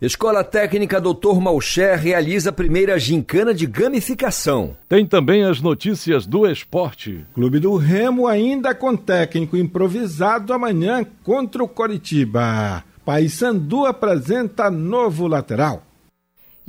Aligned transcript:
Escola 0.00 0.44
Técnica 0.44 1.00
Dr. 1.00 1.40
Malcher 1.40 1.98
realiza 1.98 2.50
a 2.50 2.52
primeira 2.52 2.96
gincana 2.96 3.52
de 3.52 3.66
gamificação. 3.66 4.76
Tem 4.88 5.04
também 5.04 5.42
as 5.42 5.60
notícias 5.60 6.26
do 6.26 6.46
esporte. 6.46 7.26
Clube 7.34 7.58
do 7.58 7.74
Remo 7.74 8.28
ainda 8.28 8.72
com 8.72 8.96
técnico 8.96 9.56
improvisado 9.56 10.52
amanhã 10.52 11.04
contra 11.24 11.62
o 11.62 11.68
Coritiba. 11.68 12.84
Paysandu 13.04 13.84
apresenta 13.84 14.70
novo 14.70 15.26
lateral. 15.26 15.89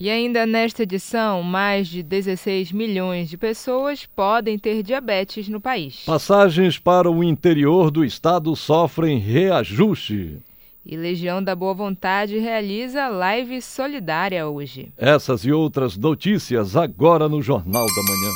E 0.02 0.10
ainda 0.10 0.48
nesta 0.48 0.82
edição, 0.82 1.44
mais 1.44 1.88
de 1.88 2.02
16 2.02 2.72
milhões 2.72 3.30
de 3.30 3.38
pessoas 3.38 4.04
podem 4.04 4.58
ter 4.58 4.82
diabetes 4.82 5.48
no 5.48 5.62
país. 5.62 6.02
Passagens 6.08 6.80
para 6.80 7.08
o 7.08 7.24
interior 7.24 7.92
do 7.92 8.04
estado 8.04 8.56
sofrem 8.56 9.20
reajuste. 9.20 10.40
E 10.84 10.98
Legião 10.98 11.44
da 11.44 11.56
Boa 11.56 11.76
Vontade 11.76 12.40
realiza 12.40 13.10
live 13.10 13.62
solidária 13.62 14.48
hoje. 14.48 14.92
Essas 14.98 15.46
e 15.46 15.52
outras 15.52 15.96
notícias 15.96 16.76
agora 16.76 17.30
no 17.30 17.40
Jornal 17.40 17.86
da 17.86 18.02
Manhã. 18.02 18.32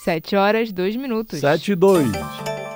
7 0.00 0.34
horas, 0.34 0.72
2 0.72 0.96
minutos. 0.96 1.38
7 1.38 1.70
e 1.70 1.74
2. 1.76 2.08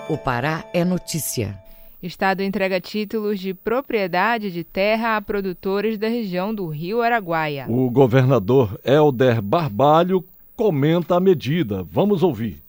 O 0.08 0.16
Pará 0.16 0.64
é 0.72 0.84
notícia. 0.84 1.58
Estado 2.02 2.42
entrega 2.42 2.80
títulos 2.80 3.38
de 3.38 3.52
propriedade 3.52 4.50
de 4.50 4.64
terra 4.64 5.16
a 5.16 5.20
produtores 5.20 5.98
da 5.98 6.08
região 6.08 6.54
do 6.54 6.66
Rio 6.66 7.02
Araguaia. 7.02 7.66
O 7.68 7.90
governador 7.90 8.80
Helder 8.82 9.42
Barbalho 9.42 10.24
comenta 10.56 11.16
a 11.16 11.20
medida. 11.20 11.84
Vamos 11.90 12.22
ouvir 12.22 12.62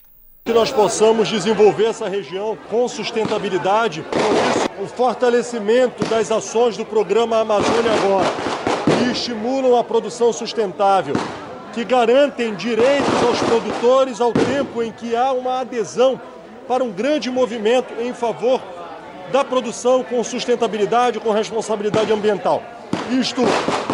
que 0.44 0.52
nós 0.52 0.72
possamos 0.72 1.30
desenvolver 1.30 1.86
essa 1.86 2.10
região 2.10 2.58
com 2.70 2.88
sustentabilidade, 2.88 4.04
com 4.04 4.20
isso, 4.50 4.84
o 4.84 4.88
fortalecimento 4.88 6.04
das 6.10 6.32
ações 6.32 6.76
do 6.76 6.84
programa 6.84 7.38
Amazônia 7.38 7.94
Agora, 7.94 8.28
que 8.84 9.12
estimulam 9.12 9.78
a 9.78 9.84
produção 9.84 10.34
sustentável, 10.34 11.14
que 11.74 11.86
garantem 11.86 12.56
direitos 12.56 13.24
aos 13.24 13.40
produtores 13.44 14.20
ao 14.20 14.34
tempo 14.34 14.82
em 14.82 14.92
que 14.92 15.16
há 15.16 15.32
uma 15.32 15.62
adesão 15.62 16.20
para 16.68 16.84
um 16.84 16.92
grande 16.92 17.30
movimento 17.30 17.94
em 18.02 18.14
favor 18.14 18.60
da 19.32 19.44
produção 19.44 20.04
com 20.04 20.24
sustentabilidade, 20.24 21.20
com 21.20 21.32
responsabilidade 21.32 22.12
ambiental. 22.12 22.62
Isto 23.10 23.42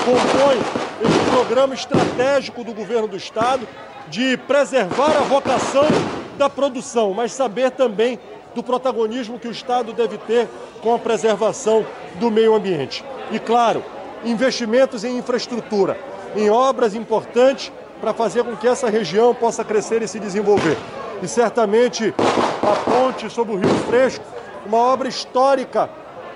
compõe 0.04 0.58
este 1.02 1.30
programa 1.32 1.74
estratégico 1.74 2.64
do 2.64 2.74
governo 2.74 3.08
do 3.08 3.18
Estado 3.18 3.68
de 4.10 4.38
preservar 4.38 5.16
a 5.18 5.22
vocação 5.22 5.86
da 6.38 6.50
produção, 6.50 7.14
mas 7.14 7.32
saber 7.32 7.72
também 7.72 8.20
do 8.56 8.64
protagonismo 8.64 9.40
que 9.40 9.48
o 9.48 9.52
Estado 9.52 9.94
deve 9.94 10.18
ter 10.20 10.48
com 10.82 10.94
a 10.94 11.00
preservação 11.00 11.86
do 12.16 12.32
meio 12.32 12.56
ambiente. 12.56 13.04
E, 13.32 13.40
claro, 13.40 13.84
investimentos 14.24 15.04
em 15.04 15.18
infraestrutura, 15.18 15.98
em 16.36 16.50
obras 16.50 16.96
importantes 16.96 17.72
para 18.00 18.14
fazer 18.14 18.44
com 18.44 18.56
que 18.56 18.68
essa 18.68 18.90
região 18.90 19.34
possa 19.34 19.64
crescer 19.64 20.02
e 20.02 20.08
se 20.08 20.20
desenvolver. 20.20 20.78
E 21.22 21.28
certamente 21.28 22.14
a 22.62 22.90
ponte 22.90 23.30
sobre 23.30 23.56
o 23.56 23.58
Rio 23.58 23.74
Fresco, 23.88 24.24
uma 24.68 24.78
obra 24.78 25.08
histórica, 25.08 25.90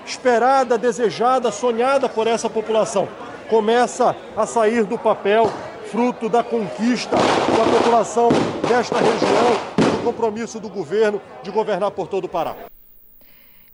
esperada, 0.04 0.78
desejada, 0.78 1.52
sonhada 1.52 2.08
por 2.08 2.26
essa 2.26 2.48
população, 2.48 3.06
começa 3.48 4.16
a 4.36 4.46
sair 4.46 4.84
do 4.84 4.98
papel, 4.98 5.52
fruto 5.90 6.28
da 6.28 6.42
conquista 6.42 7.16
da 7.16 7.78
população 7.78 8.30
desta 8.66 8.96
região 8.96 9.72
compromisso 10.02 10.58
do 10.58 10.68
governo 10.68 11.22
de 11.42 11.50
governar 11.50 11.92
por 11.92 12.08
todo 12.08 12.24
o 12.24 12.28
Pará. 12.28 12.56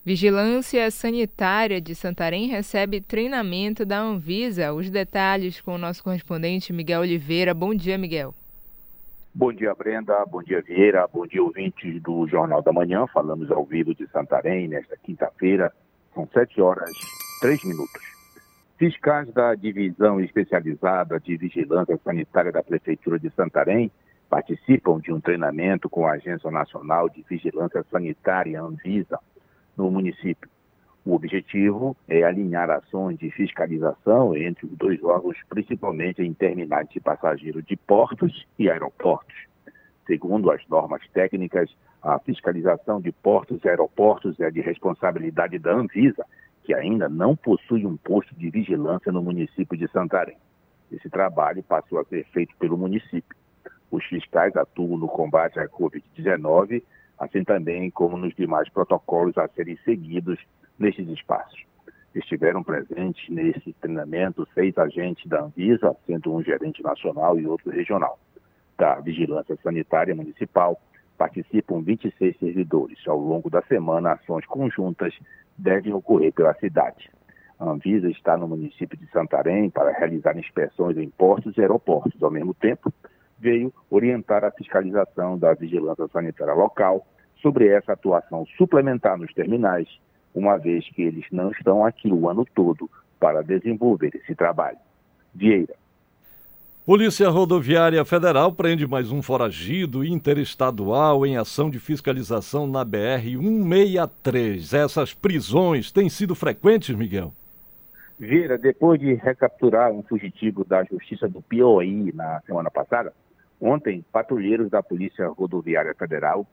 Vigilância 0.05 0.91
Sanitária 0.91 1.81
de 1.81 1.95
Santarém 1.95 2.49
recebe 2.49 3.01
treinamento 3.01 3.85
da 3.85 3.99
Anvisa. 3.99 4.73
Os 4.73 4.91
detalhes 4.91 5.61
com 5.61 5.75
o 5.75 5.79
nosso 5.79 6.03
correspondente 6.03 6.73
Miguel 6.73 7.01
Oliveira. 7.01 7.53
Bom 7.53 7.75
dia, 7.75 7.99
Miguel. 7.99 8.35
Bom 9.35 9.53
dia, 9.53 9.75
Brenda. 9.75 10.25
Bom 10.27 10.43
dia, 10.43 10.61
Vieira. 10.63 11.07
Bom 11.07 11.27
dia, 11.27 11.43
ouvintes 11.43 12.03
do 12.03 12.27
Jornal 12.27 12.63
da 12.63 12.73
Manhã. 12.73 13.07
Falamos 13.07 13.51
ao 13.51 13.65
vivo 13.65 13.95
de 13.95 14.07
Santarém 14.09 14.67
nesta 14.67 14.97
quinta-feira. 14.97 15.73
São 16.15 16.27
sete 16.33 16.61
horas, 16.61 16.91
três 17.41 17.63
minutos. 17.63 18.03
Fiscais 18.79 19.33
da 19.33 19.55
Divisão 19.55 20.21
Especializada 20.21 21.21
de 21.21 21.37
Vigilância 21.37 21.99
Sanitária 22.03 22.51
da 22.51 22.63
Prefeitura 22.63 23.19
de 23.19 23.31
Santarém 23.31 23.91
participam 24.29 25.01
de 25.01 25.13
um 25.13 25.21
treinamento 25.21 25.89
com 25.89 26.07
a 26.07 26.13
Agência 26.13 26.51
Nacional 26.51 27.09
de 27.09 27.25
Vigilância 27.29 27.85
Sanitária, 27.91 28.61
Anvisa, 28.61 29.19
no 29.77 29.91
município. 29.91 30.49
O 31.09 31.15
objetivo 31.15 31.97
é 32.07 32.23
alinhar 32.23 32.69
ações 32.69 33.19
de 33.19 33.31
fiscalização 33.31 34.37
entre 34.37 34.67
os 34.67 34.73
dois 34.77 35.03
órgãos, 35.03 35.39
principalmente 35.49 36.21
em 36.21 36.35
terminais 36.35 36.87
de 36.91 37.01
passageiro 37.01 37.63
de 37.63 37.77
portos 37.79 38.47
e 38.59 38.69
aeroportos. 38.69 39.35
Segundo 40.07 40.51
as 40.51 40.61
normas 40.69 41.01
técnicas, 41.15 41.75
a 42.03 42.19
fiscalização 42.19 43.01
de 43.01 43.11
portos 43.11 43.65
e 43.65 43.69
aeroportos 43.71 44.39
é 44.39 44.51
de 44.51 44.61
responsabilidade 44.61 45.59
da 45.59 45.73
Anvisa, 45.73 46.27
que 46.63 46.75
ainda 46.75 47.09
não 47.09 47.35
possui 47.35 47.87
um 47.87 47.97
posto 47.97 48.35
de 48.35 48.51
vigilância 48.51 49.11
no 49.11 49.23
município 49.23 49.79
de 49.79 49.91
Santarém. 49.91 50.37
Esse 50.93 51.09
trabalho 51.09 51.63
passou 51.63 52.01
a 52.01 52.05
ser 52.05 52.27
feito 52.35 52.55
pelo 52.59 52.77
município. 52.77 53.35
Os 53.91 54.05
fiscais 54.05 54.55
atuam 54.55 54.99
no 54.99 55.09
combate 55.09 55.59
à 55.59 55.67
Covid-19, 55.69 56.83
assim 57.19 57.45
também 57.45 57.91
como 57.91 58.19
nos 58.19 58.35
demais 58.35 58.69
protocolos 58.69 59.39
a 59.39 59.49
serem 59.49 59.79
seguidos 59.87 60.39
nestes 60.79 61.09
espaços. 61.09 61.67
Estiveram 62.15 62.63
presentes 62.63 63.29
nesse 63.29 63.73
treinamento 63.75 64.47
seis 64.55 64.77
agentes 64.79 65.29
da 65.29 65.43
Anvisa, 65.43 65.95
sendo 66.07 66.35
um 66.35 66.43
gerente 66.43 66.83
nacional 66.83 67.39
e 67.39 67.47
outro 67.47 67.71
regional. 67.71 68.19
Da 68.77 68.95
Vigilância 69.01 69.57
Sanitária 69.63 70.15
Municipal, 70.15 70.81
participam 71.17 71.83
26 71.83 72.39
servidores. 72.39 72.99
Ao 73.07 73.19
longo 73.19 73.51
da 73.51 73.61
semana, 73.63 74.13
ações 74.13 74.47
conjuntas 74.47 75.13
devem 75.57 75.93
ocorrer 75.93 76.33
pela 76.33 76.55
cidade. 76.55 77.11
A 77.59 77.69
Anvisa 77.69 78.09
está 78.09 78.37
no 78.37 78.47
município 78.47 78.97
de 78.97 79.11
Santarém 79.11 79.69
para 79.69 79.91
realizar 79.91 80.39
inspeções 80.39 80.97
em 80.97 81.11
portos 81.11 81.57
e 81.57 81.61
aeroportos. 81.61 82.23
Ao 82.23 82.31
mesmo 82.31 82.55
tempo, 82.55 82.93
veio 83.39 83.73
orientar 83.91 84.45
a 84.45 84.53
fiscalização 84.53 85.37
da 85.37 85.55
vigilância 85.55 86.07
sanitária 86.09 86.55
local 86.55 87.05
sobre 87.43 87.69
essa 87.69 87.93
atuação 87.93 88.47
suplementar 88.57 89.19
nos 89.19 89.33
terminais, 89.35 89.89
uma 90.39 90.57
vez 90.57 90.89
que 90.91 91.03
eles 91.03 91.25
não 91.31 91.51
estão 91.51 91.85
aqui 91.85 92.11
o 92.11 92.29
ano 92.29 92.47
todo 92.55 92.89
para 93.19 93.43
desenvolver 93.43 94.15
esse 94.15 94.35
trabalho. 94.35 94.79
Vieira. 95.35 95.75
Polícia 96.87 97.29
Rodoviária 97.29 98.03
Federal 98.05 98.53
prende 98.53 98.87
mais 98.87 99.13
um 99.13 99.21
foragido 99.21 100.03
interestadual 100.05 101.27
em 101.27 101.37
ação 101.37 101.69
de 101.69 101.79
fiscalização 101.79 102.67
na 102.67 102.85
BR-163. 102.85 104.73
Essas 104.73 105.13
prisões 105.13 105.93
têm 105.93 106.09
sido 106.09 106.35
frequentes, 106.35 106.97
Miguel? 106.97 107.33
Vieira, 108.19 108.57
depois 108.57 108.99
de 108.99 109.13
recapturar 109.15 109.93
um 109.93 110.03
fugitivo 110.03 110.65
da 110.65 110.83
Justiça 110.85 111.29
do 111.29 111.43
Piauí 111.43 112.11
na 112.15 112.41
semana 112.47 112.71
passada, 112.71 113.13
Ontem, 113.61 114.05
patrulheiros 114.13 114.71
da 114.71 114.83
Polícia 114.83 115.27
Rodoviária 115.29 115.95
Federal 115.95 116.47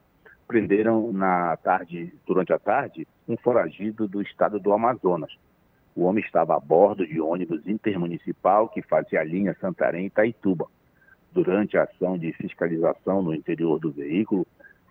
prenderam 0.47 1.11
na 1.11 1.57
tarde, 1.57 2.13
durante 2.25 2.53
a 2.53 2.59
tarde, 2.59 3.07
um 3.27 3.35
foragido 3.37 4.07
do 4.07 4.21
estado 4.21 4.59
do 4.59 4.73
Amazonas. 4.73 5.35
O 5.95 6.03
homem 6.03 6.23
estava 6.23 6.55
a 6.55 6.59
bordo 6.59 7.05
de 7.05 7.19
ônibus 7.19 7.65
intermunicipal 7.67 8.67
que 8.69 8.81
fazia 8.81 9.21
a 9.21 9.23
linha 9.23 9.55
Santarém-Itaituba. 9.59 10.67
Durante 11.31 11.77
a 11.77 11.83
ação 11.83 12.17
de 12.17 12.31
fiscalização 12.33 13.21
no 13.21 13.33
interior 13.33 13.79
do 13.79 13.91
veículo, 13.91 14.45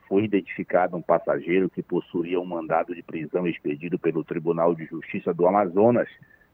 foi 0.08 0.24
identificado 0.24 0.96
um 0.96 1.02
passageiro 1.02 1.70
que 1.70 1.82
possuía 1.82 2.40
um 2.40 2.44
mandado 2.44 2.94
de 2.94 3.02
prisão 3.02 3.46
expedido 3.46 3.98
pelo 3.98 4.24
Tribunal 4.24 4.74
de 4.74 4.84
Justiça 4.86 5.32
do 5.32 5.46
Amazonas 5.46 6.08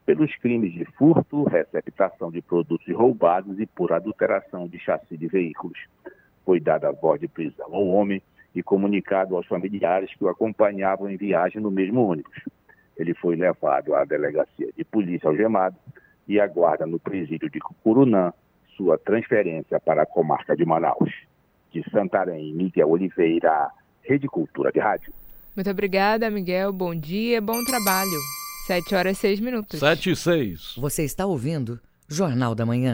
pelos 0.07 0.35
crimes 0.37 0.73
de 0.73 0.85
furto, 0.97 1.45
receptação 1.45 2.31
de 2.31 2.41
produtos 2.43 2.93
roubados 2.95 3.59
e 3.61 3.67
por 3.67 3.93
adulteração 3.93 4.67
de 4.67 4.79
chassi 4.79 5.17
de 5.17 5.27
veículos. 5.27 5.79
Foi 6.45 6.59
dada 6.59 6.89
a 6.89 6.93
voz 6.93 7.21
de 7.21 7.29
prisão 7.29 7.73
ao 7.73 7.87
homem 7.87 8.23
e 8.55 8.63
comunicado 8.63 9.37
aos 9.37 9.47
familiares 9.47 10.15
que 10.15 10.25
o 10.25 10.29
acompanhavam 10.29 11.09
em 11.09 11.17
viagem 11.17 11.61
no 11.61 11.71
mesmo 11.71 12.05
ônibus. 12.05 12.37
Ele 12.97 13.15
foi 13.15 13.37
levado 13.37 13.95
à 13.95 14.05
delegacia 14.05 14.69
de 14.77 14.85
polícia 14.85 15.29
algemado 15.29 15.77
e 16.29 16.39
aguarda 16.41 16.87
no 16.87 16.99
presídio 16.99 17.49
de 17.49 17.59
Cucurunã 17.59 18.33
sua 18.77 18.99
transferência 18.99 19.79
para 19.81 20.03
a 20.03 20.07
comarca 20.07 20.57
de 20.57 20.65
Manaus. 20.65 21.11
De 21.73 21.89
Santarém, 21.91 22.53
Miguel 22.53 22.91
Oliveira, 22.91 23.71
Rede 24.03 24.27
Cultura 24.27 24.73
de 24.73 24.81
Rádio. 24.81 25.13
Muito 25.55 25.71
obrigada, 25.71 26.31
Miguel. 26.31 26.73
Bom 26.73 26.95
dia, 26.95 27.41
bom 27.41 27.63
trabalho. 27.65 28.19
Sete 28.67 28.95
horas 28.95 29.17
e 29.19 29.21
seis 29.21 29.41
minutos. 29.41 29.79
Sete 29.79 30.11
e 30.11 30.17
seis. 30.17 30.75
Você 30.79 31.05
está 31.05 31.27
ouvindo 31.27 31.79
Jornal 32.09 32.55
da 32.55 32.67
Manhã. 32.67 32.93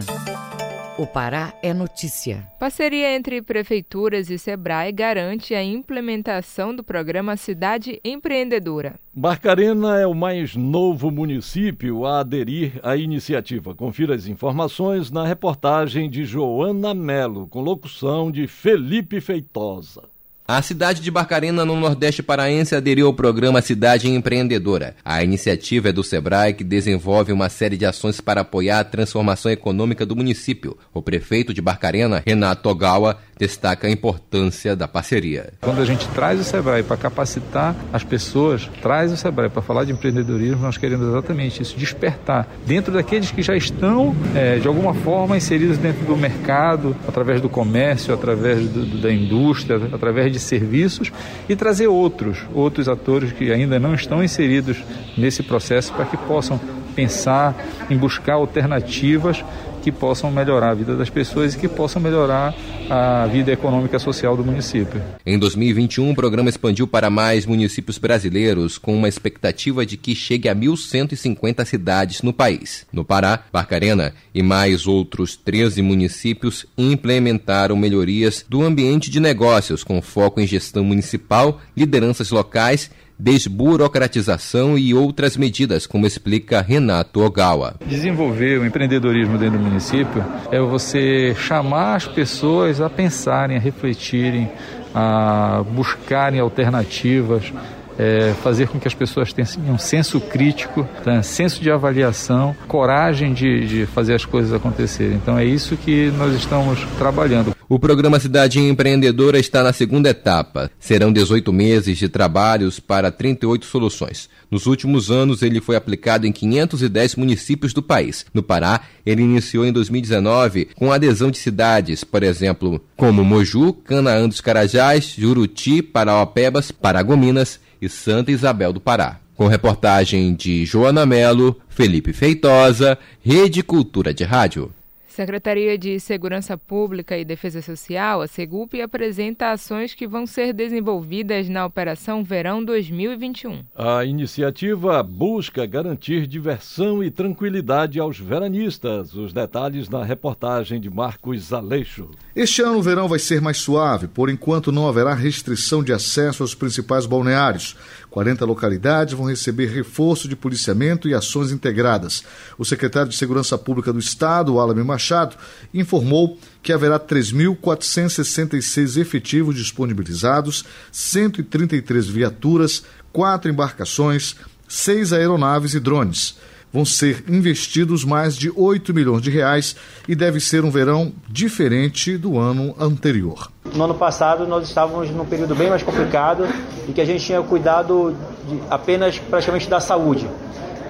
O 0.99 1.05
Pará 1.05 1.53
é 1.61 1.75
notícia. 1.75 2.51
Parceria 2.59 3.15
entre 3.15 3.39
prefeituras 3.39 4.31
e 4.31 4.39
Sebrae 4.39 4.91
garante 4.91 5.53
a 5.53 5.63
implementação 5.63 6.75
do 6.75 6.83
programa 6.83 7.37
Cidade 7.37 8.01
Empreendedora. 8.03 8.99
Barcarena 9.13 9.99
é 9.99 10.07
o 10.07 10.15
mais 10.15 10.55
novo 10.55 11.11
município 11.11 12.03
a 12.03 12.21
aderir 12.21 12.79
à 12.81 12.97
iniciativa. 12.97 13.75
Confira 13.75 14.15
as 14.15 14.25
informações 14.25 15.11
na 15.11 15.23
reportagem 15.23 16.09
de 16.09 16.25
Joana 16.25 16.95
Melo, 16.95 17.47
com 17.47 17.61
locução 17.61 18.31
de 18.31 18.47
Felipe 18.47 19.21
Feitosa. 19.21 20.16
A 20.49 20.61
cidade 20.61 21.01
de 21.01 21.11
Barcarena, 21.11 21.65
no 21.65 21.75
Nordeste 21.75 22.23
Paraense, 22.23 22.73
aderiu 22.73 23.07
ao 23.07 23.13
programa 23.13 23.61
Cidade 23.61 24.09
Empreendedora. 24.09 24.95
A 25.03 25.21
iniciativa 25.21 25.89
é 25.89 25.91
do 25.91 26.05
Sebrae, 26.05 26.53
que 26.53 26.63
desenvolve 26.63 27.33
uma 27.33 27.49
série 27.49 27.75
de 27.75 27.85
ações 27.85 28.21
para 28.21 28.39
apoiar 28.39 28.79
a 28.79 28.83
transformação 28.85 29.51
econômica 29.51 30.05
do 30.05 30.15
município. 30.15 30.77
O 30.93 31.01
prefeito 31.01 31.53
de 31.53 31.61
Barcarena, 31.61 32.23
Renato 32.25 32.69
Ogawa, 32.69 33.19
destaca 33.37 33.87
a 33.87 33.89
importância 33.89 34.75
da 34.75 34.87
parceria. 34.87 35.53
Quando 35.61 35.81
a 35.81 35.85
gente 35.85 36.07
traz 36.09 36.39
o 36.39 36.43
Sebrae 36.43 36.83
para 36.83 36.97
capacitar 36.97 37.75
as 37.91 38.03
pessoas, 38.03 38.69
traz 38.81 39.11
o 39.11 39.17
Sebrae 39.17 39.49
para 39.49 39.61
falar 39.61 39.85
de 39.85 39.91
empreendedorismo, 39.91 40.61
nós 40.61 40.77
queremos 40.77 41.07
exatamente 41.07 41.61
isso, 41.61 41.77
despertar 41.77 42.47
dentro 42.65 42.93
daqueles 42.93 43.31
que 43.31 43.41
já 43.41 43.55
estão, 43.55 44.15
é, 44.35 44.57
de 44.57 44.67
alguma 44.67 44.93
forma, 44.93 45.37
inseridos 45.37 45.77
dentro 45.77 46.05
do 46.05 46.15
mercado, 46.15 46.95
através 47.07 47.41
do 47.41 47.49
comércio, 47.49 48.13
através 48.13 48.67
do, 48.67 48.85
do, 48.85 49.01
da 49.01 49.11
indústria, 49.11 49.79
através 49.93 50.31
de 50.31 50.39
serviços 50.39 51.11
e 51.47 51.55
trazer 51.55 51.87
outros, 51.87 52.39
outros 52.53 52.87
atores 52.87 53.31
que 53.31 53.51
ainda 53.51 53.79
não 53.79 53.93
estão 53.93 54.23
inseridos 54.23 54.77
nesse 55.17 55.43
processo 55.43 55.93
para 55.93 56.05
que 56.05 56.17
possam 56.17 56.59
pensar 56.97 57.55
em 57.91 57.95
buscar 57.95 58.33
alternativas 58.33 59.45
que 59.83 59.91
possam 59.91 60.31
melhorar 60.31 60.71
a 60.71 60.73
vida 60.73 60.95
das 60.97 61.11
pessoas 61.11 61.53
e 61.53 61.57
que 61.59 61.67
possam 61.67 62.01
melhorar 62.01 62.55
a 62.89 63.27
vida 63.27 63.51
econômica 63.51 63.95
e 63.95 63.99
social 63.99 64.35
do 64.35 64.43
município. 64.43 64.99
Em 65.23 65.37
2021, 65.37 66.09
o 66.09 66.15
programa 66.15 66.49
expandiu 66.49 66.87
para 66.87 67.09
mais 67.09 67.45
municípios 67.45 67.99
brasileiros, 67.99 68.77
com 68.79 68.95
uma 68.95 69.07
expectativa 69.07 69.85
de 69.85 69.95
que 69.95 70.15
chegue 70.15 70.49
a 70.49 70.55
1.150 70.55 71.63
cidades 71.65 72.21
no 72.23 72.33
país. 72.33 72.85
No 72.91 73.05
Pará, 73.05 73.43
Barcarena 73.53 74.13
e 74.33 74.41
mais 74.41 74.87
outros 74.87 75.37
13 75.37 75.81
municípios 75.83 76.65
implementaram 76.77 77.75
melhorias 77.77 78.43
do 78.49 78.63
ambiente 78.63 79.11
de 79.11 79.19
negócios, 79.19 79.83
com 79.83 80.01
foco 80.01 80.41
em 80.41 80.47
gestão 80.47 80.83
municipal, 80.83 81.61
lideranças 81.77 82.31
locais 82.31 82.89
desburocratização 83.19 84.77
e 84.77 84.93
outras 84.93 85.35
medidas, 85.37 85.87
como 85.87 86.05
explica 86.05 86.61
Renato 86.61 87.21
Ogawa. 87.21 87.75
Desenvolver 87.85 88.59
o 88.59 88.65
empreendedorismo 88.65 89.37
dentro 89.37 89.57
do 89.57 89.65
município 89.65 90.23
é 90.51 90.59
você 90.59 91.35
chamar 91.35 91.95
as 91.95 92.07
pessoas 92.07 92.79
a 92.79 92.89
pensarem, 92.89 93.57
a 93.57 93.59
refletirem, 93.59 94.49
a 94.93 95.63
buscarem 95.71 96.39
alternativas, 96.39 97.51
é, 97.97 98.33
fazer 98.43 98.67
com 98.67 98.79
que 98.79 98.87
as 98.87 98.93
pessoas 98.93 99.33
tenham 99.33 99.77
senso 99.77 100.19
crítico, 100.19 100.87
né, 101.05 101.21
senso 101.21 101.61
de 101.61 101.71
avaliação, 101.71 102.55
coragem 102.67 103.33
de, 103.33 103.67
de 103.67 103.85
fazer 103.85 104.13
as 104.13 104.25
coisas 104.25 104.53
acontecerem. 104.53 105.15
Então 105.15 105.37
é 105.37 105.45
isso 105.45 105.75
que 105.77 106.11
nós 106.17 106.35
estamos 106.35 106.79
trabalhando. 106.97 107.57
O 107.69 107.77
programa 107.77 108.17
Cidade 108.17 108.61
Empreendedora 108.61 109.37
está 109.37 109.61
na 109.61 109.73
segunda 109.73 110.09
etapa. 110.09 110.71
Serão 110.79 111.11
18 111.11 111.51
meses 111.51 111.97
de 111.97 112.07
trabalhos 112.07 112.79
para 112.79 113.11
38 113.11 113.65
soluções. 113.65 114.29
Nos 114.49 114.67
últimos 114.67 115.11
anos, 115.11 115.41
ele 115.41 115.59
foi 115.59 115.75
aplicado 115.75 116.25
em 116.25 116.31
510 116.31 117.17
municípios 117.17 117.73
do 117.73 117.83
país. 117.83 118.25
No 118.33 118.41
Pará, 118.41 118.83
ele 119.05 119.21
iniciou 119.21 119.65
em 119.65 119.73
2019 119.73 120.69
com 120.75 120.93
adesão 120.93 121.29
de 121.29 121.37
cidades, 121.39 122.05
por 122.05 122.23
exemplo, 122.23 122.81
como 122.95 123.25
Moju, 123.25 123.73
Canaã 123.73 124.29
dos 124.29 124.39
Carajás, 124.39 125.15
Juruti, 125.17 125.81
Parauapebas, 125.81 126.71
Paragominas 126.71 127.59
e 127.81 127.89
Santa 127.89 128.31
Isabel 128.31 128.73
do 128.73 128.79
Pará. 128.79 129.19
Com 129.35 129.47
reportagem 129.47 130.33
de 130.33 130.65
Joana 130.65 131.05
Melo, 131.05 131.59
Felipe 131.69 132.11
Feitosa, 132.11 132.97
Rede 133.21 133.61
Cultura 133.61 134.13
de 134.13 134.23
Rádio. 134.23 134.71
Secretaria 135.17 135.79
de 135.79 135.99
Segurança 135.99 136.55
Pública 136.55 137.17
e 137.17 137.25
Defesa 137.25 137.59
Social, 137.59 138.21
a 138.21 138.27
Segup, 138.27 138.79
apresenta 138.79 139.49
ações 139.49 139.95
que 139.95 140.07
vão 140.07 140.27
ser 140.27 140.53
desenvolvidas 140.53 141.49
na 141.49 141.65
Operação 141.65 142.23
Verão 142.23 142.63
2021. 142.63 143.63
A 143.75 144.05
iniciativa 144.05 145.01
busca 145.01 145.65
garantir 145.65 146.27
diversão 146.27 147.03
e 147.03 147.09
tranquilidade 147.09 147.99
aos 147.99 148.19
veranistas. 148.19 149.15
Os 149.15 149.33
detalhes 149.33 149.89
na 149.89 150.03
reportagem 150.03 150.79
de 150.79 150.87
Marcos 150.87 151.51
Aleixo. 151.51 152.11
Este 152.35 152.61
ano 152.61 152.77
o 152.77 152.83
verão 152.83 153.07
vai 153.07 153.17
ser 153.17 153.41
mais 153.41 153.57
suave, 153.57 154.07
por 154.07 154.29
enquanto 154.29 154.71
não 154.71 154.87
haverá 154.87 155.15
restrição 155.15 155.83
de 155.83 155.91
acesso 155.91 156.43
aos 156.43 156.53
principais 156.53 157.07
balneários. 157.07 157.75
40 158.17 158.45
localidades 158.45 159.13
vão 159.13 159.27
receber 159.27 159.67
reforço 159.67 160.27
de 160.27 160.35
policiamento 160.35 161.07
e 161.07 161.13
ações 161.13 161.51
integradas. 161.51 162.23
O 162.57 162.65
secretário 162.65 163.11
de 163.11 163.15
Segurança 163.15 163.55
Pública 163.59 163.93
do 163.93 163.99
Estado, 163.99 164.57
Alame 164.57 164.83
Machado, 164.83 165.35
informou 165.71 166.39
que 166.63 166.73
haverá 166.73 166.99
3.466 166.99 168.99
efetivos 168.99 169.55
disponibilizados, 169.55 170.65
133 170.91 172.07
viaturas, 172.07 172.83
quatro 173.13 173.51
embarcações, 173.51 174.35
seis 174.67 175.13
aeronaves 175.13 175.75
e 175.75 175.79
drones 175.79 176.37
vão 176.71 176.85
ser 176.85 177.23
investidos 177.27 178.03
mais 178.03 178.35
de 178.35 178.51
8 178.53 178.93
milhões 178.93 179.21
de 179.21 179.29
reais 179.29 179.75
e 180.07 180.15
deve 180.15 180.39
ser 180.39 180.63
um 180.63 180.71
verão 180.71 181.11
diferente 181.29 182.17
do 182.17 182.37
ano 182.37 182.75
anterior. 182.79 183.51
No 183.73 183.83
ano 183.85 183.95
passado 183.95 184.45
nós 184.47 184.67
estávamos 184.67 185.09
num 185.09 185.25
período 185.25 185.55
bem 185.55 185.69
mais 185.69 185.83
complicado 185.83 186.47
e 186.87 186.91
que 186.91 187.01
a 187.01 187.05
gente 187.05 187.25
tinha 187.25 187.41
cuidado 187.41 188.15
de, 188.47 188.59
apenas 188.69 189.17
praticamente 189.17 189.69
da 189.69 189.79
saúde. 189.79 190.29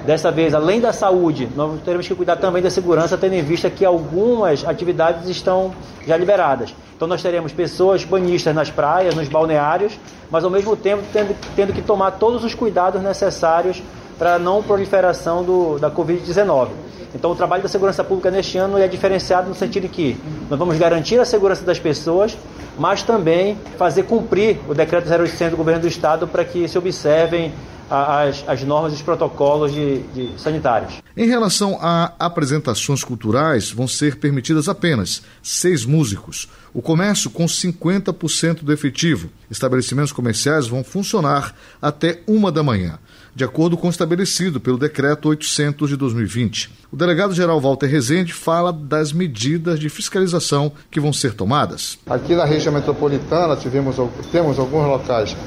Dessa 0.05 0.31
vez, 0.31 0.53
além 0.53 0.79
da 0.79 0.93
saúde, 0.93 1.49
nós 1.53 1.81
teremos 1.81 2.07
que 2.07 2.15
cuidar 2.15 2.37
também 2.37 2.63
da 2.63 2.69
segurança, 2.69 3.17
tendo 3.17 3.33
em 3.33 3.43
vista 3.43 3.69
que 3.69 3.83
algumas 3.83 4.63
atividades 4.65 5.27
estão 5.27 5.73
já 6.07 6.15
liberadas. 6.15 6.73
Então 6.95 7.09
nós 7.09 7.21
teremos 7.21 7.51
pessoas 7.51 8.05
banhistas 8.05 8.55
nas 8.55 8.69
praias, 8.69 9.13
nos 9.13 9.27
balneários, 9.27 9.99
mas 10.31 10.45
ao 10.45 10.49
mesmo 10.49 10.77
tempo 10.77 11.03
tendo, 11.11 11.35
tendo 11.57 11.73
que 11.73 11.81
tomar 11.81 12.11
todos 12.11 12.43
os 12.45 12.55
cuidados 12.55 13.01
necessários 13.01 13.83
para 14.17 14.39
não 14.39 14.63
proliferação 14.63 15.43
do, 15.43 15.77
da 15.79 15.91
Covid-19. 15.91 16.69
Então, 17.15 17.31
o 17.31 17.35
trabalho 17.35 17.63
da 17.63 17.69
segurança 17.69 18.03
pública 18.03 18.29
neste 18.29 18.57
ano 18.57 18.77
é 18.77 18.87
diferenciado 18.87 19.47
no 19.47 19.55
sentido 19.55 19.87
que 19.87 20.17
nós 20.49 20.59
vamos 20.59 20.77
garantir 20.77 21.19
a 21.19 21.25
segurança 21.25 21.63
das 21.63 21.79
pessoas, 21.79 22.37
mas 22.77 23.01
também 23.01 23.57
fazer 23.77 24.03
cumprir 24.03 24.59
o 24.67 24.73
decreto 24.73 25.09
0800 25.09 25.51
do 25.51 25.57
governo 25.57 25.81
do 25.81 25.87
estado 25.87 26.27
para 26.27 26.43
que 26.43 26.67
se 26.67 26.77
observem 26.77 27.53
as, 27.89 28.43
as 28.47 28.63
normas 28.63 28.91
e 28.91 28.95
os 28.95 29.01
protocolos 29.01 29.71
de, 29.73 29.99
de 29.99 30.39
sanitários. 30.39 31.01
Em 31.15 31.27
relação 31.27 31.77
a 31.81 32.13
apresentações 32.19 33.03
culturais, 33.03 33.71
vão 33.71 33.87
ser 33.87 34.17
permitidas 34.17 34.67
apenas 34.67 35.23
seis 35.41 35.85
músicos. 35.85 36.49
O 36.73 36.81
comércio 36.81 37.29
com 37.29 37.45
50% 37.45 38.63
do 38.63 38.73
efetivo. 38.73 39.29
Estabelecimentos 39.49 40.11
comerciais 40.11 40.67
vão 40.67 40.83
funcionar 40.83 41.55
até 41.81 42.19
uma 42.27 42.51
da 42.51 42.61
manhã. 42.61 42.99
De 43.37 43.43
acordo 43.43 43.77
com 43.77 43.85
o 43.85 43.89
estabelecido 43.91 44.59
pelo 44.59 44.79
Decreto 44.79 45.29
800 45.29 45.91
de 45.91 45.95
2020. 45.95 46.71
O 46.91 46.95
delegado-geral 46.95 47.61
Walter 47.61 47.85
Rezende 47.85 48.33
fala 48.33 48.73
das 48.73 49.13
medidas 49.13 49.79
de 49.79 49.89
fiscalização 49.89 50.71
que 50.89 50.99
vão 50.99 51.13
ser 51.13 51.35
tomadas. 51.35 51.99
Aqui 52.09 52.33
na 52.33 52.45
região 52.45 52.73
metropolitana 52.73 53.55
tivemos, 53.55 53.95
temos 54.31 54.57
alguns 54.57 54.87
locais 54.87 55.37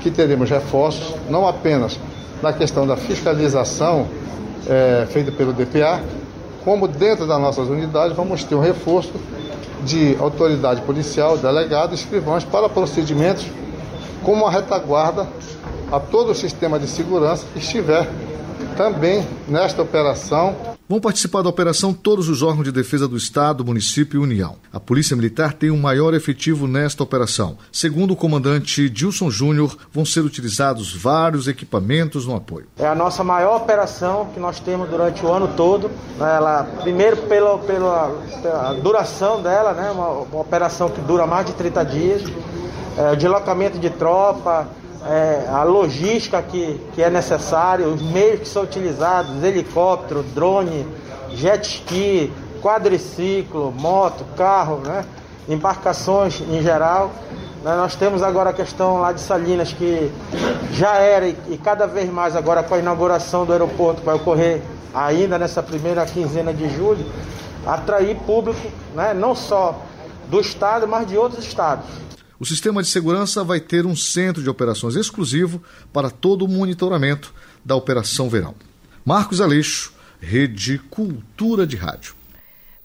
que 0.00 0.10
teremos 0.10 0.50
reforços, 0.50 1.14
não 1.30 1.46
apenas 1.46 2.00
na 2.42 2.52
questão 2.52 2.84
da 2.84 2.96
fiscalização 2.96 4.08
é, 4.66 5.06
feita 5.08 5.30
pelo 5.30 5.52
DPA, 5.52 6.02
como 6.64 6.88
dentro 6.88 7.28
das 7.28 7.40
nossas 7.40 7.68
unidades 7.68 8.16
vamos 8.16 8.42
ter 8.42 8.56
um 8.56 8.60
reforço 8.60 9.12
de 9.84 10.16
autoridade 10.18 10.80
policial, 10.80 11.38
delegado 11.38 11.94
escrivães 11.94 12.42
para 12.42 12.68
procedimentos 12.68 13.46
como 14.24 14.44
a 14.44 14.50
retaguarda 14.50 15.28
a 15.90 16.00
todo 16.00 16.32
o 16.32 16.34
sistema 16.34 16.78
de 16.78 16.88
segurança 16.88 17.46
que 17.52 17.58
estiver 17.58 18.08
também 18.76 19.26
nesta 19.48 19.82
operação 19.82 20.76
Vão 20.88 21.00
participar 21.00 21.42
da 21.42 21.48
operação 21.48 21.92
todos 21.92 22.28
os 22.28 22.44
órgãos 22.44 22.64
de 22.64 22.70
defesa 22.70 23.08
do 23.08 23.16
Estado, 23.16 23.64
município 23.64 24.20
e 24.20 24.22
União. 24.22 24.54
A 24.72 24.78
Polícia 24.78 25.16
Militar 25.16 25.52
tem 25.52 25.68
um 25.68 25.80
maior 25.80 26.14
efetivo 26.14 26.68
nesta 26.68 27.02
operação. 27.02 27.58
Segundo 27.72 28.12
o 28.12 28.16
comandante 28.16 28.88
Dilson 28.88 29.28
Júnior, 29.28 29.76
vão 29.92 30.04
ser 30.04 30.20
utilizados 30.20 30.94
vários 30.94 31.48
equipamentos 31.48 32.24
no 32.24 32.36
apoio. 32.36 32.66
É 32.78 32.86
a 32.86 32.94
nossa 32.94 33.24
maior 33.24 33.56
operação 33.56 34.28
que 34.32 34.38
nós 34.38 34.60
temos 34.60 34.88
durante 34.88 35.26
o 35.26 35.32
ano 35.32 35.48
todo. 35.56 35.90
Ela, 36.20 36.62
primeiro, 36.82 37.16
pela, 37.16 37.58
pela, 37.58 38.22
pela 38.40 38.72
duração 38.74 39.42
dela, 39.42 39.72
né? 39.72 39.90
uma, 39.90 40.08
uma, 40.08 40.40
operação 40.40 40.88
que 40.88 41.00
dura 41.00 41.26
mais 41.26 41.46
de 41.46 41.52
30 41.54 41.84
dias, 41.84 42.22
é, 42.96 43.16
deslocamento 43.16 43.76
de 43.76 43.90
tropa, 43.90 44.68
é, 45.04 45.46
a 45.48 45.62
logística 45.62 46.40
que, 46.42 46.80
que 46.94 47.02
é 47.02 47.10
necessária, 47.10 47.86
os 47.86 48.00
meios 48.02 48.40
que 48.40 48.48
são 48.48 48.62
utilizados, 48.62 49.42
helicóptero, 49.42 50.22
drone, 50.22 50.86
jet 51.30 51.66
ski, 51.66 52.32
quadriciclo, 52.62 53.72
moto, 53.72 54.24
carro, 54.36 54.78
né? 54.78 55.04
embarcações 55.48 56.40
em 56.40 56.62
geral. 56.62 57.12
Né? 57.62 57.74
Nós 57.76 57.94
temos 57.94 58.22
agora 58.22 58.50
a 58.50 58.52
questão 58.52 59.00
lá 59.00 59.12
de 59.12 59.20
Salinas 59.20 59.72
que 59.72 60.10
já 60.72 60.94
era 60.96 61.28
e, 61.28 61.60
cada 61.62 61.86
vez 61.86 62.10
mais 62.10 62.34
agora 62.34 62.62
com 62.62 62.74
a 62.74 62.78
inauguração 62.78 63.44
do 63.44 63.52
aeroporto 63.52 64.00
que 64.00 64.06
vai 64.06 64.16
ocorrer 64.16 64.62
ainda 64.94 65.38
nessa 65.38 65.62
primeira 65.62 66.04
quinzena 66.06 66.52
de 66.52 66.68
julho, 66.74 67.04
atrair 67.66 68.16
público, 68.26 68.68
né? 68.94 69.12
não 69.14 69.34
só 69.34 69.76
do 70.28 70.40
estado, 70.40 70.88
mas 70.88 71.06
de 71.06 71.16
outros 71.16 71.44
estados. 71.44 71.84
O 72.38 72.44
sistema 72.44 72.82
de 72.82 72.88
segurança 72.88 73.42
vai 73.42 73.60
ter 73.60 73.86
um 73.86 73.96
centro 73.96 74.42
de 74.42 74.50
operações 74.50 74.94
exclusivo 74.94 75.62
para 75.92 76.10
todo 76.10 76.44
o 76.44 76.48
monitoramento 76.48 77.32
da 77.64 77.74
Operação 77.74 78.28
Verão. 78.28 78.54
Marcos 79.04 79.40
Aleixo, 79.40 79.92
Rede 80.20 80.78
Cultura 80.90 81.66
de 81.66 81.76
Rádio. 81.76 82.14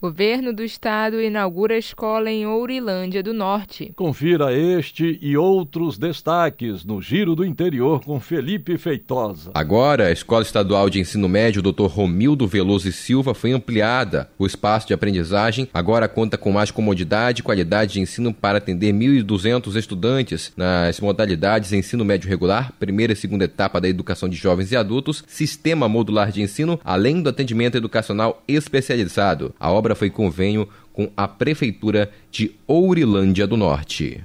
Governo 0.01 0.51
do 0.51 0.63
Estado 0.63 1.21
inaugura 1.21 1.77
escola 1.77 2.31
em 2.31 2.43
Ourilândia 2.47 3.21
do 3.21 3.35
Norte. 3.35 3.93
Confira 3.95 4.51
este 4.51 5.19
e 5.21 5.37
outros 5.37 5.95
destaques 5.95 6.83
no 6.83 6.99
Giro 6.99 7.35
do 7.35 7.45
Interior 7.45 8.03
com 8.03 8.19
Felipe 8.19 8.79
Feitosa. 8.79 9.51
Agora, 9.53 10.07
a 10.07 10.11
Escola 10.11 10.41
Estadual 10.41 10.89
de 10.89 10.99
Ensino 10.99 11.29
Médio 11.29 11.61
Dr. 11.61 11.85
Romildo 11.85 12.47
Veloso 12.47 12.89
e 12.89 12.91
Silva 12.91 13.35
foi 13.35 13.51
ampliada. 13.51 14.27
O 14.39 14.47
espaço 14.47 14.87
de 14.87 14.93
aprendizagem 14.95 15.69
agora 15.71 16.07
conta 16.07 16.35
com 16.35 16.51
mais 16.51 16.71
comodidade 16.71 17.41
e 17.41 17.43
qualidade 17.43 17.93
de 17.93 17.99
ensino 17.99 18.33
para 18.33 18.57
atender 18.57 18.91
1.200 18.91 19.75
estudantes 19.75 20.51
nas 20.57 20.99
modalidades 20.99 21.73
ensino 21.73 22.03
médio 22.03 22.27
regular, 22.27 22.71
primeira 22.79 23.13
e 23.13 23.15
segunda 23.15 23.45
etapa 23.45 23.79
da 23.79 23.87
educação 23.87 24.27
de 24.27 24.35
jovens 24.35 24.71
e 24.71 24.75
adultos, 24.75 25.23
sistema 25.27 25.87
modular 25.87 26.31
de 26.31 26.41
ensino, 26.41 26.79
além 26.83 27.21
do 27.21 27.29
atendimento 27.29 27.77
educacional 27.77 28.41
especializado. 28.47 29.53
A 29.59 29.71
obra 29.71 29.90
foi 29.95 30.09
convênio 30.09 30.67
com 30.93 31.09
a 31.15 31.27
Prefeitura 31.27 32.11
de 32.29 32.51
Ourilândia 32.67 33.47
do 33.47 33.57
Norte. 33.57 34.23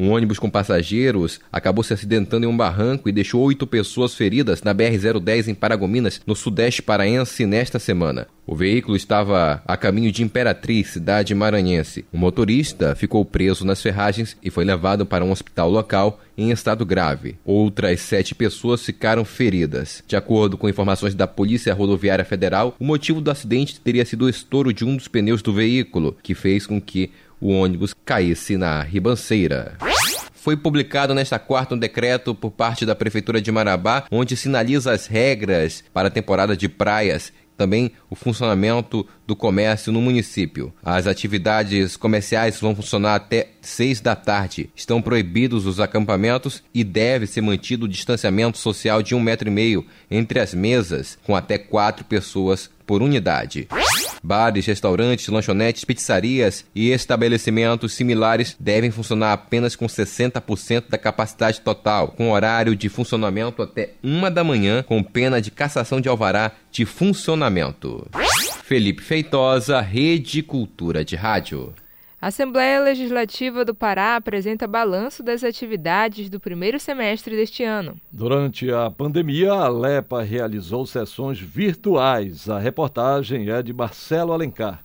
Um 0.00 0.12
ônibus 0.12 0.38
com 0.38 0.48
passageiros 0.48 1.40
acabou 1.52 1.84
se 1.84 1.92
acidentando 1.92 2.46
em 2.46 2.48
um 2.48 2.56
barranco 2.56 3.06
e 3.06 3.12
deixou 3.12 3.42
oito 3.42 3.66
pessoas 3.66 4.14
feridas 4.14 4.62
na 4.62 4.74
BR-010 4.74 5.48
em 5.48 5.54
Paragominas, 5.54 6.22
no 6.26 6.34
sudeste 6.34 6.80
paraense, 6.80 7.44
nesta 7.44 7.78
semana. 7.78 8.26
O 8.46 8.56
veículo 8.56 8.96
estava 8.96 9.62
a 9.64 9.76
caminho 9.76 10.10
de 10.10 10.24
Imperatriz, 10.24 10.88
cidade 10.88 11.34
maranhense. 11.34 12.04
O 12.12 12.18
motorista 12.18 12.96
ficou 12.96 13.24
preso 13.24 13.64
nas 13.64 13.82
ferragens 13.82 14.36
e 14.42 14.50
foi 14.50 14.64
levado 14.64 15.04
para 15.04 15.24
um 15.24 15.30
hospital 15.30 15.70
local 15.70 16.18
em 16.36 16.50
estado 16.50 16.84
grave. 16.86 17.36
Outras 17.44 18.00
sete 18.00 18.34
pessoas 18.34 18.82
ficaram 18.82 19.24
feridas. 19.24 20.02
De 20.04 20.16
acordo 20.16 20.56
com 20.56 20.68
informações 20.68 21.14
da 21.14 21.26
Polícia 21.26 21.74
Rodoviária 21.74 22.24
Federal, 22.24 22.74
o 22.80 22.84
motivo 22.84 23.20
do 23.20 23.30
acidente 23.30 23.78
teria 23.78 24.04
sido 24.04 24.24
o 24.24 24.28
estouro 24.28 24.72
de 24.72 24.84
um 24.84 24.96
dos 24.96 25.06
pneus 25.06 25.42
do 25.42 25.52
veículo, 25.52 26.16
que 26.22 26.34
fez 26.34 26.66
com 26.66 26.80
que 26.80 27.12
o 27.40 27.50
ônibus 27.50 27.94
caísse 28.04 28.56
na 28.56 28.82
ribanceira. 28.82 29.76
Foi 30.32 30.56
publicado 30.56 31.14
nesta 31.14 31.38
quarta 31.38 31.74
um 31.74 31.78
decreto 31.78 32.34
por 32.34 32.50
parte 32.50 32.86
da 32.86 32.94
Prefeitura 32.94 33.42
de 33.42 33.52
Marabá, 33.52 34.04
onde 34.10 34.36
sinaliza 34.36 34.92
as 34.92 35.06
regras 35.06 35.84
para 35.92 36.08
a 36.08 36.10
temporada 36.10 36.56
de 36.56 36.68
praias 36.68 37.32
também 37.60 37.92
o 38.08 38.14
funcionamento 38.16 39.06
do 39.30 39.36
comércio 39.36 39.92
no 39.92 40.02
município. 40.02 40.72
As 40.82 41.06
atividades 41.06 41.96
comerciais 41.96 42.58
vão 42.60 42.74
funcionar 42.74 43.14
até 43.14 43.50
6 43.60 44.00
da 44.00 44.16
tarde. 44.16 44.68
Estão 44.74 45.00
proibidos 45.00 45.66
os 45.66 45.78
acampamentos 45.78 46.64
e 46.74 46.82
deve 46.82 47.28
ser 47.28 47.40
mantido 47.40 47.84
o 47.84 47.88
distanciamento 47.88 48.58
social 48.58 49.04
de 49.04 49.14
um 49.14 49.20
metro 49.20 49.48
e 49.48 49.52
meio 49.52 49.86
entre 50.10 50.40
as 50.40 50.52
mesas, 50.52 51.16
com 51.22 51.36
até 51.36 51.58
quatro 51.58 52.04
pessoas 52.04 52.68
por 52.84 53.02
unidade. 53.02 53.68
Bares, 54.20 54.66
restaurantes, 54.66 55.28
lanchonetes, 55.28 55.84
pizzarias 55.84 56.64
e 56.74 56.90
estabelecimentos 56.90 57.94
similares 57.94 58.56
devem 58.58 58.90
funcionar 58.90 59.32
apenas 59.32 59.76
com 59.76 59.86
60% 59.86 60.86
da 60.88 60.98
capacidade 60.98 61.60
total, 61.60 62.08
com 62.08 62.32
horário 62.32 62.74
de 62.74 62.88
funcionamento 62.88 63.62
até 63.62 63.92
uma 64.02 64.28
da 64.28 64.42
manhã, 64.42 64.82
com 64.82 65.04
pena 65.04 65.40
de 65.40 65.52
cassação 65.52 66.00
de 66.00 66.08
alvará 66.08 66.50
de 66.72 66.84
funcionamento. 66.84 68.04
Felipe 68.64 69.02
Feitosa, 69.20 69.82
Rede 69.82 70.42
Cultura 70.42 71.04
de 71.04 71.14
Rádio. 71.14 71.74
A 72.22 72.28
Assembleia 72.28 72.80
Legislativa 72.80 73.66
do 73.66 73.74
Pará 73.74 74.16
apresenta 74.16 74.66
balanço 74.66 75.22
das 75.22 75.44
atividades 75.44 76.30
do 76.30 76.40
primeiro 76.40 76.80
semestre 76.80 77.36
deste 77.36 77.62
ano. 77.62 78.00
Durante 78.10 78.72
a 78.72 78.90
pandemia, 78.90 79.52
a 79.52 79.68
LEPA 79.68 80.22
realizou 80.22 80.86
sessões 80.86 81.38
virtuais. 81.38 82.48
A 82.48 82.58
reportagem 82.58 83.50
é 83.50 83.62
de 83.62 83.74
Marcelo 83.74 84.32
Alencar. 84.32 84.82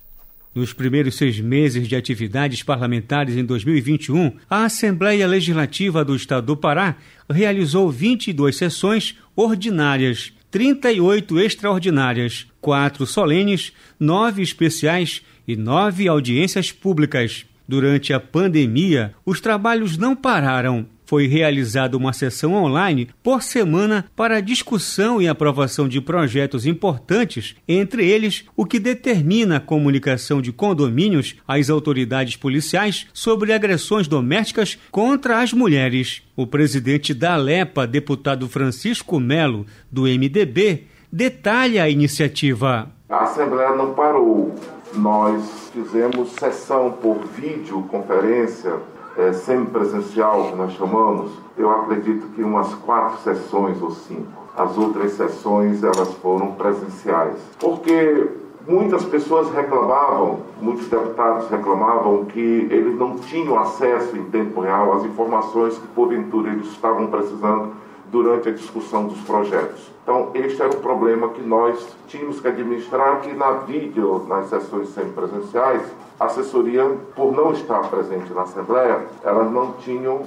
Nos 0.54 0.74
primeiros 0.74 1.16
seis 1.16 1.40
meses 1.40 1.88
de 1.88 1.96
atividades 1.96 2.62
parlamentares 2.62 3.36
em 3.36 3.44
2021, 3.44 4.36
a 4.50 4.66
Assembleia 4.66 5.26
Legislativa 5.26 6.04
do 6.04 6.14
Estado 6.14 6.46
do 6.46 6.56
Pará 6.58 6.96
realizou 7.28 7.90
22 7.90 8.54
sessões 8.54 9.18
ordinárias, 9.34 10.32
38 10.50 11.40
extraordinárias, 11.40 12.46
4 12.60 13.06
solenes, 13.06 13.72
9 13.98 14.42
especiais 14.42 15.22
e 15.46 15.56
nove 15.56 16.08
audiências 16.08 16.72
públicas. 16.72 17.44
Durante 17.68 18.12
a 18.12 18.20
pandemia, 18.20 19.14
os 19.24 19.40
trabalhos 19.40 19.98
não 19.98 20.14
pararam. 20.14 20.86
Foi 21.06 21.26
realizada 21.26 21.96
uma 21.96 22.12
sessão 22.12 22.54
online 22.54 23.08
por 23.22 23.42
semana 23.42 24.04
para 24.14 24.40
discussão 24.40 25.22
e 25.22 25.28
aprovação 25.28 25.88
de 25.88 26.00
projetos 26.00 26.66
importantes, 26.66 27.54
entre 27.66 28.06
eles 28.06 28.44
o 28.56 28.66
que 28.66 28.80
determina 28.80 29.56
a 29.56 29.60
comunicação 29.60 30.42
de 30.42 30.52
condomínios 30.52 31.36
às 31.46 31.70
autoridades 31.70 32.36
policiais 32.36 33.06
sobre 33.14 33.52
agressões 33.52 34.08
domésticas 34.08 34.76
contra 34.90 35.40
as 35.40 35.52
mulheres. 35.52 36.22
O 36.36 36.46
presidente 36.46 37.14
da 37.14 37.34
Alepa, 37.34 37.86
deputado 37.86 38.48
Francisco 38.48 39.18
Melo, 39.20 39.64
do 39.90 40.02
MDB, 40.02 40.84
detalha 41.10 41.84
a 41.84 41.88
iniciativa. 41.88 42.90
A 43.08 43.22
Assembleia 43.22 43.76
não 43.76 43.94
parou 43.94 44.54
nós 44.94 45.70
fizemos 45.72 46.32
sessão 46.32 46.92
por 46.92 47.24
videoconferência, 47.26 48.78
é, 49.16 49.32
semipresencial, 49.32 50.50
que 50.50 50.56
nós 50.56 50.72
chamamos. 50.72 51.30
Eu 51.56 51.70
acredito 51.70 52.28
que 52.34 52.42
umas 52.42 52.72
quatro 52.74 53.18
sessões 53.18 53.80
ou 53.80 53.90
cinco. 53.90 54.46
As 54.56 54.76
outras 54.76 55.12
sessões 55.12 55.82
elas 55.82 56.12
foram 56.14 56.52
presenciais. 56.52 57.38
Porque 57.58 58.28
muitas 58.66 59.04
pessoas 59.04 59.50
reclamavam, 59.50 60.40
muitos 60.60 60.88
deputados 60.88 61.48
reclamavam 61.48 62.24
que 62.24 62.68
eles 62.70 62.96
não 62.98 63.16
tinham 63.16 63.58
acesso 63.58 64.16
em 64.16 64.24
tempo 64.24 64.60
real 64.60 64.92
às 64.94 65.04
informações 65.04 65.78
que 65.78 65.86
porventura 65.88 66.50
eles 66.50 66.66
estavam 66.68 67.06
precisando 67.08 67.72
durante 68.10 68.48
a 68.48 68.52
discussão 68.52 69.06
dos 69.06 69.20
projetos. 69.22 69.90
Então, 70.02 70.30
este 70.34 70.62
era 70.62 70.70
o 70.70 70.76
problema 70.76 71.30
que 71.30 71.42
nós 71.42 71.96
tínhamos 72.06 72.40
que 72.40 72.46
administrar, 72.46 73.20
que 73.20 73.32
na 73.32 73.50
vídeo, 73.52 74.24
nas 74.28 74.48
sessões 74.48 74.88
semipresenciais, 74.90 75.82
a 76.18 76.24
assessoria, 76.24 76.84
por 77.14 77.32
não 77.34 77.52
estar 77.52 77.80
presente 77.90 78.32
na 78.32 78.42
Assembleia, 78.42 79.06
elas 79.22 79.50
não 79.52 79.72
tinham 79.74 80.24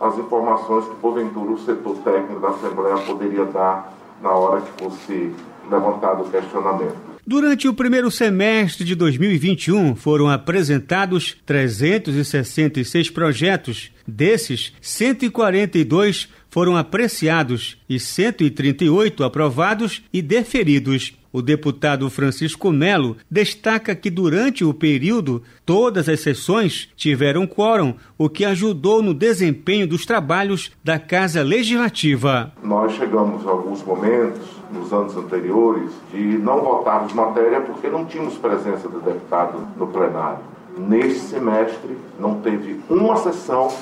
as 0.00 0.18
informações 0.18 0.84
que, 0.86 0.94
porventura, 0.96 1.52
o 1.52 1.58
setor 1.58 1.96
técnico 1.98 2.40
da 2.40 2.48
Assembleia 2.48 2.96
poderia 2.98 3.44
dar 3.46 3.92
na 4.22 4.30
hora 4.30 4.60
que 4.60 4.82
fosse 4.82 5.34
levantado 5.70 6.22
o 6.22 6.30
questionamento. 6.30 7.12
Durante 7.24 7.68
o 7.68 7.74
primeiro 7.74 8.10
semestre 8.10 8.84
de 8.84 8.96
2021, 8.96 9.94
foram 9.94 10.28
apresentados 10.28 11.36
366 11.46 13.10
projetos. 13.10 13.92
Desses, 14.06 14.72
142 14.80 16.28
foram 16.50 16.76
apreciados 16.76 17.78
e 17.88 18.00
138 18.00 19.22
aprovados 19.22 20.02
e 20.12 20.20
deferidos. 20.20 21.14
O 21.32 21.40
deputado 21.40 22.10
Francisco 22.10 22.70
Melo 22.70 23.16
destaca 23.30 23.94
que 23.94 24.10
durante 24.10 24.64
o 24.64 24.74
período 24.74 25.42
todas 25.64 26.06
as 26.08 26.20
sessões 26.20 26.90
tiveram 26.94 27.46
quórum, 27.46 27.94
o 28.18 28.28
que 28.28 28.44
ajudou 28.44 29.02
no 29.02 29.14
desempenho 29.14 29.86
dos 29.86 30.04
trabalhos 30.04 30.70
da 30.84 30.98
Casa 30.98 31.42
Legislativa. 31.42 32.52
Nós 32.62 32.92
chegamos 32.92 33.46
a 33.46 33.50
alguns 33.50 33.82
momentos 33.82 34.46
nos 34.70 34.92
anos 34.92 35.16
anteriores 35.16 35.90
de 36.12 36.18
não 36.18 36.60
votarmos 36.60 37.14
matéria 37.14 37.62
porque 37.62 37.88
não 37.88 38.04
tínhamos 38.04 38.34
presença 38.34 38.88
do 38.88 39.00
deputado 39.00 39.66
no 39.78 39.86
plenário. 39.86 40.40
Neste 40.76 41.20
semestre 41.20 41.96
não 42.20 42.40
teve 42.40 42.80
uma 42.90 43.16
sessão 43.16 43.72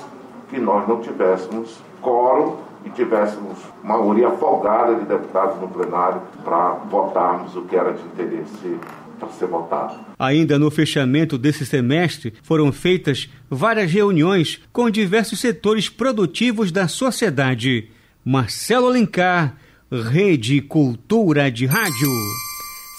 que 0.49 0.59
nós 0.61 0.87
não 0.89 1.01
tivéssemos 1.01 1.79
quórum 2.01 2.70
e 2.85 2.91
tivéssemos 2.91 3.59
maioria 3.83 4.31
folgada 4.33 4.95
de 4.95 5.05
deputados 5.05 5.61
no 5.61 5.69
plenário 5.69 6.23
para 6.45 6.75
votarmos 6.91 7.55
o 7.57 7.63
que 7.63 7.77
era 7.77 7.93
de 7.93 8.03
interesse 8.03 8.79
para 9.19 9.29
ser 9.29 9.47
votado. 9.47 10.01
Ainda 10.19 10.59
no 10.59 10.71
fechamento 10.71 11.37
desse 11.37 11.67
semestre, 11.67 12.33
foram 12.43 12.73
feitas 12.73 13.29
várias 13.49 13.91
reuniões 13.91 14.61
com 14.73 14.91
diversos 14.91 15.39
setores 15.39 15.89
produtivos 15.89 16.73
da 16.73 16.89
sociedade. 16.89 17.91
Marcelo 18.25 18.89
Alencar, 18.89 19.57
Rede 19.91 20.61
Cultura 20.63 21.51
de 21.51 21.67
Rádio. 21.67 22.50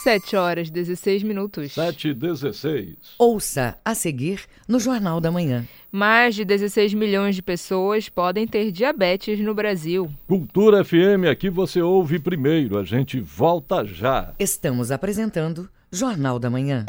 7 0.04 0.36
horas 0.36 0.70
16 0.72 1.22
minutos. 1.22 1.74
7 1.74 2.10
e 2.10 2.14
16. 2.16 2.96
Ouça 3.20 3.78
a 3.86 3.94
seguir 3.94 4.42
no 4.68 4.80
Jornal 4.80 5.22
da 5.22 5.30
Manhã. 5.30 5.68
Mais 5.92 6.34
de 6.34 6.44
16 6.44 6.96
milhões 6.96 7.36
de 7.36 7.44
pessoas 7.44 8.10
podem 8.10 8.48
ter 8.48 8.72
diabetes 8.72 9.40
no 9.40 9.54
Brasil. 9.54 10.10
Cultura 10.28 10.84
FM, 10.84 11.28
aqui 11.30 11.52
você 11.52 11.82
ouve 11.82 12.18
primeiro. 12.18 12.80
A 12.80 12.84
gente 12.84 13.20
volta 13.20 13.86
já. 13.86 14.34
Estamos 14.40 14.92
apresentando 14.92 15.70
Jornal 15.92 16.40
da 16.40 16.50
Manhã. 16.50 16.86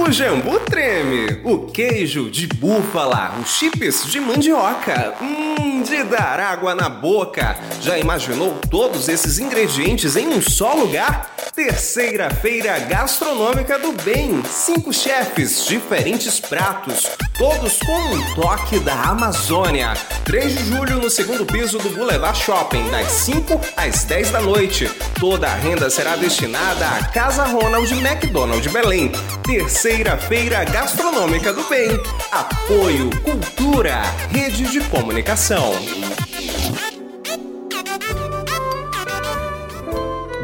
O 0.00 0.10
jambu 0.10 0.58
treme, 0.60 1.42
o 1.44 1.66
queijo 1.66 2.30
de 2.30 2.46
búfala, 2.46 3.38
os 3.38 3.50
chips 3.50 4.06
de 4.06 4.18
mandioca, 4.18 5.14
hum, 5.20 5.82
de 5.82 6.02
dar 6.04 6.40
água 6.40 6.74
na 6.74 6.88
boca. 6.88 7.54
Já 7.82 7.98
imaginou 7.98 8.58
todos 8.70 9.10
esses 9.10 9.38
ingredientes 9.38 10.16
em 10.16 10.28
um 10.28 10.40
só 10.40 10.72
lugar? 10.72 11.36
Terceira 11.54 12.30
Feira 12.30 12.78
Gastronômica 12.78 13.78
do 13.78 13.92
Bem. 13.92 14.42
Cinco 14.44 14.90
chefes, 14.90 15.66
diferentes 15.66 16.40
pratos, 16.40 17.06
todos 17.36 17.78
com 17.80 17.92
um 17.92 18.34
toque 18.34 18.78
da 18.78 18.94
Amazônia. 18.94 19.92
3 20.24 20.56
de 20.56 20.64
julho 20.64 20.96
no 20.96 21.10
segundo 21.10 21.44
piso 21.44 21.78
do 21.78 21.90
Boulevard 21.90 22.38
Shopping, 22.38 22.88
das 22.88 23.08
5 23.08 23.60
às 23.76 24.04
10 24.04 24.30
da 24.30 24.40
noite. 24.40 24.90
Toda 25.18 25.48
a 25.48 25.54
renda 25.54 25.90
será 25.90 26.16
destinada 26.16 26.88
à 26.88 27.04
Casa 27.04 27.44
Ronald 27.44 27.92
McDonald 27.92 28.66
Belém. 28.70 29.12
Terceira 29.44 29.89
Feira 30.28 30.62
Gastronômica 30.62 31.52
do 31.52 31.68
Bem. 31.68 31.90
Apoio 32.30 33.10
Cultura, 33.24 34.02
Rede 34.30 34.70
de 34.70 34.80
Comunicação. 34.88 35.72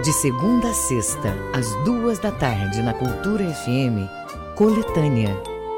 De 0.02 0.12
segunda 0.12 0.68
a 0.68 0.74
sexta, 0.74 1.32
às 1.54 1.72
duas 1.84 2.18
da 2.18 2.32
tarde, 2.32 2.82
na 2.82 2.92
Cultura 2.92 3.44
FM, 3.54 4.10
Coletânea. 4.56 5.32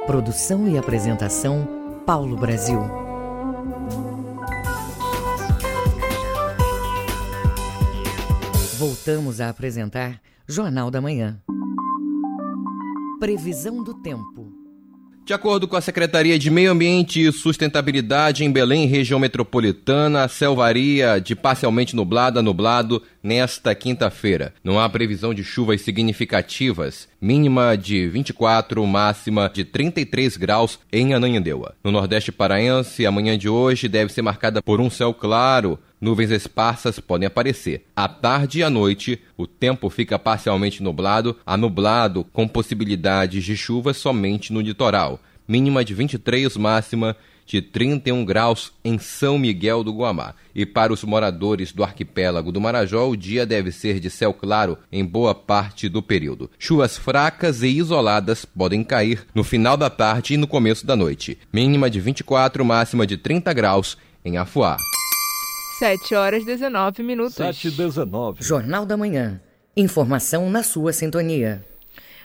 Produção 0.06 0.66
e 0.66 0.78
apresentação, 0.78 2.00
Paulo 2.06 2.38
Brasil. 2.38 2.80
Voltamos 8.78 9.42
a 9.42 9.50
apresentar 9.50 10.18
Jornal 10.46 10.90
da 10.90 11.02
Manhã. 11.02 11.38
Previsão 13.18 13.82
do 13.82 13.94
tempo. 13.94 14.52
De 15.26 15.34
acordo 15.34 15.66
com 15.66 15.74
a 15.74 15.80
Secretaria 15.80 16.38
de 16.38 16.48
Meio 16.50 16.70
Ambiente 16.70 17.20
e 17.20 17.32
Sustentabilidade 17.32 18.44
em 18.44 18.50
Belém, 18.50 18.86
região 18.86 19.18
metropolitana, 19.18 20.22
a 20.22 20.28
céu 20.28 20.54
varia 20.54 21.18
de 21.18 21.34
parcialmente 21.34 21.96
nublado 21.96 22.38
a 22.38 22.42
nublado 22.42 23.02
nesta 23.20 23.74
quinta-feira. 23.74 24.54
Não 24.62 24.78
há 24.78 24.88
previsão 24.88 25.34
de 25.34 25.42
chuvas 25.42 25.80
significativas, 25.80 27.08
mínima 27.20 27.76
de 27.76 28.06
24, 28.06 28.86
máxima 28.86 29.50
de 29.52 29.64
33 29.64 30.36
graus 30.36 30.78
em 30.92 31.12
Ananindeua. 31.12 31.74
No 31.82 31.90
Nordeste 31.90 32.30
Paraense, 32.30 33.04
a 33.04 33.10
manhã 33.10 33.36
de 33.36 33.48
hoje 33.48 33.88
deve 33.88 34.12
ser 34.12 34.22
marcada 34.22 34.62
por 34.62 34.80
um 34.80 34.88
céu 34.88 35.12
claro, 35.12 35.76
Nuvens 36.00 36.30
esparsas 36.30 37.00
podem 37.00 37.26
aparecer. 37.26 37.84
À 37.94 38.08
tarde 38.08 38.60
e 38.60 38.62
à 38.62 38.70
noite, 38.70 39.20
o 39.36 39.46
tempo 39.46 39.90
fica 39.90 40.18
parcialmente 40.18 40.82
nublado 40.82 41.36
a 41.44 41.56
nublado, 41.56 42.24
com 42.32 42.46
possibilidades 42.46 43.44
de 43.44 43.56
chuva 43.56 43.92
somente 43.92 44.52
no 44.52 44.60
litoral. 44.60 45.20
Mínima 45.46 45.84
de 45.84 45.94
23, 45.94 46.56
máxima 46.56 47.16
de 47.48 47.62
31 47.62 48.24
graus 48.26 48.72
em 48.84 48.98
São 48.98 49.38
Miguel 49.38 49.82
do 49.82 49.92
Guamá. 49.92 50.34
E 50.54 50.66
para 50.66 50.92
os 50.92 51.02
moradores 51.02 51.72
do 51.72 51.82
arquipélago 51.82 52.52
do 52.52 52.60
Marajó, 52.60 53.08
o 53.08 53.16
dia 53.16 53.46
deve 53.46 53.72
ser 53.72 53.98
de 53.98 54.10
céu 54.10 54.34
claro 54.34 54.76
em 54.92 55.04
boa 55.04 55.34
parte 55.34 55.88
do 55.88 56.02
período. 56.02 56.50
Chuvas 56.58 56.98
fracas 56.98 57.62
e 57.62 57.68
isoladas 57.68 58.44
podem 58.44 58.84
cair 58.84 59.26
no 59.34 59.42
final 59.42 59.76
da 59.76 59.88
tarde 59.88 60.34
e 60.34 60.36
no 60.36 60.46
começo 60.46 60.86
da 60.86 60.94
noite. 60.94 61.38
Mínima 61.50 61.88
de 61.88 61.98
24, 61.98 62.62
máxima 62.64 63.06
de 63.06 63.16
30 63.16 63.52
graus 63.54 63.96
em 64.22 64.36
Afuá. 64.36 64.76
7 65.78 66.12
horas 66.16 66.44
19 66.44 67.04
minutos. 67.04 67.36
7 67.36 67.68
e 67.68 67.70
19. 67.70 68.42
Jornal 68.42 68.84
da 68.84 68.96
Manhã. 68.96 69.40
Informação 69.76 70.50
na 70.50 70.64
sua 70.64 70.92
sintonia. 70.92 71.64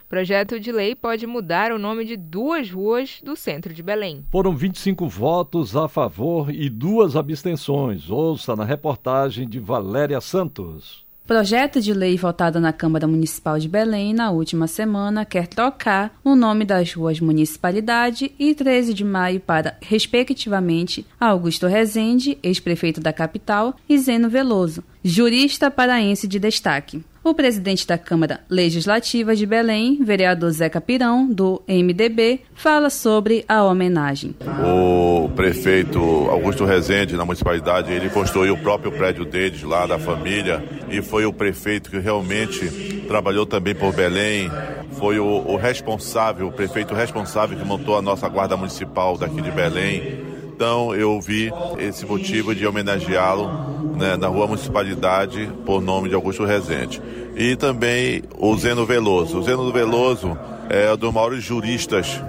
Projeto 0.09 0.59
de 0.59 0.71
lei 0.71 0.95
pode 0.95 1.27
mudar 1.27 1.71
o 1.71 1.77
nome 1.77 2.03
de 2.03 2.17
duas 2.17 2.71
ruas 2.71 3.21
do 3.23 3.35
centro 3.35 3.71
de 3.71 3.83
Belém. 3.83 4.25
Foram 4.31 4.55
25 4.55 5.07
votos 5.07 5.75
a 5.75 5.87
favor 5.87 6.49
e 6.49 6.67
duas 6.67 7.15
abstenções. 7.15 8.09
Ouça 8.09 8.55
na 8.55 8.65
reportagem 8.65 9.47
de 9.47 9.59
Valéria 9.59 10.19
Santos. 10.19 11.05
Projeto 11.25 11.79
de 11.79 11.93
lei 11.93 12.17
votado 12.17 12.59
na 12.59 12.73
Câmara 12.73 13.07
Municipal 13.07 13.57
de 13.57 13.69
Belém 13.69 14.13
na 14.13 14.29
última 14.29 14.67
semana 14.67 15.23
quer 15.23 15.47
trocar 15.47 16.13
o 16.21 16.35
nome 16.35 16.65
das 16.65 16.93
ruas 16.93 17.21
Municipalidade 17.21 18.33
e 18.37 18.53
13 18.53 18.93
de 18.93 19.05
Maio 19.05 19.39
para, 19.39 19.77
respectivamente, 19.81 21.05
Augusto 21.17 21.65
Rezende, 21.65 22.37
ex-prefeito 22.43 22.99
da 22.99 23.13
capital, 23.13 23.73
e 23.87 23.97
Zeno 23.97 24.29
Veloso, 24.29 24.83
jurista 25.01 25.71
paraense 25.71 26.27
de 26.27 26.37
destaque. 26.39 27.01
O 27.23 27.33
presidente 27.33 27.87
da 27.87 27.97
Câmara 27.97 28.41
Legislativa 28.49 29.33
de 29.33 29.45
Belém, 29.45 30.03
vereador 30.03 30.51
Zeca 30.51 30.81
Pirão, 30.81 31.25
do 31.25 31.63
MDB, 31.65 32.41
fala 32.53 32.89
sobre 32.89 33.45
a 33.47 33.63
homenagem. 33.63 34.35
O 34.61 35.29
prefeito 35.29 35.99
Augusto 36.29 36.65
Rezende, 36.65 37.15
na 37.15 37.23
municipalidade, 37.23 37.93
ele 37.93 38.09
construiu 38.09 38.55
o 38.55 38.57
próprio 38.57 38.91
prédio 38.91 39.23
deles 39.23 39.63
lá, 39.63 39.85
da 39.85 39.97
família, 39.97 40.61
e 40.89 41.01
foi 41.01 41.25
o 41.25 41.31
prefeito 41.31 41.89
que 41.89 41.97
realmente 41.97 43.05
trabalhou 43.07 43.45
também 43.45 43.73
por 43.73 43.93
Belém, 43.93 44.51
foi 44.91 45.17
o, 45.17 45.25
o 45.25 45.55
responsável, 45.55 46.47
o 46.47 46.51
prefeito 46.51 46.93
responsável 46.93 47.57
que 47.57 47.63
montou 47.63 47.97
a 47.97 48.01
nossa 48.01 48.27
guarda 48.27 48.57
municipal 48.57 49.17
daqui 49.17 49.41
de 49.41 49.49
Belém. 49.49 50.32
Então 50.55 50.93
eu 50.93 51.19
vi 51.19 51.51
esse 51.79 52.05
motivo 52.05 52.53
de 52.53 52.65
homenageá-lo 52.65 53.49
né, 53.97 54.15
na 54.15 54.27
rua 54.27 54.45
Municipalidade 54.45 55.49
por 55.65 55.81
nome 55.81 56.09
de 56.09 56.15
Augusto 56.15 56.45
Rezende. 56.45 57.01
E 57.35 57.55
também 57.55 58.21
o 58.37 58.55
Zeno 58.55 58.85
Veloso. 58.85 59.39
O 59.39 59.43
Zeno 59.43 59.71
Veloso 59.71 60.37
é 60.69 60.93
um 60.93 60.97
dos 60.97 61.11
maiores 61.11 61.43
juristas 61.43 62.21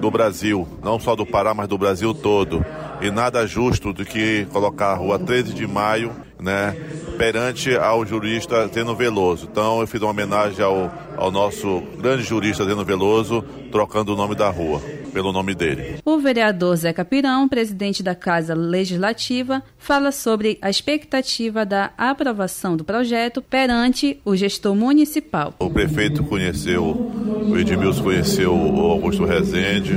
do 0.00 0.08
Brasil, 0.08 0.68
não 0.84 1.00
só 1.00 1.16
do 1.16 1.26
Pará, 1.26 1.52
mas 1.52 1.66
do 1.66 1.76
Brasil 1.76 2.14
todo. 2.14 2.64
E 3.00 3.10
nada 3.10 3.44
justo 3.44 3.92
do 3.92 4.04
que 4.04 4.46
colocar 4.52 4.92
a 4.92 4.94
rua 4.94 5.18
13 5.18 5.52
de 5.52 5.66
maio, 5.66 6.12
né, 6.40 6.76
perante 7.18 7.76
ao 7.76 8.06
jurista 8.06 8.68
Zeno 8.68 8.94
Veloso. 8.94 9.48
Então 9.50 9.80
eu 9.80 9.86
fiz 9.88 10.00
uma 10.00 10.10
homenagem 10.10 10.64
ao, 10.64 10.92
ao 11.16 11.32
nosso 11.32 11.82
grande 11.98 12.22
jurista 12.22 12.64
Zeno 12.64 12.84
Veloso, 12.84 13.42
trocando 13.72 14.14
o 14.14 14.16
nome 14.16 14.36
da 14.36 14.48
rua 14.48 14.80
pelo 15.14 15.32
nome 15.32 15.54
dele. 15.54 16.00
O 16.04 16.18
vereador 16.18 16.74
Zeca 16.76 17.04
Pirão, 17.04 17.48
presidente 17.48 18.02
da 18.02 18.16
Casa 18.16 18.52
Legislativa, 18.52 19.62
fala 19.78 20.10
sobre 20.10 20.58
a 20.60 20.68
expectativa 20.68 21.64
da 21.64 21.92
aprovação 21.96 22.76
do 22.76 22.82
projeto 22.84 23.40
perante 23.40 24.20
o 24.24 24.34
gestor 24.34 24.74
municipal. 24.74 25.54
O 25.60 25.70
prefeito 25.70 26.24
conheceu, 26.24 26.84
o 26.84 27.56
Edmilson 27.56 28.02
conheceu 28.02 28.52
o 28.52 28.80
Augusto 28.90 29.24
Rezende, 29.24 29.96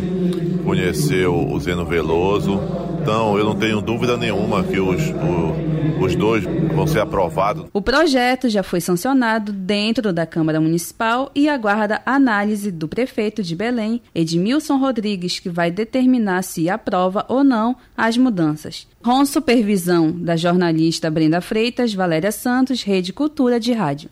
conheceu 0.64 1.50
o 1.50 1.60
Zeno 1.60 1.84
Veloso, 1.84 2.62
Então 3.08 3.38
eu 3.38 3.46
não 3.46 3.56
tenho 3.56 3.80
dúvida 3.80 4.18
nenhuma 4.18 4.62
que 4.66 4.78
os, 4.82 5.02
o, 5.02 6.04
os 6.04 6.14
dois 6.14 6.44
vão 6.44 6.86
ser 6.86 7.00
aprovados. 7.00 7.66
O 7.72 7.82
projeto 7.82 8.50
já 8.50 8.62
foi 8.62 8.82
sancionado 8.82 9.54
dentro 9.54 10.12
da 10.12 10.26
Câmara 10.26 10.60
Municipal 10.60 11.32
e 11.34 11.48
aguarda 11.48 12.02
análise 12.06 12.70
do 12.70 12.86
prefeito 12.86 13.42
de 13.42 13.56
Belém, 13.56 14.02
Edmilson 14.14 14.76
Rodrigues, 14.76 15.40
que 15.40 15.48
vai 15.48 15.72
determinar 15.72 16.42
se 16.42 16.70
aprova 16.70 17.26
ou 17.30 17.46
não 17.46 17.78
as 17.96 18.18
mudanças. 18.18 18.86
Com 19.02 19.26
supervisão 19.26 20.12
da 20.12 20.36
jornalista 20.36 21.10
Brenda 21.10 21.40
Freitas, 21.40 21.94
Valéria 21.94 22.34
Santos, 22.34 22.84
Rede 22.84 23.14
Cultura 23.14 23.58
de 23.58 23.72
Rádio. 23.72 24.10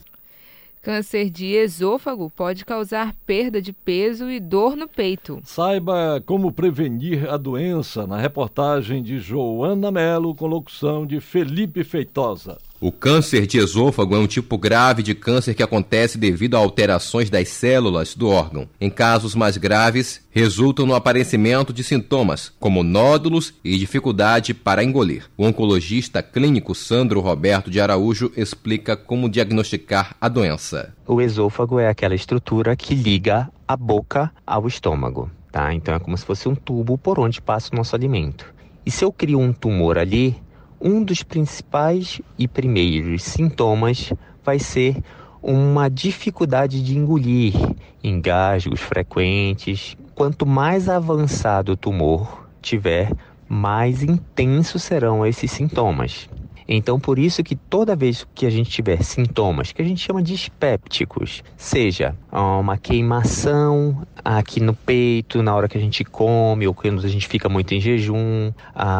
Câncer 0.85 1.31
de 1.31 1.47
esôfago 1.47 2.29
pode 2.29 2.63
causar 2.63 3.15
perda 3.25 3.59
de 3.59 3.73
peso 3.73 4.29
e 4.29 4.39
dor 4.39 4.75
no 4.75 4.87
peito. 4.87 5.41
Saiba 5.43 6.21
como 6.23 6.51
prevenir 6.51 7.27
a 7.27 7.37
doença 7.37 8.05
na 8.05 8.19
reportagem 8.19 9.01
de 9.01 9.17
Joana 9.17 9.89
Melo 9.89 10.35
com 10.35 10.45
locução 10.45 11.03
de 11.03 11.19
Felipe 11.19 11.83
Feitosa. 11.83 12.59
O 12.85 12.91
câncer 12.91 13.47
de 13.47 13.57
esôfago 13.57 14.15
é 14.15 14.19
um 14.19 14.27
tipo 14.27 14.59
grave 14.59 15.01
de 15.01 15.15
câncer 15.15 15.55
que 15.55 15.63
acontece 15.63 16.19
devido 16.19 16.55
a 16.55 16.59
alterações 16.59 17.31
das 17.31 17.47
células 17.47 18.13
do 18.13 18.29
órgão. 18.29 18.69
Em 18.79 18.91
casos 18.91 19.33
mais 19.33 19.57
graves, 19.57 20.21
resultam 20.29 20.85
no 20.85 20.93
aparecimento 20.93 21.73
de 21.73 21.83
sintomas, 21.83 22.53
como 22.59 22.83
nódulos 22.83 23.55
e 23.63 23.75
dificuldade 23.75 24.53
para 24.53 24.83
engolir. 24.83 25.23
O 25.35 25.47
oncologista 25.47 26.21
clínico 26.21 26.75
Sandro 26.75 27.21
Roberto 27.21 27.71
de 27.71 27.81
Araújo 27.81 28.31
explica 28.37 28.95
como 28.95 29.29
diagnosticar 29.29 30.15
a 30.21 30.29
doença. 30.29 30.93
O 31.07 31.19
esôfago 31.19 31.79
é 31.79 31.89
aquela 31.89 32.13
estrutura 32.13 32.75
que 32.75 32.93
liga 32.93 33.49
a 33.67 33.75
boca 33.75 34.31
ao 34.45 34.67
estômago. 34.67 35.31
Tá? 35.51 35.73
Então 35.73 35.95
é 35.95 35.97
como 35.97 36.15
se 36.15 36.23
fosse 36.23 36.47
um 36.47 36.53
tubo 36.53 36.99
por 36.99 37.19
onde 37.19 37.41
passa 37.41 37.71
o 37.73 37.75
nosso 37.77 37.95
alimento. 37.95 38.53
E 38.85 38.91
se 38.91 39.03
eu 39.03 39.11
crio 39.11 39.39
um 39.39 39.51
tumor 39.51 39.97
ali, 39.97 40.35
um 40.87 41.03
dos 41.03 41.23
principais 41.23 42.21
e 42.37 42.47
primeiros 42.47 43.23
sintomas 43.23 44.13
vai 44.43 44.59
ser 44.59 44.95
uma 45.41 45.89
dificuldade 45.89 46.83
de 46.83 46.95
engolir, 46.95 47.55
engasgos 48.03 48.79
frequentes. 48.79 49.97
Quanto 50.13 50.45
mais 50.45 50.87
avançado 50.87 51.71
o 51.71 51.75
tumor 51.75 52.47
tiver, 52.61 53.11
mais 53.49 54.03
intensos 54.03 54.83
serão 54.83 55.25
esses 55.25 55.49
sintomas. 55.49 56.29
Então, 56.67 56.99
por 56.99 57.19
isso 57.19 57.43
que 57.43 57.55
toda 57.55 57.95
vez 57.95 58.25
que 58.33 58.45
a 58.45 58.49
gente 58.49 58.69
tiver 58.69 59.03
sintomas, 59.03 59.71
que 59.71 59.81
a 59.81 59.85
gente 59.85 60.01
chama 60.01 60.21
de 60.21 60.33
espépticos, 60.33 61.43
seja 61.55 62.15
uma 62.31 62.77
queimação 62.77 64.05
aqui 64.23 64.59
no 64.59 64.73
peito 64.73 65.43
na 65.43 65.55
hora 65.55 65.67
que 65.67 65.77
a 65.77 65.81
gente 65.81 66.03
come 66.03 66.67
ou 66.67 66.73
quando 66.73 67.05
a 67.05 67.07
gente 67.07 67.27
fica 67.27 67.47
muito 67.47 67.73
em 67.73 67.79
jejum, 67.79 68.51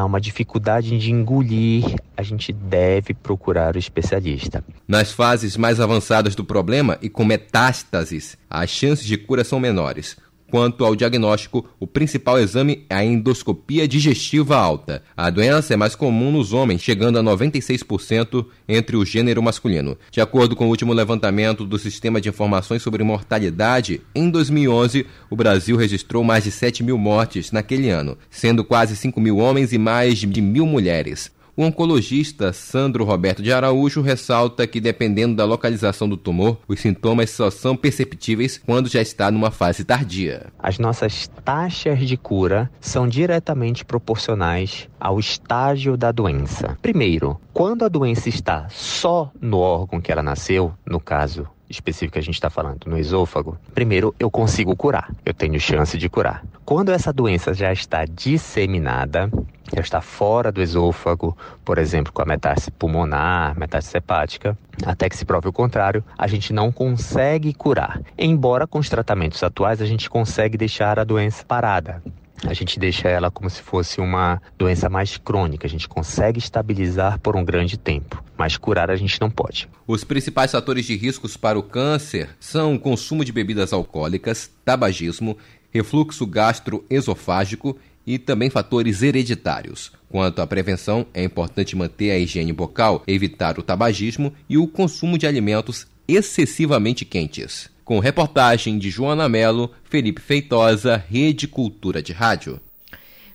uma 0.06 0.22
dificuldade 0.22 0.98
de 0.98 1.12
engolir, 1.12 1.96
a 2.16 2.22
gente 2.22 2.54
deve 2.54 3.14
procurar 3.14 3.76
o 3.76 3.80
especialista. 3.80 4.64
Nas 4.88 5.12
fases 5.12 5.58
mais 5.58 5.80
avançadas 5.80 6.36
do 6.36 6.46
problema 6.46 6.98
e 7.02 7.10
com 7.10 7.26
metástases, 7.26 8.38
as 8.50 8.70
chances 8.70 9.06
de 9.06 9.18
cura 9.18 9.44
são 9.44 9.60
menores. 9.60 10.18
Quanto 10.50 10.86
ao 10.86 10.96
diagnóstico, 10.96 11.66
o 11.80 11.88
principal 11.88 12.40
exame 12.40 12.86
é 12.90 12.96
a 12.96 13.04
endoscopia 13.04 13.88
digestiva 13.88 14.56
alta. 14.56 15.02
A 15.18 15.30
doença 15.30 15.74
é 15.74 15.78
mais 15.78 15.96
comum 15.96 16.32
nos 16.32 16.54
homens, 16.54 16.82
chegando 16.82 17.18
a 17.18 17.24
96% 17.24 18.46
entre 18.68 18.96
o 18.96 19.04
gênero 19.04 19.42
masculino. 19.42 19.98
De 20.12 20.22
acordo 20.22 20.56
com 20.56 20.66
o 20.66 20.70
último 20.70 20.94
levantamento 20.94 21.66
do 21.66 21.80
Sistema 21.80 22.22
de 22.22 22.30
Informações 22.30 22.84
sobre 22.84 23.04
Mortalidade, 23.04 24.02
em 24.14 24.30
2011, 24.30 25.06
o 25.30 25.36
Brasil 25.36 25.76
registrou 25.76 26.24
mais 26.24 26.44
de 26.44 26.52
7 26.52 26.84
mil 26.84 26.98
mortes 26.98 27.52
naquele 27.52 27.90
ano, 27.90 28.18
sendo 28.30 28.64
quase 28.64 28.96
5 28.96 29.20
mil 29.20 29.38
homens 29.38 29.74
e 29.74 29.78
mais 29.80 30.20
de 30.20 30.42
mil 30.42 30.68
mulheres. 30.68 31.35
O 31.58 31.64
oncologista 31.64 32.52
Sandro 32.52 33.06
Roberto 33.06 33.42
de 33.42 33.54
Araújo 33.54 34.02
ressalta 34.02 34.68
que, 34.68 34.82
dependendo 34.82 35.38
da 35.38 35.46
localização 35.46 36.10
do 36.10 36.18
tumor, 36.18 36.58
os 36.68 36.82
sintomas 36.82 37.30
só 37.30 37.50
são 37.50 37.78
perceptíveis 37.78 38.58
quando 38.58 38.90
já 38.90 39.02
está 39.02 39.32
numa 39.32 39.50
fase 39.50 39.86
tardia. 39.86 40.48
As 40.60 40.78
nossas 40.78 41.30
taxas 41.46 42.00
de 42.00 42.18
cura 42.18 42.70
são 42.82 43.08
diretamente 43.08 43.86
proporcionais 43.86 44.90
ao 45.00 45.18
estágio 45.18 45.96
da 45.96 46.12
doença. 46.12 46.78
Primeiro, 46.82 47.40
quando 47.54 47.86
a 47.86 47.88
doença 47.88 48.28
está 48.28 48.68
só 48.70 49.32
no 49.40 49.60
órgão 49.60 50.02
que 50.02 50.12
ela 50.12 50.22
nasceu, 50.22 50.74
no 50.86 51.00
caso 51.00 51.48
específico 51.70 52.14
que 52.14 52.20
a 52.20 52.24
gente 52.24 52.36
está 52.36 52.50
falando, 52.50 52.86
no 52.86 52.98
esôfago, 52.98 53.58
primeiro 53.74 54.14
eu 54.20 54.30
consigo 54.30 54.76
curar, 54.76 55.12
eu 55.26 55.34
tenho 55.34 55.60
chance 55.60 55.98
de 55.98 56.10
curar. 56.10 56.44
Quando 56.64 56.92
essa 56.92 57.14
doença 57.14 57.54
já 57.54 57.72
está 57.72 58.06
disseminada, 58.06 59.30
já 59.74 59.82
está 59.82 60.02
fora 60.02 60.52
do 60.52 60.62
esôfago, 60.62 61.38
por 61.64 61.78
exemplo, 61.78 62.12
com 62.12 62.22
a 62.22 62.26
metástase 62.26 62.72
pulmonar, 62.72 63.58
metástase 63.58 63.98
hepática, 63.98 64.58
até 64.86 65.10
que 65.10 65.18
se 65.18 65.26
prove 65.26 65.48
o 65.48 65.54
contrário, 65.54 66.04
a 66.18 66.28
gente 66.28 66.54
não 66.54 66.72
consegue 66.72 67.54
curar. 67.54 68.02
Embora 68.18 68.68
com 68.68 68.80
os 68.80 68.90
tratamentos 68.90 69.44
atuais 69.44 69.82
a 69.82 69.86
gente 69.86 70.10
consegue 70.10 70.58
deixar 70.58 71.00
a 71.00 71.04
doença 71.04 71.44
parada 71.46 72.02
a 72.44 72.54
gente 72.54 72.80
deixa 72.80 73.08
ela 73.08 73.32
como 73.32 73.50
se 73.50 73.62
fosse 73.62 74.02
uma 74.02 74.42
doença 74.58 74.90
mais 74.90 75.18
crônica. 75.18 75.66
A 75.66 75.70
gente 75.70 75.88
consegue 75.88 76.40
estabilizar 76.40 77.20
por 77.20 77.36
um 77.36 77.46
grande 77.46 77.78
tempo, 77.78 78.24
mas 78.38 78.58
curar 78.58 78.92
a 78.92 78.96
gente 78.96 79.20
não 79.22 79.30
pode. 79.30 79.70
Os 79.88 80.04
principais 80.04 80.52
fatores 80.52 80.86
de 80.86 80.96
riscos 80.96 81.38
para 81.38 81.58
o 81.58 81.64
câncer 81.64 82.30
são 82.40 82.76
o 82.76 82.80
consumo 82.80 83.24
de 83.24 83.32
bebidas 83.32 83.72
alcoólicas, 83.74 84.50
tabagismo, 84.64 85.38
refluxo 85.72 86.26
gastroesofágico 86.26 87.78
e 88.06 88.20
também 88.20 88.50
fatores 88.50 89.02
hereditários. 89.02 89.92
Quanto 90.10 90.42
à 90.42 90.48
prevenção, 90.48 91.06
é 91.14 91.24
importante 91.24 91.76
manter 91.76 92.12
a 92.12 92.20
higiene 92.20 92.54
bucal, 92.54 93.04
evitar 93.08 93.58
o 93.58 93.64
tabagismo 93.64 94.34
e 94.48 94.58
o 94.58 94.68
consumo 94.68 95.18
de 95.18 95.26
alimentos 95.26 95.88
excessivamente 96.08 97.04
quentes. 97.04 97.70
Com 97.86 98.00
reportagem 98.00 98.80
de 98.80 98.90
Joana 98.90 99.30
Melo, 99.30 99.70
Felipe 99.84 100.20
Feitosa, 100.20 100.98
Rede 100.98 101.48
Cultura 101.48 102.02
de 102.02 102.14
Rádio. 102.14 102.60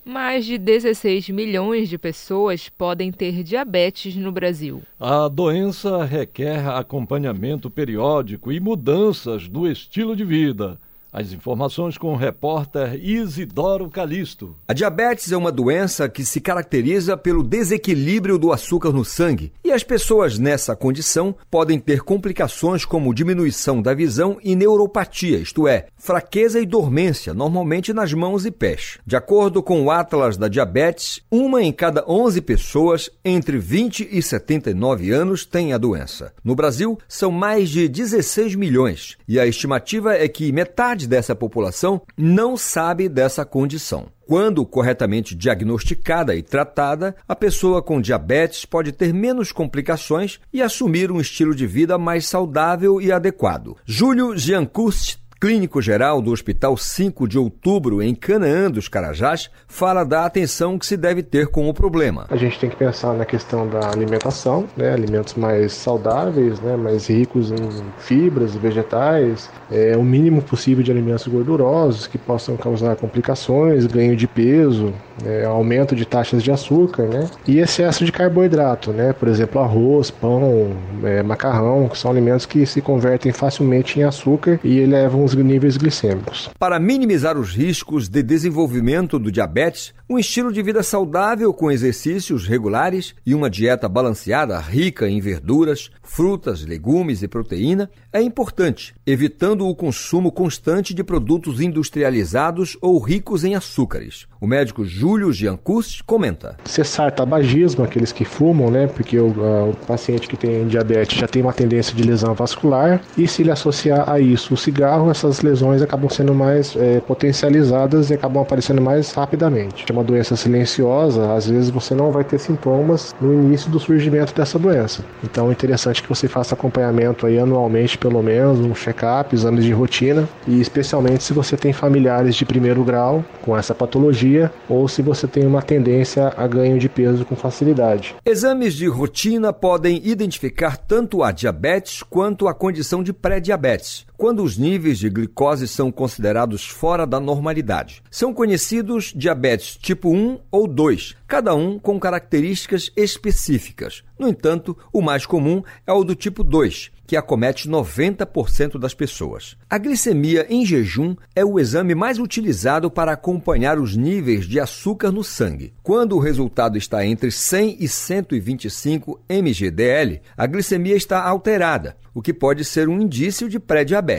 Mais 0.05 0.45
de 0.45 0.59
16 0.59 1.29
milhões 1.29 1.89
de 1.89 1.97
pessoas 1.97 2.69
podem 2.69 3.13
ter 3.13 3.45
diabetes 3.45 4.17
no 4.17 4.33
Brasil. 4.33 4.83
A 4.99 5.29
doença 5.29 6.05
requer 6.05 6.67
acompanhamento 6.67 7.71
periódico 7.71 8.51
e 8.51 8.59
mudanças 8.59 9.47
do 9.47 9.71
estilo 9.71 10.17
de 10.17 10.25
vida. 10.25 10.81
As 11.13 11.33
informações 11.33 11.99
com 11.99 12.13
o 12.13 12.17
repórter 12.17 12.95
Isidoro 12.95 13.91
Calixto. 13.91 14.55
A 14.69 14.73
diabetes 14.73 15.33
é 15.33 15.37
uma 15.37 15.51
doença 15.51 16.09
que 16.09 16.25
se 16.25 16.41
caracteriza 16.41 17.17
pelo 17.17 17.43
desequilíbrio 17.43 18.39
do 18.39 18.53
açúcar 18.53 18.93
no 18.93 19.05
sangue, 19.05 19.53
e 19.65 19.73
as 19.73 19.83
pessoas 19.83 20.39
nessa 20.39 20.77
condição 20.77 21.35
podem 21.51 21.81
ter 21.81 22.03
complicações 22.03 22.85
como 22.85 23.13
diminuição 23.13 23.83
da 23.83 23.93
visão 23.93 24.39
e 24.43 24.55
neuropatia, 24.55 25.39
isto 25.39 25.67
é, 25.67 25.87
fraqueza 25.97 26.61
e 26.61 26.67
dormência, 26.67 27.35
normalmente 27.35 27.93
nas 27.93 28.13
mãos 28.13 28.47
e 28.47 28.51
pés. 28.53 28.99
De 29.05 29.17
acordo 29.17 29.65
com 29.65 29.83
o 29.83 29.91
Atlas 29.91 30.37
da 30.37 30.47
Diabetes, 30.47 31.21
uma 31.29 31.61
em 31.61 31.73
cada 31.73 32.05
11 32.09 32.41
pessoas 32.41 33.11
entre 33.25 33.59
20 33.59 34.09
e 34.13 34.23
79 34.23 35.11
anos 35.11 35.45
tem 35.45 35.73
a 35.73 35.79
doença. 35.79 36.33
No 36.45 36.55
Brasil, 36.55 36.97
são 37.09 37.33
mais 37.33 37.69
de 37.69 37.89
16 37.89 38.55
milhões, 38.55 39.17
e 39.27 39.41
a 39.41 39.47
estimativa 39.47 40.15
é 40.15 40.29
que 40.29 40.53
metade 40.53 41.00
metade 41.01 41.07
dessa 41.07 41.35
população 41.35 42.03
não 42.17 42.57
sabe 42.57 43.09
dessa 43.09 43.45
condição. 43.45 44.09
Quando 44.27 44.65
corretamente 44.65 45.35
diagnosticada 45.35 46.37
e 46.37 46.43
tratada, 46.43 47.17
a 47.29 47.35
pessoa 47.35 47.83
com 47.83 48.01
diabetes 48.01 48.65
pode 48.65 48.93
ter 48.93 49.13
menos 49.13 49.51
complicações 49.51 50.39
e 50.53 50.63
assumir 50.63 51.11
um 51.11 51.21
estilo 51.21 51.55
de 51.55 51.67
vida 51.67 51.99
mais 51.99 52.27
saudável 52.27 53.01
e 53.01 53.11
adequado. 53.11 53.77
Júlio 53.85 54.37
Giancust 54.37 55.19
clínico 55.41 55.81
geral 55.81 56.21
do 56.21 56.31
Hospital 56.33 56.77
5 56.77 57.27
de 57.27 57.39
Outubro, 57.39 58.03
em 58.03 58.15
Canaã 58.15 58.71
dos 58.71 58.89
Carajás, 58.89 59.51
fala 59.67 60.05
da 60.05 60.27
atenção 60.27 60.79
que 60.79 60.85
se 60.85 60.99
deve 60.99 61.23
ter 61.23 61.47
com 61.47 61.67
o 61.67 61.73
problema. 61.73 62.27
A 62.29 62.37
gente 62.37 62.59
tem 62.59 62.69
que 62.69 62.77
pensar 62.77 63.15
na 63.15 63.25
questão 63.25 63.67
da 63.67 63.89
alimentação, 63.89 64.67
né? 64.77 64.93
alimentos 64.93 65.35
mais 65.35 65.73
saudáveis, 65.73 66.61
né? 66.61 66.77
mais 66.77 67.07
ricos 67.09 67.51
em 67.51 67.71
fibras 67.99 68.55
vegetais, 68.55 69.49
é, 69.71 69.97
o 69.97 70.05
mínimo 70.05 70.43
possível 70.43 70.85
de 70.85 70.91
alimentos 70.91 71.27
gordurosos 71.27 72.07
que 72.07 72.19
possam 72.19 72.55
causar 72.59 72.97
complicações, 72.97 73.87
ganho 73.87 74.15
de 74.15 74.27
peso, 74.27 74.93
é, 75.25 75.45
aumento 75.45 75.95
de 75.95 76.05
taxas 76.05 76.43
de 76.43 76.51
açúcar, 76.51 77.05
né? 77.05 77.29
E 77.47 77.59
excesso 77.59 78.05
de 78.05 78.13
carboidrato, 78.13 78.93
né? 78.93 79.13
Por 79.13 79.29
exemplo, 79.29 79.61
arroz, 79.61 80.11
pão, 80.11 80.77
é, 81.05 81.23
macarrão, 81.23 81.89
que 81.89 81.99
são 81.99 82.11
alimentos 82.11 82.47
que 82.47 82.65
se 82.67 82.81
convertem 82.81 83.33
facilmente 83.33 83.99
em 83.99 84.03
açúcar 84.03 84.59
e 84.65 84.85
levam 84.87 85.25
os 85.25 85.35
níveis 85.35 85.77
glicêmicos. 85.77 86.51
Para 86.59 86.79
minimizar 86.79 87.37
os 87.37 87.55
riscos 87.55 88.09
de 88.09 88.23
desenvolvimento 88.23 89.19
do 89.19 89.31
diabetes, 89.31 89.93
um 90.09 90.19
estilo 90.19 90.53
de 90.53 90.63
vida 90.63 90.83
saudável 90.83 91.53
com 91.55 91.71
exercícios 91.71 92.47
regulares 92.47 93.15
e 93.25 93.35
uma 93.35 93.49
dieta 93.49 93.89
balanceada 93.89 94.59
rica 94.59 95.09
em 95.09 95.21
verduras, 95.21 95.91
frutas, 96.03 96.65
legumes 96.65 97.23
e 97.23 97.29
proteína 97.29 97.89
é 98.13 98.21
importante, 98.21 98.95
evitando 99.07 99.67
o 99.67 99.75
consumo 99.75 100.33
constante 100.33 100.93
de 100.93 101.05
produtos 101.05 101.61
industrializados 101.61 102.77
ou 102.81 102.99
ricos 102.99 103.45
em 103.45 103.55
açúcares. 103.55 104.27
O 104.41 104.47
médico 104.47 104.85
Júlio 104.85 105.10
Giancusti 105.33 106.05
comenta. 106.05 106.57
Cessar 106.65 107.11
tabagismo, 107.13 107.85
aqueles 107.85 108.13
que 108.13 108.25
fumam, 108.25 108.71
né? 108.71 108.87
Porque 108.87 109.19
o, 109.19 109.29
o, 109.29 109.77
paciente 109.87 110.29
que 110.29 110.37
tem 110.37 110.67
diabetes 110.67 111.19
já 111.19 111.27
tem 111.27 111.43
uma 111.43 111.53
tendência 111.53 111.95
de 111.95 112.03
lesão 112.03 112.35
vascular 112.35 113.01
e 113.17 113.27
se 113.27 113.43
ele 113.43 113.51
associar 113.51 114.09
a 114.09 114.21
isso 114.21 114.55
o 114.55 114.57
cigarro, 114.57 115.11
essas 115.11 115.41
lesões 115.41 115.83
acabam 115.83 116.09
sendo 116.09 116.35
mais 116.35 116.77
é, 116.77 117.01
potencializadas 117.01 118.11
e 118.11 118.15
acabam 118.15 118.43
aparecendo 118.43 118.81
mais 118.81 119.13
rapidamente. 119.13 119.85
É 119.89 119.93
uma 119.93 120.05
doença 120.05 120.37
silenciosa, 120.37 121.35
às 121.35 121.49
vezes 121.49 121.71
você 121.71 121.95
não 121.95 122.11
vai 122.11 122.25
ter 122.25 122.39
sintomas 122.39 123.15
no 123.21 123.33
início 123.33 123.71
do 123.71 123.81
surgimento 123.81 124.35
dessa 124.35 124.59
doença. 124.59 125.05
Então 125.25 125.49
é 125.49 125.53
interessante 125.53 126.03
que 126.03 126.09
você 126.09 126.29
faça 126.29 126.55
acompanhamento 126.55 127.27
aí 127.27 127.39
anualmente, 127.39 127.99
pelo 127.99 128.23
menos, 128.23 128.61
um 128.61 128.75
check-up, 128.75 129.35
exames 129.35 129.65
de 129.65 129.73
rotina 129.73 130.29
e 130.47 130.61
especialmente 130.61 131.25
se 131.25 131.33
você 131.33 131.57
tem 131.57 131.73
familiares 131.73 132.35
de 132.37 132.45
primeiro 132.45 132.85
grau 132.85 133.25
com 133.43 133.57
essa 133.57 133.75
patologia 133.75 134.51
ou 134.69 134.89
se 134.89 135.00
você 135.03 135.27
tem 135.27 135.47
uma 135.47 135.63
tendência 135.63 136.33
a 136.37 136.47
ganho 136.47 136.79
de 136.79 136.89
peso 136.89 137.25
com 137.25 137.37
facilidade. 137.37 138.15
Exames 138.25 138.75
de 138.75 138.87
rotina 138.87 139.53
podem 139.53 140.01
identificar 140.05 140.77
tanto 140.77 141.23
a 141.23 141.33
diabetes 141.33 142.03
quanto 142.03 142.49
a 142.49 142.55
condição 142.55 143.03
de 143.03 143.13
pré-diabetes, 143.13 144.07
quando 144.21 144.45
os 144.45 144.59
níveis 144.59 144.99
de 144.99 145.09
glicose 145.09 145.67
são 145.67 145.91
considerados 145.91 146.69
fora 146.69 147.07
da 147.07 147.19
normalidade. 147.19 148.03
São 148.11 148.35
conhecidos 148.35 149.15
diabetes 149.17 149.79
tipo 149.79 150.11
1 150.11 150.41
ou 150.51 150.69
2, 150.69 151.17
cada 151.27 151.55
um 151.55 151.79
com 151.79 151.99
características 151.99 152.93
específicas. 152.95 154.05
No 154.19 154.29
entanto, 154.29 154.77
o 154.93 155.01
mais 155.01 155.25
comum 155.25 155.63
é 155.87 155.93
o 155.95 156.05
do 156.05 156.15
tipo 156.15 156.45
2, 156.45 156.91
que 157.07 157.17
acomete 157.17 157.69
90% 157.69 158.79
das 158.79 158.93
pessoas. 158.93 159.57
A 159.69 159.79
glicemia 159.79 160.47
em 160.51 160.65
jejum 160.65 161.17
é 161.35 161.43
o 161.43 161.59
exame 161.59 161.95
mais 161.95 162.19
utilizado 162.19 162.91
para 162.91 163.13
acompanhar 163.13 163.79
os 163.79 163.97
níveis 163.97 164.45
de 164.45 164.61
açúcar 164.61 165.11
no 165.11 165.25
sangue. 165.25 165.73
Quando 165.83 166.15
o 166.15 166.21
resultado 166.21 166.77
está 166.77 167.05
entre 167.05 167.31
100 167.31 167.79
e 167.81 167.89
125 167.89 169.19
mgdl, 169.29 170.21
a 170.37 170.47
glicemia 170.47 170.95
está 170.95 171.21
alterada, 171.23 171.97
o 172.15 172.21
que 172.21 172.35
pode 172.35 172.65
ser 172.65 172.89
um 172.89 173.01
indício 173.01 173.49
de 173.49 173.59
pré-diabetes. 173.59 174.10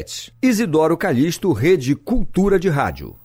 Isidoro 0.42 0.96
Calixto, 0.96 1.52
Rede 1.52 1.96
Cultura 1.96 2.58
de 2.58 2.70
Rádio 2.70 3.16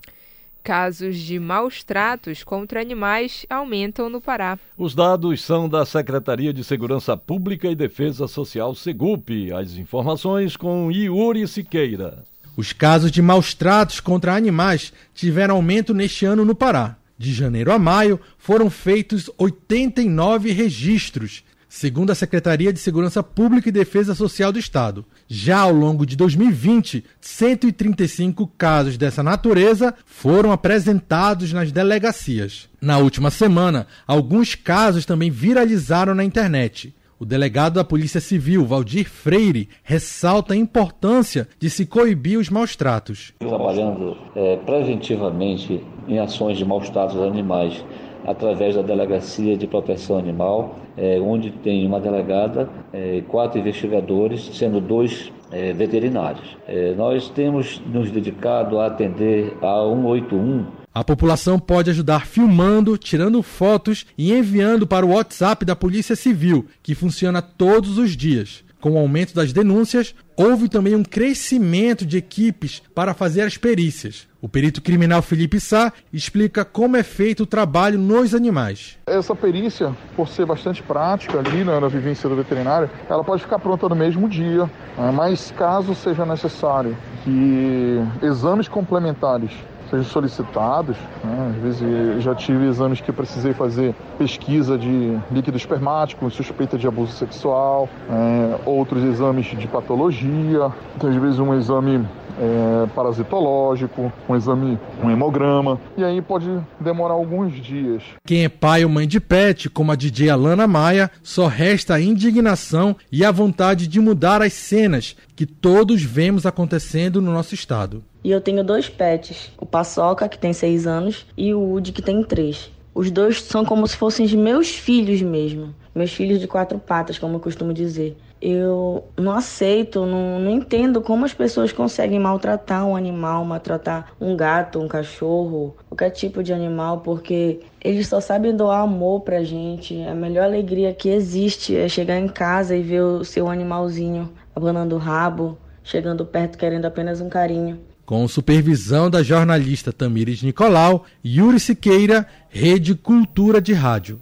casos 0.64 1.18
de 1.18 1.38
maus 1.38 1.85
tratos 1.85 2.42
contra 2.42 2.81
animais 2.81 3.46
aumentam 3.48 4.11
no 4.11 4.20
Pará. 4.20 4.59
Os 4.76 4.96
dados 4.96 5.40
são 5.40 5.68
da 5.68 5.87
Secretaria 5.87 6.52
de 6.52 6.64
Segurança 6.64 7.16
Pública 7.16 7.68
e 7.68 7.76
Defesa 7.76 8.26
Social 8.26 8.74
Segup. 8.74 9.31
As 9.52 9.76
informações 9.76 10.57
com 10.57 10.90
Yuri 10.90 11.46
Siqueira. 11.46 12.24
Os 12.57 12.72
casos 12.72 13.12
de 13.12 13.22
maus 13.22 13.55
tratos 13.55 14.00
contra 14.00 14.35
animais 14.35 14.92
tiveram 15.14 15.55
aumento 15.55 15.94
neste 15.94 16.26
ano 16.26 16.44
no 16.44 16.52
Pará. 16.52 16.96
De 17.16 17.33
janeiro 17.33 17.70
a 17.70 17.79
maio, 17.79 18.18
foram 18.37 18.68
feitos 18.68 19.31
89 19.38 20.50
registros, 20.50 21.44
segundo 21.77 22.11
a 22.11 22.15
Secretaria 22.15 22.73
de 22.73 22.79
Segurança 22.79 23.23
Pública 23.23 23.69
e 23.69 23.73
Defesa 23.73 24.15
Social 24.15 24.51
do 24.51 24.59
Estado. 24.59 25.05
Já 25.29 25.59
ao 25.59 25.73
longo 25.73 26.07
de 26.07 26.17
2020, 26.17 27.05
135 27.21 28.51
casos 28.57 28.97
dessa 28.97 29.23
natureza 29.23 29.93
foram 30.07 30.53
apresentados 30.53 31.53
nas 31.53 31.71
delegacias. 31.71 32.67
Na 32.81 32.97
última 32.97 33.31
semana, 33.31 33.87
alguns 34.07 34.55
casos 34.55 35.05
também 35.05 35.31
viralizaram 35.31 36.15
na 36.15 36.25
internet. 36.25 36.95
O 37.19 37.27
delegado 37.27 37.75
da 37.75 37.85
Polícia 37.85 38.23
Civil, 38.23 38.65
Valdir 38.65 39.07
Freire, 39.07 39.69
ressalta 39.83 40.55
a 40.55 40.57
importância 40.57 41.47
de 41.59 41.69
se 41.69 41.85
coibir 41.85 42.39
os 42.39 42.49
maus 42.49 42.75
tratos. 42.75 43.35
Trabalhando 43.39 44.17
é, 44.35 44.57
preventivamente 44.57 45.85
em 46.09 46.19
ações 46.19 46.57
de 46.57 46.65
maus 46.65 46.89
tratos 46.89 47.17
aos 47.17 47.31
animais 47.31 47.85
através 48.27 48.75
da 48.75 48.83
Delegacia 48.83 49.57
de 49.57 49.67
Proteção 49.67 50.19
Animal, 50.19 50.77
é, 50.97 51.19
onde 51.21 51.51
tem 51.51 51.87
uma 51.87 52.01
delegada, 52.01 52.69
é, 52.93 53.23
quatro 53.29 53.59
investigadores, 53.59 54.51
sendo 54.53 54.81
dois 54.81 55.33
é, 55.53 55.73
veterinários. 55.73 56.57
É, 56.67 56.93
nós 56.95 57.29
temos 57.31 57.81
nos 57.87 58.11
dedicado 58.11 58.81
a 58.81 58.87
atender 58.87 59.57
a 59.62 59.89
181 59.89 60.65
a 60.97 61.05
população 61.05 61.59
pode 61.59 61.91
ajudar 61.91 62.25
filmando, 62.25 62.97
tirando 62.97 63.43
fotos 63.43 64.07
e 64.17 64.33
enviando 64.33 64.87
para 64.87 65.05
o 65.05 65.11
WhatsApp 65.11 65.62
da 65.62 65.77
Polícia 65.77 66.17
Civil, 66.17 66.65
que 66.83 66.95
funciona 66.95 67.43
todos 67.43 67.99
os 67.99 68.17
dias. 68.17 68.65
Com 68.81 68.93
o 68.93 68.99
aumento 68.99 69.35
das 69.35 69.53
denúncias, 69.53 70.15
houve 70.37 70.68
também 70.68 70.94
um 70.94 71.03
crescimento 71.03 72.05
de 72.05 72.18
equipes 72.18 72.83
para 72.94 73.14
fazer 73.14 73.42
as 73.42 73.57
perícias. 73.57 74.29
O 74.40 74.49
perito 74.49 74.83
criminal 74.83 75.22
Felipe 75.22 75.59
Sá 75.59 75.92
explica 76.12 76.64
como 76.64 76.96
é 76.96 77.03
feito 77.03 77.44
o 77.44 77.46
trabalho 77.46 77.99
nos 77.99 78.35
animais. 78.35 78.99
Essa 79.07 79.35
perícia, 79.35 79.92
por 80.14 80.29
ser 80.29 80.46
bastante 80.46 80.83
prática 80.83 81.38
ali 81.38 81.64
né, 81.64 81.81
na 81.81 81.88
vivência 81.88 82.29
do 82.29 82.37
veterinário, 82.37 82.90
ela 83.09 83.25
pode 83.25 83.42
ficar 83.42 83.59
pronta 83.59 83.88
no 83.88 83.96
mesmo 83.96 84.29
dia, 84.29 84.64
né, 84.96 85.11
mas 85.12 85.51
caso 85.57 85.94
seja 85.94 86.25
necessário 86.25 86.96
que 87.25 88.01
exames 88.22 88.68
complementares 88.68 89.51
sejam 89.90 90.05
solicitados. 90.05 90.96
Né? 91.22 91.55
Às 91.57 91.62
vezes 91.62 92.22
já 92.22 92.35
tive 92.35 92.66
exames 92.66 93.01
que 93.01 93.12
precisei 93.12 93.53
fazer 93.53 93.94
pesquisa 94.18 94.79
de 94.79 95.18
líquido 95.31 95.57
espermático, 95.57 96.31
suspeita 96.31 96.77
de 96.77 96.87
abuso 96.87 97.12
sexual, 97.12 97.88
é, 98.11 98.61
outros 98.64 99.03
exames 99.05 99.46
de 99.46 99.66
patologia, 99.66 100.72
então, 100.96 101.11
às 101.11 101.16
vezes 101.16 101.38
um 101.38 101.55
exame 101.55 102.07
é, 102.38 102.87
parasitológico, 102.94 104.12
um 104.29 104.37
exame, 104.37 104.79
um 105.03 105.11
hemograma, 105.11 105.81
e 105.96 106.05
aí 106.05 106.20
pode 106.20 106.46
demorar 106.79 107.14
alguns 107.14 107.55
dias. 107.55 108.03
Quem 108.27 108.44
é 108.44 108.49
pai 108.49 108.85
ou 108.85 108.90
mãe 108.90 109.07
de 109.07 109.20
pet, 109.20 109.68
como 109.70 109.92
a 109.92 109.96
DJ 109.96 110.31
Alana 110.31 110.66
Maia, 110.66 111.11
só 111.22 111.46
resta 111.46 111.94
a 111.94 112.01
indignação 112.01 112.96
e 113.11 113.25
a 113.25 113.31
vontade 113.31 113.87
de 113.87 114.01
mudar 114.01 114.42
as 114.42 114.53
cenas 114.53 115.16
que 115.35 115.46
todos 115.46 116.03
vemos 116.03 116.46
acontecendo 116.46 117.20
no 117.20 117.33
nosso 117.33 117.55
estado. 117.55 118.03
E 118.27 118.31
eu 118.33 118.41
tenho 118.41 118.65
dois 118.65 118.89
pets, 118.89 119.53
o 119.57 119.65
Paçoca, 119.65 120.29
que 120.29 120.37
tem 120.37 120.53
seis 120.53 120.85
anos, 120.85 121.25
e 121.37 121.55
o 121.55 121.61
Woody, 121.61 121.93
que 121.93 122.03
tem 122.03 122.25
três. 122.25 122.73
Os 122.93 123.09
dois 123.09 123.41
são 123.41 123.65
como 123.65 123.87
se 123.87 123.97
fossem 123.97 124.27
meus 124.37 124.71
filhos 124.71 125.23
mesmo. 125.23 125.73
Meus 125.95 126.12
filhos 126.12 126.41
de 126.41 126.49
quatro 126.49 126.77
patas, 126.77 127.21
como 127.21 127.37
eu 127.37 127.41
costumo 127.41 127.73
dizer 127.73 128.17
eu 128.43 129.05
não 129.17 129.33
aceito, 129.33 130.05
não, 130.05 130.39
não 130.41 130.51
entendo 130.51 131.01
como 131.01 131.25
as 131.25 131.33
pessoas 131.33 131.73
conseguem 131.73 132.19
maltratar 132.19 132.87
um 132.87 132.95
animal, 132.95 133.45
maltratar 133.45 134.12
um 134.21 134.37
gato, 134.37 134.79
um 134.79 134.89
cachorro, 134.89 135.75
qualquer 135.89 136.11
tipo 136.11 136.43
de 136.43 136.53
animal, 136.53 137.01
porque 137.01 137.61
eles 137.83 138.09
só 138.09 138.21
sabem 138.21 138.55
doar 138.55 138.83
amor 138.83 139.21
pra 139.21 139.43
gente. 139.43 140.03
A 140.03 140.15
melhor 140.15 140.45
alegria 140.45 140.93
que 140.93 141.09
existe 141.09 141.77
é 141.77 141.89
chegar 141.89 142.19
em 142.19 142.29
casa 142.29 142.77
e 142.77 142.83
ver 142.83 143.03
o 143.03 143.25
seu 143.25 143.49
animalzinho 143.49 144.31
abanando 144.55 144.97
o 144.97 144.99
rabo, 144.99 145.57
chegando 145.83 146.27
perto 146.27 146.59
querendo 146.59 146.85
apenas 146.85 147.21
um 147.21 147.31
carinho. 147.31 147.81
Com 148.07 148.29
supervisão 148.29 149.11
da 149.11 149.21
jornalista 149.21 149.92
Tamires 149.92 150.40
Nicolau, 150.40 151.05
Yuri 151.25 151.59
Siqueira, 151.59 152.25
Rede 152.49 152.95
Cultura 152.95 153.61
de 153.61 153.73
Rádio. 153.73 154.21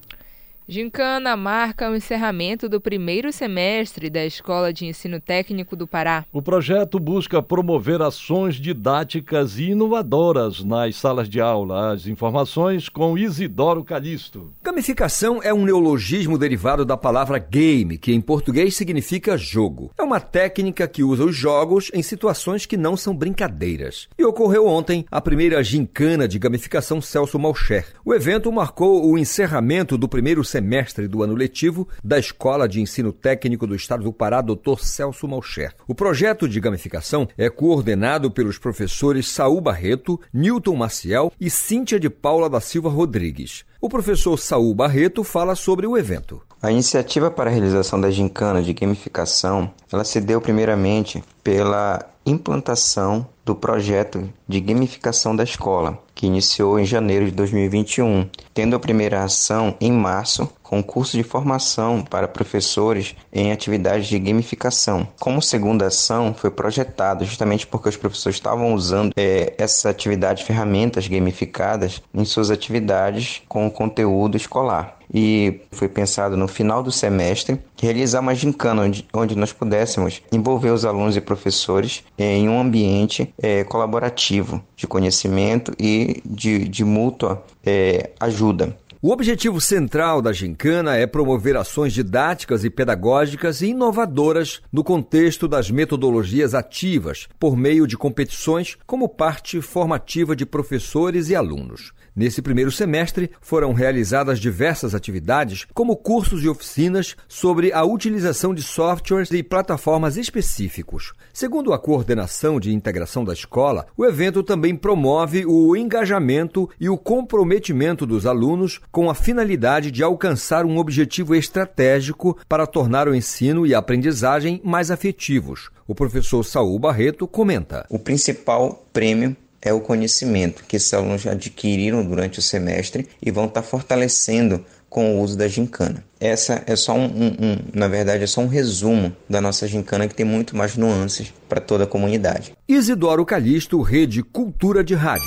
Gincana 0.66 1.36
marca 1.36 1.90
o 1.90 1.94
encerramento 1.94 2.70
do 2.70 2.80
primeiro 2.80 3.30
semestre 3.30 4.08
da 4.08 4.24
Escola 4.24 4.72
de 4.72 4.86
Ensino 4.86 5.20
Técnico 5.20 5.76
do 5.76 5.86
Pará. 5.86 6.24
O 6.32 6.40
projeto 6.40 6.98
busca 6.98 7.42
promover 7.42 8.00
ações 8.00 8.54
didáticas 8.54 9.58
e 9.58 9.72
inovadoras 9.72 10.64
nas 10.64 10.96
salas 10.96 11.28
de 11.28 11.38
aula. 11.38 11.92
As 11.92 12.06
informações 12.06 12.88
com 12.88 13.18
Isidoro 13.18 13.84
Calixto. 13.84 14.54
Gamificação 14.62 15.38
é 15.42 15.52
um 15.52 15.66
neologismo 15.66 16.38
derivado 16.38 16.82
da 16.82 16.96
palavra 16.96 17.38
game, 17.38 17.98
que 17.98 18.14
em 18.14 18.20
português 18.22 18.74
significa 18.74 19.36
jogo. 19.36 19.90
É 19.98 20.02
uma 20.02 20.18
técnica 20.18 20.88
que 20.88 21.02
usa 21.02 21.26
os 21.26 21.36
jogos 21.36 21.90
em 21.92 22.02
situações 22.02 22.64
que 22.64 22.78
não 22.78 22.96
são 22.96 23.14
brincadeiras. 23.14 24.08
E 24.18 24.24
ocorreu 24.24 24.66
ontem 24.66 25.04
a 25.10 25.20
primeira 25.20 25.62
gincana 25.62 26.26
de 26.26 26.38
gamificação 26.38 27.02
Celso 27.02 27.38
Malcher. 27.38 27.84
O 28.02 28.14
evento 28.14 28.50
marcou 28.50 29.06
o 29.06 29.18
encerramento 29.18 29.98
do 29.98 30.08
primeiro 30.08 30.42
semestre 30.54 31.08
do 31.08 31.20
ano 31.20 31.34
letivo 31.34 31.88
da 32.02 32.16
Escola 32.16 32.68
de 32.68 32.80
Ensino 32.80 33.12
Técnico 33.12 33.66
do 33.66 33.74
Estado 33.74 34.04
do 34.04 34.12
Pará, 34.12 34.40
Dr. 34.40 34.78
Celso 34.78 35.26
Malcher. 35.26 35.74
O 35.88 35.96
projeto 35.96 36.48
de 36.48 36.60
gamificação 36.60 37.26
é 37.36 37.50
coordenado 37.50 38.30
pelos 38.30 38.56
professores 38.56 39.26
Saul 39.26 39.60
Barreto, 39.60 40.20
Newton 40.32 40.76
Maciel 40.76 41.32
e 41.40 41.50
Cíntia 41.50 41.98
de 41.98 42.08
Paula 42.08 42.48
da 42.48 42.60
Silva 42.60 42.88
Rodrigues. 42.88 43.64
O 43.80 43.88
professor 43.88 44.38
Saul 44.38 44.72
Barreto 44.76 45.24
fala 45.24 45.56
sobre 45.56 45.88
o 45.88 45.98
evento. 45.98 46.40
A 46.62 46.70
iniciativa 46.70 47.32
para 47.32 47.50
a 47.50 47.52
realização 47.52 48.00
da 48.00 48.10
gincana 48.10 48.62
de 48.62 48.72
gamificação, 48.72 49.72
ela 49.92 50.04
se 50.04 50.20
deu 50.20 50.40
primeiramente 50.40 51.22
pela 51.42 52.08
implantação 52.24 53.26
do 53.44 53.54
projeto 53.54 54.28
de 54.48 54.60
gamificação 54.60 55.36
da 55.36 55.44
escola, 55.44 55.98
que 56.14 56.26
iniciou 56.26 56.78
em 56.78 56.84
janeiro 56.84 57.26
de 57.26 57.32
2021, 57.32 58.28
tendo 58.52 58.74
a 58.74 58.80
primeira 58.80 59.22
ação 59.22 59.76
em 59.80 59.92
março 59.92 60.48
com 60.62 60.82
curso 60.82 61.16
de 61.16 61.22
formação 61.22 62.02
para 62.02 62.26
professores 62.26 63.14
em 63.32 63.52
atividades 63.52 64.06
de 64.06 64.18
gamificação. 64.18 65.06
Como 65.20 65.42
segunda 65.42 65.86
ação, 65.86 66.34
foi 66.34 66.50
projetado 66.50 67.24
justamente 67.24 67.66
porque 67.66 67.88
os 67.88 67.96
professores 67.96 68.36
estavam 68.36 68.74
usando 68.74 69.12
é, 69.16 69.54
essa 69.58 69.90
atividade, 69.90 70.44
ferramentas 70.44 71.06
gamificadas 71.06 72.02
em 72.14 72.24
suas 72.24 72.50
atividades 72.50 73.42
com 73.48 73.66
o 73.66 73.70
conteúdo 73.70 74.36
escolar 74.36 74.98
e 75.14 75.60
foi 75.70 75.88
pensado 75.88 76.36
no 76.36 76.48
final 76.48 76.82
do 76.82 76.90
semestre 76.90 77.60
realizar 77.80 78.20
uma 78.20 78.34
gincana 78.34 78.82
onde, 78.82 79.06
onde 79.14 79.36
nós 79.36 79.52
pudéssemos 79.52 80.20
envolver 80.32 80.70
os 80.70 80.84
alunos 80.84 81.16
e 81.16 81.20
professores 81.20 82.02
em 82.18 82.48
um 82.48 82.60
ambiente 82.60 83.32
é, 83.40 83.62
colaborativo 83.62 84.60
de 84.76 84.88
conhecimento 84.88 85.72
e 85.78 86.20
de, 86.24 86.66
de 86.66 86.84
mútua 86.84 87.44
é, 87.64 88.10
ajuda. 88.18 88.76
O 89.06 89.12
objetivo 89.12 89.60
central 89.60 90.22
da 90.22 90.32
Gincana 90.32 90.96
é 90.96 91.06
promover 91.06 91.58
ações 91.58 91.92
didáticas 91.92 92.64
e 92.64 92.70
pedagógicas 92.70 93.60
inovadoras 93.60 94.62
no 94.72 94.82
contexto 94.82 95.46
das 95.46 95.70
metodologias 95.70 96.54
ativas, 96.54 97.28
por 97.38 97.54
meio 97.54 97.86
de 97.86 97.98
competições 97.98 98.78
como 98.86 99.06
parte 99.06 99.60
formativa 99.60 100.34
de 100.34 100.46
professores 100.46 101.28
e 101.28 101.36
alunos. 101.36 101.92
Nesse 102.16 102.40
primeiro 102.40 102.70
semestre, 102.70 103.28
foram 103.40 103.72
realizadas 103.72 104.38
diversas 104.38 104.94
atividades, 104.94 105.66
como 105.74 105.96
cursos 105.96 106.44
e 106.44 106.48
oficinas 106.48 107.16
sobre 107.26 107.72
a 107.72 107.82
utilização 107.82 108.54
de 108.54 108.62
softwares 108.62 109.32
e 109.32 109.42
plataformas 109.42 110.16
específicos. 110.16 111.12
Segundo 111.32 111.72
a 111.72 111.78
coordenação 111.78 112.60
de 112.60 112.72
integração 112.72 113.24
da 113.24 113.32
escola, 113.32 113.86
o 113.96 114.04
evento 114.04 114.44
também 114.44 114.76
promove 114.76 115.44
o 115.44 115.74
engajamento 115.74 116.70
e 116.78 116.88
o 116.88 116.96
comprometimento 116.96 118.06
dos 118.06 118.26
alunos 118.26 118.80
com 118.92 119.10
a 119.10 119.14
finalidade 119.14 119.90
de 119.90 120.04
alcançar 120.04 120.64
um 120.64 120.78
objetivo 120.78 121.34
estratégico 121.34 122.38
para 122.48 122.64
tornar 122.64 123.08
o 123.08 123.14
ensino 123.14 123.66
e 123.66 123.74
a 123.74 123.78
aprendizagem 123.78 124.60
mais 124.62 124.92
afetivos. 124.92 125.68
O 125.84 125.96
professor 125.96 126.44
Saul 126.44 126.78
Barreto 126.78 127.26
comenta: 127.26 127.84
O 127.90 127.98
principal 127.98 128.86
prêmio 128.92 129.36
é 129.64 129.72
o 129.72 129.80
conhecimento 129.80 130.62
que 130.68 130.76
esses 130.76 130.92
alunos 130.92 131.26
adquiriram 131.26 132.04
durante 132.04 132.38
o 132.38 132.42
semestre 132.42 133.08
e 133.20 133.30
vão 133.30 133.46
estar 133.46 133.62
fortalecendo 133.62 134.64
com 134.88 135.16
o 135.16 135.22
uso 135.22 135.36
da 135.36 135.48
gincana. 135.48 136.04
Essa 136.20 136.62
é 136.66 136.76
só 136.76 136.94
um, 136.94 137.06
um, 137.06 137.26
um, 137.26 137.58
na 137.74 137.88
verdade, 137.88 138.22
é 138.22 138.26
só 138.26 138.40
um 138.40 138.46
resumo 138.46 139.16
da 139.28 139.40
nossa 139.40 139.66
gincana 139.66 140.06
que 140.06 140.14
tem 140.14 140.24
muito 140.24 140.56
mais 140.56 140.76
nuances 140.76 141.32
para 141.48 141.60
toda 141.60 141.82
a 141.82 141.86
comunidade. 141.86 142.52
Isidoro 142.68 143.24
Calixto, 143.26 143.82
Rede 143.82 144.22
Cultura 144.22 144.84
de 144.84 144.94
Rádio. 144.94 145.26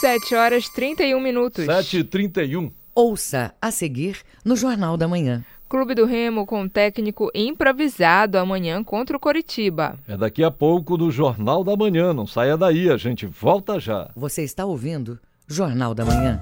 7 0.00 0.34
horas 0.34 0.68
31 0.70 1.20
minutos. 1.20 1.66
7 1.66 1.98
e 1.98 2.04
31 2.04 2.70
Ouça 2.94 3.52
a 3.60 3.72
seguir 3.72 4.18
no 4.44 4.54
Jornal 4.54 4.96
da 4.96 5.08
Manhã. 5.08 5.44
Clube 5.74 5.96
do 5.96 6.04
Remo 6.04 6.46
com 6.46 6.68
técnico 6.68 7.32
improvisado 7.34 8.38
amanhã 8.38 8.84
contra 8.84 9.16
o 9.16 9.18
Coritiba. 9.18 9.98
É 10.06 10.16
daqui 10.16 10.44
a 10.44 10.48
pouco 10.48 10.96
do 10.96 11.10
Jornal 11.10 11.64
da 11.64 11.76
Manhã. 11.76 12.12
Não 12.12 12.28
saia 12.28 12.56
daí, 12.56 12.88
a 12.88 12.96
gente 12.96 13.26
volta 13.26 13.80
já. 13.80 14.08
Você 14.14 14.44
está 14.44 14.64
ouvindo 14.64 15.18
Jornal 15.48 15.92
da 15.92 16.04
Manhã. 16.04 16.40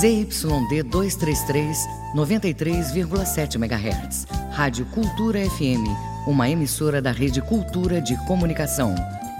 ZYD 0.00 0.82
233, 0.84 1.76
93,7 2.16 3.56
MHz. 3.56 4.28
Rádio 4.50 4.86
Cultura 4.86 5.40
FM, 5.40 5.84
uma 6.26 6.48
emissora 6.48 7.02
da 7.02 7.12
Rede 7.12 7.42
Cultura 7.42 8.00
de 8.00 8.16
Comunicação. 8.24 8.94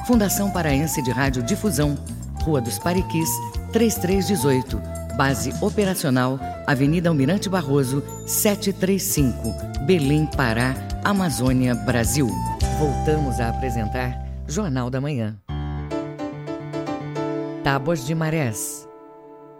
Fundação 0.06 0.50
Paraense 0.50 1.00
de 1.00 1.10
Rádio 1.10 1.42
Difusão, 1.42 1.96
Rua 2.42 2.60
dos 2.60 2.78
Pariquis, 2.78 3.30
3318. 3.72 5.03
Base 5.16 5.52
operacional, 5.60 6.40
Avenida 6.66 7.08
Almirante 7.08 7.48
Barroso, 7.48 8.02
735, 8.26 9.84
Belém, 9.86 10.26
Pará, 10.26 10.74
Amazônia, 11.04 11.72
Brasil. 11.72 12.28
Voltamos 12.80 13.38
a 13.38 13.50
apresentar 13.50 14.26
Jornal 14.48 14.90
da 14.90 15.00
Manhã. 15.00 15.36
Tábuas 17.62 18.04
de 18.04 18.12
Marés. 18.12 18.88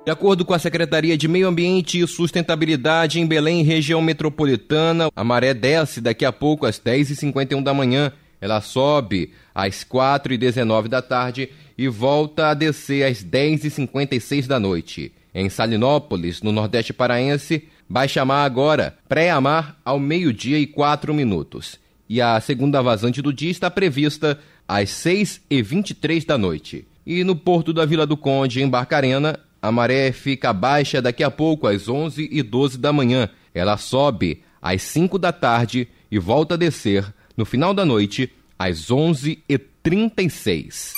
De 0.05 0.11
acordo 0.11 0.45
com 0.45 0.53
a 0.53 0.59
Secretaria 0.59 1.17
de 1.17 1.29
Meio 1.29 1.47
Ambiente 1.47 2.01
e 2.01 2.07
Sustentabilidade 2.07 3.21
em 3.21 3.27
Belém, 3.27 3.63
região 3.63 4.03
metropolitana, 4.03 5.09
a 5.15 5.25
maré 5.25 5.55
desce 5.55 6.01
daqui 6.01 6.25
a 6.25 6.33
pouco 6.33 6.67
às 6.67 6.81
10h51 6.81 7.63
da 7.63 7.73
manhã. 7.73 8.13
Ela 8.41 8.61
sobe 8.61 9.33
às 9.55 9.85
4h19 9.85 10.89
da 10.89 11.01
tarde 11.01 11.49
e 11.79 11.87
volta 11.87 12.49
a 12.49 12.55
descer 12.55 13.05
às 13.05 13.25
10h56 13.25 14.49
da 14.49 14.59
noite. 14.59 15.13
Em 15.35 15.49
Salinópolis, 15.49 16.43
no 16.43 16.53
Nordeste 16.53 16.93
Paraense, 16.93 17.67
baixa 17.89 18.25
mar 18.25 18.45
agora, 18.45 18.97
pré-amar 19.09 19.77
ao 19.85 19.99
meio-dia 19.99 20.59
e 20.59 20.67
4 20.67 21.13
minutos. 21.13 21.79
E 22.09 22.21
a 22.21 22.41
segunda 22.41 22.81
vazante 22.81 23.21
do 23.21 23.33
dia 23.33 23.51
está 23.51 23.69
prevista 23.69 24.39
às 24.69 24.91
6h23 24.91 26.25
da 26.25 26.39
noite. 26.39 26.87
E 27.05 27.25
no 27.25 27.35
porto 27.35 27.73
da 27.73 27.85
Vila 27.85 28.07
do 28.07 28.17
Conde, 28.17 28.63
em 28.63 28.69
Barcarena, 28.69 29.39
a 29.61 29.73
maré 29.73 30.13
fica 30.13 30.53
baixa 30.53 31.03
daqui 31.03 31.25
a 31.25 31.31
pouco 31.31 31.67
às 31.67 31.89
11 31.89 32.29
e 32.31 32.41
12 32.41 32.79
da 32.79 32.93
manhã. 32.93 33.29
Ela 33.53 33.77
sobe 33.77 34.43
às 34.63 34.83
5 34.83 35.19
da 35.19 35.33
tarde 35.33 35.89
e 36.11 36.19
volta 36.19 36.55
a 36.55 36.57
descer 36.57 37.13
no 37.37 37.45
final 37.45 37.75
da 37.75 37.85
noite 37.85 38.31
às 38.57 38.91
11 38.91 39.43
e 39.49 39.59
36. 39.59 40.93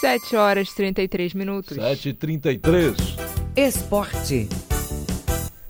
7 0.00 0.36
horas 0.36 0.70
e 0.70 0.76
33 0.76 1.34
minutos. 1.34 1.76
7 1.76 2.08
e 2.08 2.12
33. 2.12 3.23
Esporte. 3.56 4.48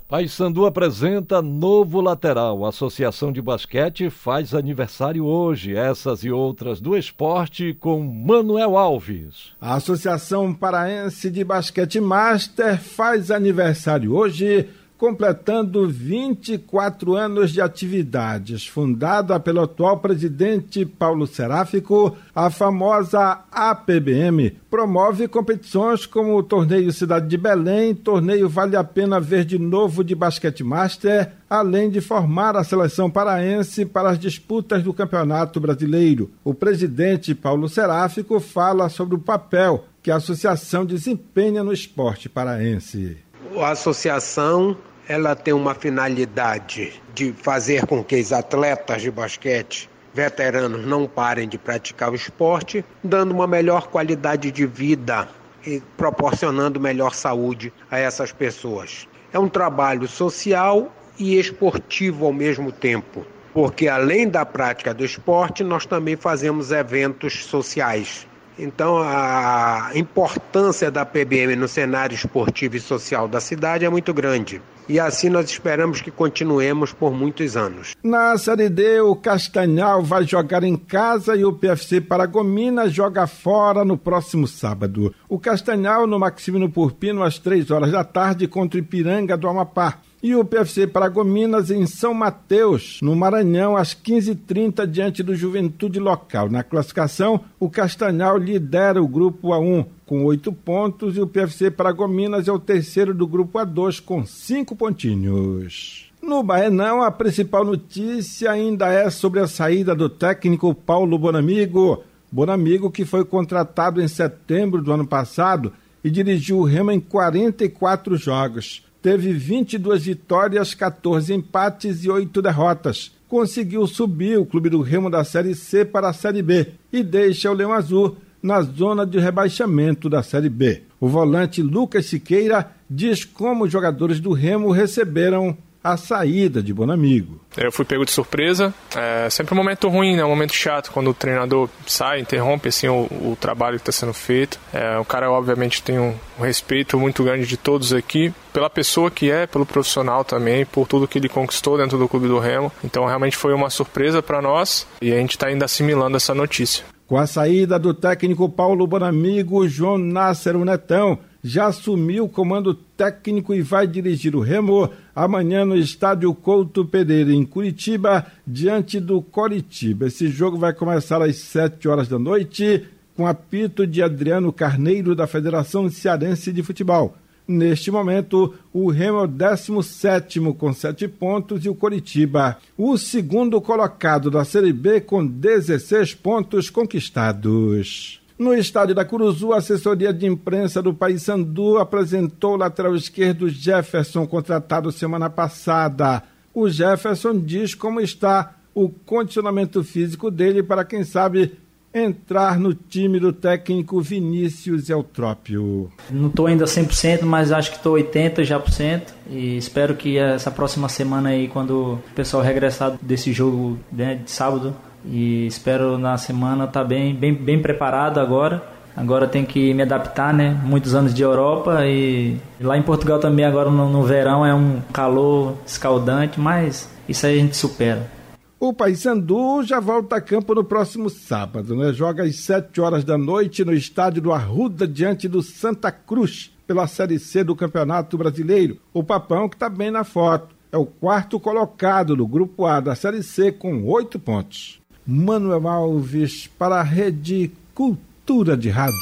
Paysandu 0.07 0.65
apresenta 0.65 1.39
novo 1.39 2.01
lateral. 2.01 2.65
A 2.65 2.69
Associação 2.69 3.31
de 3.31 3.43
Basquete 3.43 4.09
faz 4.09 4.55
aniversário 4.55 5.23
hoje. 5.23 5.75
Essas 5.75 6.23
e 6.23 6.31
outras 6.31 6.81
do 6.81 6.97
esporte 6.97 7.75
com 7.75 8.01
Manuel 8.01 8.75
Alves. 8.75 9.51
A 9.61 9.75
Associação 9.75 10.51
Paraense 10.51 11.29
de 11.29 11.43
Basquete 11.43 11.99
Master 11.99 12.81
faz 12.81 13.29
aniversário 13.29 14.15
hoje 14.15 14.67
completando 14.97 15.87
24 15.87 17.15
anos 17.15 17.51
de 17.51 17.61
atividades. 17.61 18.65
Fundada 18.65 19.39
pelo 19.39 19.61
atual 19.61 19.99
presidente 19.99 20.85
Paulo 20.85 21.27
Seráfico, 21.27 22.15
a 22.33 22.49
famosa 22.49 23.43
APBM 23.51 24.55
promove 24.69 25.27
competições 25.27 26.05
como 26.05 26.35
o 26.35 26.43
Torneio 26.43 26.91
Cidade 26.91 27.27
de 27.27 27.37
Belém, 27.37 27.93
Torneio 27.93 28.47
Vale 28.47 28.75
a 28.75 28.83
Pena 28.83 29.19
Ver 29.19 29.45
de 29.45 29.57
Novo 29.57 30.03
de 30.03 30.15
Basquete 30.15 30.63
Master, 30.63 31.31
além 31.49 31.89
de 31.89 32.01
formar 32.01 32.55
a 32.55 32.63
seleção 32.63 33.09
paraense 33.09 33.85
para 33.85 34.09
as 34.09 34.19
disputas 34.19 34.83
do 34.83 34.93
Campeonato 34.93 35.59
Brasileiro. 35.59 36.31
O 36.43 36.53
presidente 36.53 37.35
Paulo 37.35 37.69
Seráfico 37.69 38.39
fala 38.39 38.89
sobre 38.89 39.15
o 39.15 39.19
papel 39.19 39.85
que 40.05 40.11
a 40.11 40.17
associação 40.17 40.85
desempenha 40.85 41.63
no 41.63 41.73
esporte 41.73 42.29
paraense. 42.29 43.17
A 43.57 43.69
associação 43.69 44.77
ela 45.07 45.33
tem 45.35 45.53
uma 45.53 45.73
finalidade 45.73 47.01
de 47.13 47.31
fazer 47.31 47.85
com 47.85 48.03
que 48.03 48.19
os 48.19 48.33
atletas 48.33 49.01
de 49.01 49.09
basquete 49.09 49.89
veteranos 50.13 50.85
não 50.85 51.07
parem 51.07 51.47
de 51.47 51.57
praticar 51.57 52.11
o 52.11 52.15
esporte, 52.15 52.83
dando 53.03 53.33
uma 53.33 53.47
melhor 53.47 53.87
qualidade 53.87 54.51
de 54.51 54.65
vida 54.65 55.29
e 55.65 55.81
proporcionando 55.95 56.79
melhor 56.79 57.13
saúde 57.13 57.71
a 57.89 57.97
essas 57.97 58.31
pessoas. 58.31 59.07
É 59.31 59.39
um 59.39 59.47
trabalho 59.47 60.07
social 60.07 60.93
e 61.17 61.39
esportivo 61.39 62.25
ao 62.25 62.33
mesmo 62.33 62.71
tempo, 62.71 63.25
porque 63.53 63.87
além 63.87 64.27
da 64.27 64.45
prática 64.45 64.93
do 64.93 65.05
esporte, 65.05 65.63
nós 65.63 65.85
também 65.85 66.17
fazemos 66.17 66.71
eventos 66.71 67.45
sociais 67.45 68.27
então, 68.57 68.99
a 68.99 69.91
importância 69.95 70.89
da 70.89 71.05
PBM 71.05 71.55
no 71.55 71.67
cenário 71.67 72.15
esportivo 72.15 72.77
e 72.77 72.79
social 72.79 73.27
da 73.27 73.41
cidade 73.41 73.85
é 73.85 73.89
muito 73.89 74.13
grande. 74.13 74.61
E 74.87 74.99
assim 74.99 75.29
nós 75.29 75.49
esperamos 75.49 75.99
que 75.99 76.11
continuemos 76.11 76.93
por 76.93 77.11
muitos 77.11 77.57
anos. 77.57 77.95
Na 78.03 78.37
Série 78.37 78.69
D, 78.69 79.01
o 79.01 79.15
Castanhal 79.15 80.03
vai 80.03 80.25
jogar 80.25 80.63
em 80.63 80.75
casa 80.75 81.35
e 81.35 81.43
o 81.43 81.51
PFC 81.51 82.01
Paragominas 82.01 82.93
joga 82.93 83.25
fora 83.25 83.83
no 83.83 83.97
próximo 83.97 84.47
sábado. 84.47 85.13
O 85.27 85.39
Castanhal 85.39 86.05
no 86.05 86.19
Maximino 86.19 86.69
Purpino 86.69 87.23
às 87.23 87.39
três 87.39 87.71
horas 87.71 87.91
da 87.91 88.03
tarde 88.03 88.47
contra 88.47 88.79
o 88.79 88.83
Ipiranga 88.83 89.35
do 89.35 89.49
Amapá 89.49 90.01
e 90.25 90.35
o 90.35 90.43
PFC 90.43 90.87
Paragominas 90.87 91.69
em 91.69 91.85
São 91.85 92.11
Mateus, 92.11 92.97
no 92.99 93.15
Maranhão, 93.15 93.77
às 93.77 93.93
15h30, 93.93 94.87
diante 94.87 95.21
do 95.21 95.35
Juventude 95.35 95.99
Local. 95.99 96.49
Na 96.49 96.63
classificação, 96.63 97.41
o 97.59 97.69
Castanhal 97.69 98.35
lidera 98.39 99.03
o 99.03 99.07
grupo 99.07 99.49
A1 99.49 99.85
com 100.03 100.25
oito 100.25 100.51
pontos 100.51 101.15
e 101.15 101.21
o 101.21 101.27
PFC 101.27 101.69
Paragominas 101.69 102.47
é 102.47 102.51
o 102.51 102.57
terceiro 102.57 103.13
do 103.13 103.27
grupo 103.27 103.59
A2 103.59 104.01
com 104.03 104.25
cinco 104.25 104.75
pontinhos. 104.75 106.11
No 106.19 106.41
Baenão, 106.41 107.03
a 107.03 107.11
principal 107.11 107.63
notícia 107.63 108.49
ainda 108.49 108.91
é 108.91 109.11
sobre 109.11 109.41
a 109.41 109.47
saída 109.47 109.93
do 109.93 110.09
técnico 110.09 110.73
Paulo 110.73 111.19
Bonamigo 111.19 112.03
Bonamigo, 112.31 112.89
que 112.89 113.05
foi 113.05 113.23
contratado 113.23 114.01
em 114.01 114.07
setembro 114.07 114.81
do 114.81 114.91
ano 114.91 115.05
passado 115.05 115.71
e 116.03 116.09
dirigiu 116.09 116.57
o 116.57 116.63
Remo 116.63 116.91
em 116.91 116.99
44 116.99 118.17
jogos. 118.17 118.84
Teve 119.05 119.33
22 119.33 120.03
vitórias, 120.03 120.73
14 120.73 121.31
empates 121.31 122.03
e 122.03 122.09
8 122.09 122.41
derrotas. 122.41 123.11
Conseguiu 123.27 123.85
subir 123.85 124.39
o 124.39 124.47
clube 124.47 124.67
do 124.67 124.81
Remo 124.81 125.11
da 125.11 125.23
Série 125.23 125.53
C 125.53 125.85
para 125.85 126.09
a 126.09 126.13
Série 126.13 126.41
B 126.41 126.69
e 126.91 127.03
deixa 127.03 127.51
o 127.51 127.53
Leão 127.53 127.71
Azul 127.71 128.17
na 128.41 128.63
zona 128.63 129.05
de 129.05 129.19
rebaixamento 129.19 130.09
da 130.09 130.23
Série 130.23 130.49
B. 130.49 130.81
O 130.99 131.07
volante 131.07 131.61
Lucas 131.61 132.07
Siqueira 132.07 132.71
diz 132.89 133.23
como 133.23 133.65
os 133.65 133.71
jogadores 133.71 134.19
do 134.19 134.33
Remo 134.33 134.71
receberam 134.71 135.55
a 135.85 135.97
saída 135.97 136.63
de 136.63 136.73
Bonamigo. 136.73 137.39
Eu 137.55 137.71
fui 137.71 137.85
pego 137.85 138.03
de 138.03 138.09
surpresa. 138.09 138.73
É 138.95 139.29
sempre 139.29 139.53
um 139.53 139.57
momento 139.57 139.87
ruim, 139.87 140.15
né? 140.15 140.25
Um 140.25 140.29
momento 140.29 140.55
chato 140.55 140.91
quando 140.91 141.11
o 141.11 141.13
treinador 141.13 141.69
sai, 141.85 142.19
interrompe 142.19 142.69
assim 142.69 142.87
o, 142.87 143.03
o 143.03 143.37
trabalho 143.39 143.77
que 143.77 143.87
está 143.87 143.91
sendo 143.91 144.11
feito. 144.11 144.59
É, 144.73 144.97
o 144.97 145.05
cara 145.05 145.29
obviamente 145.29 145.83
tem 145.83 145.99
um, 145.99 146.15
um, 146.39 146.43
respeito 146.43 146.99
muito 146.99 147.23
grande 147.23 147.45
de 147.45 147.55
todos 147.55 147.93
aqui, 147.93 148.33
pela 148.51 148.67
pessoa 148.67 149.11
que 149.11 149.29
é, 149.29 149.45
pelo 149.45 149.63
profissional 149.63 150.25
também, 150.25 150.65
por 150.65 150.87
tudo 150.87 151.07
que 151.07 151.19
ele 151.19 151.29
conquistou 151.29 151.77
dentro 151.77 151.99
do 151.99 152.09
clube 152.09 152.27
do 152.27 152.39
Remo. 152.39 152.71
Então 152.83 153.05
realmente 153.05 153.37
foi 153.37 153.53
uma 153.53 153.69
surpresa 153.69 154.23
para 154.23 154.41
nós 154.41 154.87
e 154.99 155.13
a 155.13 155.17
gente 155.17 155.31
está 155.31 155.47
ainda 155.47 155.65
assimilando 155.65 156.17
essa 156.17 156.33
notícia. 156.33 156.83
Com 157.05 157.17
a 157.17 157.27
saída 157.27 157.77
do 157.77 157.93
técnico 157.93 158.49
Paulo 158.49 158.87
Bonamigo, 158.87 159.67
João 159.67 159.99
Nasser, 159.99 160.57
o 160.57 160.65
Netão, 160.65 161.19
já 161.45 161.67
assumiu 161.67 162.25
o 162.25 162.29
comando 162.29 162.73
técnico 162.73 163.53
e 163.53 163.61
vai 163.61 163.85
dirigir 163.85 164.35
o 164.35 164.39
Remo 164.39 164.89
amanhã 165.15 165.63
no 165.63 165.77
estádio 165.77 166.33
Couto 166.33 166.83
Pereira, 166.83 167.31
em 167.31 167.45
Curitiba, 167.45 168.25
diante 168.47 168.99
do 168.99 169.21
Coritiba. 169.21 170.07
Esse 170.07 170.27
jogo 170.27 170.57
vai 170.57 170.73
começar 170.73 171.21
às 171.21 171.35
7 171.35 171.87
horas 171.87 172.07
da 172.07 172.17
noite, 172.17 172.85
com 173.15 173.27
apito 173.27 173.85
de 173.85 174.01
Adriano 174.01 174.51
Carneiro, 174.51 175.15
da 175.15 175.27
Federação 175.27 175.87
Cearense 175.87 176.51
de 176.51 176.63
Futebol. 176.63 177.15
Neste 177.47 177.91
momento, 177.91 178.55
o 178.73 178.89
Remo 178.89 179.19
é 179.19 179.23
o 179.25 179.27
17 179.27 180.39
com 180.57 180.73
7 180.73 181.07
pontos 181.07 181.63
e 181.63 181.69
o 181.69 181.75
Coritiba, 181.75 182.57
o 182.75 182.97
segundo 182.97 183.61
colocado 183.61 184.31
da 184.31 184.43
Série 184.43 184.73
B 184.73 184.99
com 184.99 185.23
16 185.23 186.15
pontos 186.15 186.71
conquistados. 186.71 188.24
No 188.37 188.53
estádio 188.53 188.93
da 188.93 189.05
Curuzu, 189.05 189.53
a 189.53 189.57
assessoria 189.57 190.13
de 190.13 190.25
imprensa 190.25 190.81
do 190.81 190.93
Paysandu 190.93 191.77
apresentou 191.77 192.53
o 192.53 192.57
lateral 192.57 192.93
esquerdo 192.93 193.47
Jefferson, 193.47 194.27
contratado 194.27 194.91
semana 194.91 195.29
passada. 195.29 196.21
O 196.53 196.69
Jefferson 196.69 197.39
diz 197.39 197.73
como 197.73 198.01
está 198.01 198.55
o 198.73 198.89
condicionamento 198.89 199.81
físico 199.85 200.29
dele 200.29 200.61
para, 200.61 200.83
quem 200.83 201.05
sabe, 201.05 201.53
entrar 201.93 202.59
no 202.59 202.73
time 202.73 203.21
do 203.21 203.31
técnico 203.31 204.01
Vinícius 204.01 204.89
Eutrópio. 204.89 205.89
Não 206.11 206.27
estou 206.27 206.47
ainda 206.47 206.65
100%, 206.65 207.21
mas 207.21 207.53
acho 207.53 207.71
que 207.71 207.77
estou 207.77 207.95
80% 207.95 208.43
já 208.43 208.59
por 208.59 208.69
cento 208.69 209.13
e 209.29 209.55
espero 209.55 209.95
que 209.95 210.17
essa 210.17 210.51
próxima 210.51 210.89
semana 210.89 211.29
aí, 211.29 211.47
quando 211.47 211.93
o 211.93 212.03
pessoal 212.13 212.43
regressar 212.43 212.97
desse 213.01 213.31
jogo 213.31 213.79
né, 213.89 214.15
de 214.15 214.29
sábado, 214.29 214.75
e 215.07 215.45
espero 215.47 215.97
na 215.97 216.17
semana 216.17 216.65
estar 216.65 216.81
tá 216.81 216.85
bem, 216.85 217.13
bem, 217.13 217.33
bem 217.33 217.61
preparado 217.61 218.19
agora. 218.19 218.75
Agora 218.95 219.27
tem 219.27 219.43
que 219.43 219.73
me 219.73 219.83
adaptar, 219.83 220.33
né? 220.33 220.57
Muitos 220.63 220.95
anos 220.95 221.13
de 221.13 221.21
Europa 221.21 221.85
e 221.85 222.37
lá 222.61 222.77
em 222.77 222.81
Portugal 222.81 223.19
também 223.19 223.43
agora 223.43 223.69
no, 223.69 223.89
no 223.89 224.03
verão 224.03 224.45
é 224.45 224.53
um 224.53 224.81
calor 224.93 225.55
escaldante, 225.65 226.39
mas 226.39 226.89
isso 227.07 227.25
aí 227.25 227.37
a 227.37 227.41
gente 227.41 227.57
supera. 227.57 228.09
O 228.57 228.73
Paysandu 228.73 229.63
já 229.63 229.81
volta 229.81 230.15
a 230.15 230.21
campo 230.21 230.55
no 230.55 230.63
próximo 230.63 231.09
sábado, 231.09 231.75
né? 231.75 231.91
Joga 231.91 232.23
às 232.23 232.37
7 232.37 232.79
horas 232.79 233.03
da 233.03 233.17
noite 233.17 233.65
no 233.65 233.73
estádio 233.73 234.21
do 234.21 234.31
Arruda 234.31 234.87
diante 234.87 235.27
do 235.27 235.41
Santa 235.43 235.91
Cruz 235.91 236.51
pela 236.65 236.87
Série 236.87 237.19
C 237.19 237.43
do 237.43 237.55
Campeonato 237.55 238.17
Brasileiro. 238.17 238.79
O 238.93 239.03
Papão 239.03 239.49
que 239.49 239.55
está 239.55 239.69
bem 239.69 239.91
na 239.91 240.03
foto. 240.03 240.55
É 240.71 240.77
o 240.77 240.85
quarto 240.85 241.39
colocado 241.39 242.15
do 242.15 242.27
Grupo 242.27 242.65
A 242.65 242.79
da 242.79 242.95
Série 242.95 243.23
C 243.23 243.51
com 243.51 243.83
oito 243.85 244.19
pontos. 244.19 244.81
Manuel 245.07 245.67
Alves 245.67 246.47
para 246.47 246.77
a 246.79 246.83
Rede 246.83 247.51
Cultura 247.75 248.57
de 248.57 248.71
Rádio. 248.71 248.97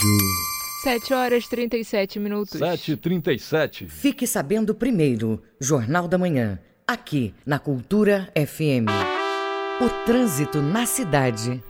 7 0.83 1.13
horas 1.13 1.47
37 1.47 2.19
minutos. 2.19 2.59
7h37. 2.59 3.87
Fique 3.87 4.27
sabendo 4.27 4.75
primeiro, 4.75 5.41
Jornal 5.61 6.05
da 6.09 6.17
Manhã, 6.17 6.59
aqui 6.85 7.33
na 7.45 7.57
Cultura 7.57 8.29
FM. 8.35 8.89
O 9.81 10.05
trânsito 10.05 10.61
na 10.61 10.85
cidade. 10.85 11.63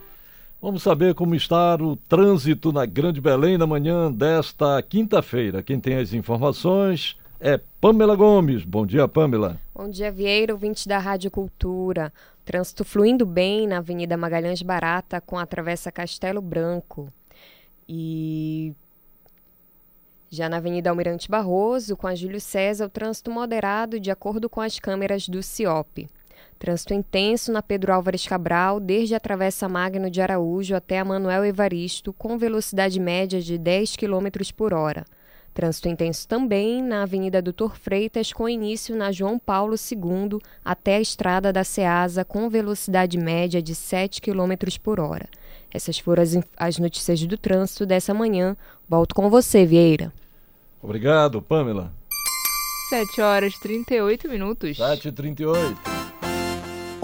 Vamos 0.60 0.82
saber 0.82 1.14
como 1.14 1.36
está 1.36 1.76
o 1.76 1.94
trânsito 1.94 2.72
na 2.72 2.84
Grande 2.86 3.20
Belém 3.20 3.56
na 3.56 3.68
manhã 3.68 4.10
desta 4.10 4.82
quinta-feira. 4.82 5.62
Quem 5.62 5.78
tem 5.78 5.94
as 5.94 6.12
informações 6.12 7.16
é 7.38 7.60
Pamela 7.80 8.16
Gomes. 8.16 8.64
Bom 8.64 8.84
dia, 8.84 9.06
Pamela. 9.06 9.60
Bom 9.74 9.88
dia, 9.88 10.10
Vieira, 10.10 10.52
ouvinte 10.52 10.88
da 10.88 10.98
Rádio 10.98 11.30
Cultura. 11.30 12.12
Trânsito 12.44 12.84
fluindo 12.84 13.24
bem 13.24 13.66
na 13.66 13.78
Avenida 13.78 14.16
Magalhães 14.16 14.60
Barata 14.60 15.20
com 15.20 15.38
a 15.38 15.46
Travessa 15.46 15.90
Castelo 15.90 16.42
Branco. 16.42 17.12
E 17.88 18.74
já 20.28 20.48
na 20.48 20.56
Avenida 20.56 20.90
Almirante 20.90 21.30
Barroso, 21.30 21.96
com 21.96 22.06
a 22.06 22.14
Júlio 22.14 22.40
César, 22.40 22.86
o 22.86 22.90
trânsito 22.90 23.30
moderado 23.30 24.00
de 24.00 24.10
acordo 24.10 24.50
com 24.50 24.60
as 24.60 24.78
câmeras 24.78 25.28
do 25.28 25.42
CIOP. 25.42 26.08
Trânsito 26.58 26.92
intenso 26.92 27.52
na 27.52 27.62
Pedro 27.62 27.92
Álvares 27.92 28.26
Cabral, 28.26 28.80
desde 28.80 29.14
a 29.14 29.20
Travessa 29.20 29.68
Magno 29.68 30.10
de 30.10 30.20
Araújo 30.20 30.74
até 30.74 30.98
a 30.98 31.04
Manuel 31.04 31.44
Evaristo, 31.44 32.12
com 32.12 32.36
velocidade 32.36 32.98
média 33.00 33.40
de 33.40 33.56
10 33.56 33.96
km 33.96 34.26
por 34.56 34.72
hora. 34.74 35.04
Trânsito 35.54 35.88
intenso 35.88 36.26
também 36.26 36.82
na 36.82 37.04
Avenida 37.04 37.40
Doutor 37.40 37.76
Freitas, 37.76 38.32
com 38.32 38.48
início 38.48 38.96
na 38.96 39.12
João 39.12 39.38
Paulo 39.38 39.76
II 39.76 40.40
até 40.64 40.96
a 40.96 41.00
Estrada 41.00 41.52
da 41.52 41.62
Ceasa, 41.62 42.24
com 42.24 42.50
velocidade 42.50 43.16
média 43.16 43.62
de 43.62 43.72
7 43.72 44.20
km 44.20 44.52
por 44.82 44.98
hora. 44.98 45.28
Essas 45.72 45.96
foram 45.96 46.24
as, 46.24 46.36
as 46.56 46.78
notícias 46.78 47.24
do 47.24 47.38
trânsito 47.38 47.86
dessa 47.86 48.12
manhã. 48.12 48.56
Volto 48.88 49.14
com 49.14 49.30
você, 49.30 49.64
Vieira. 49.64 50.12
Obrigado, 50.82 51.40
Pamela. 51.40 51.92
7 52.90 53.20
horas 53.20 53.54
e 53.54 53.60
38 53.60 54.28
minutos. 54.28 54.76
7 54.76 55.08
e 55.08 55.12
38 55.12 55.93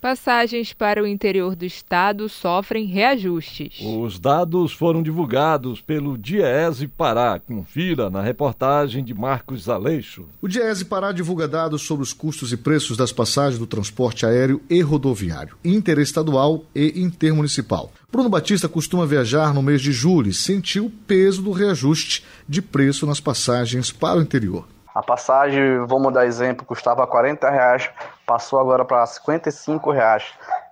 Passagens 0.00 0.72
para 0.72 1.02
o 1.02 1.06
interior 1.06 1.54
do 1.54 1.66
estado 1.66 2.26
sofrem 2.26 2.86
reajustes. 2.86 3.80
Os 3.82 4.18
dados 4.18 4.72
foram 4.72 5.02
divulgados 5.02 5.82
pelo 5.82 6.16
Diese 6.16 6.88
Pará. 6.88 7.38
Confira 7.38 8.08
na 8.08 8.22
reportagem 8.22 9.04
de 9.04 9.12
Marcos 9.12 9.68
Aleixo. 9.68 10.24
O 10.40 10.48
Diese 10.48 10.86
Pará 10.86 11.12
divulga 11.12 11.46
dados 11.46 11.82
sobre 11.82 12.02
os 12.02 12.14
custos 12.14 12.50
e 12.50 12.56
preços 12.56 12.96
das 12.96 13.12
passagens 13.12 13.58
do 13.58 13.66
transporte 13.66 14.24
aéreo 14.24 14.62
e 14.70 14.80
rodoviário, 14.80 15.54
interestadual 15.62 16.64
e 16.74 16.98
intermunicipal. 17.02 17.92
Bruno 18.10 18.30
Batista 18.30 18.70
costuma 18.70 19.04
viajar 19.04 19.52
no 19.52 19.62
mês 19.62 19.82
de 19.82 19.92
julho 19.92 20.30
e 20.30 20.34
sentiu 20.34 20.86
o 20.86 20.90
peso 20.90 21.42
do 21.42 21.52
reajuste 21.52 22.24
de 22.48 22.62
preço 22.62 23.04
nas 23.04 23.20
passagens 23.20 23.92
para 23.92 24.18
o 24.18 24.22
interior. 24.22 24.66
A 24.94 25.02
passagem, 25.02 25.84
vamos 25.86 26.12
dar 26.12 26.26
exemplo, 26.26 26.66
custava 26.66 27.06
40 27.06 27.48
reais, 27.48 27.88
passou 28.26 28.58
agora 28.58 28.84
para 28.84 29.06
55 29.06 29.90
reais. 29.92 30.24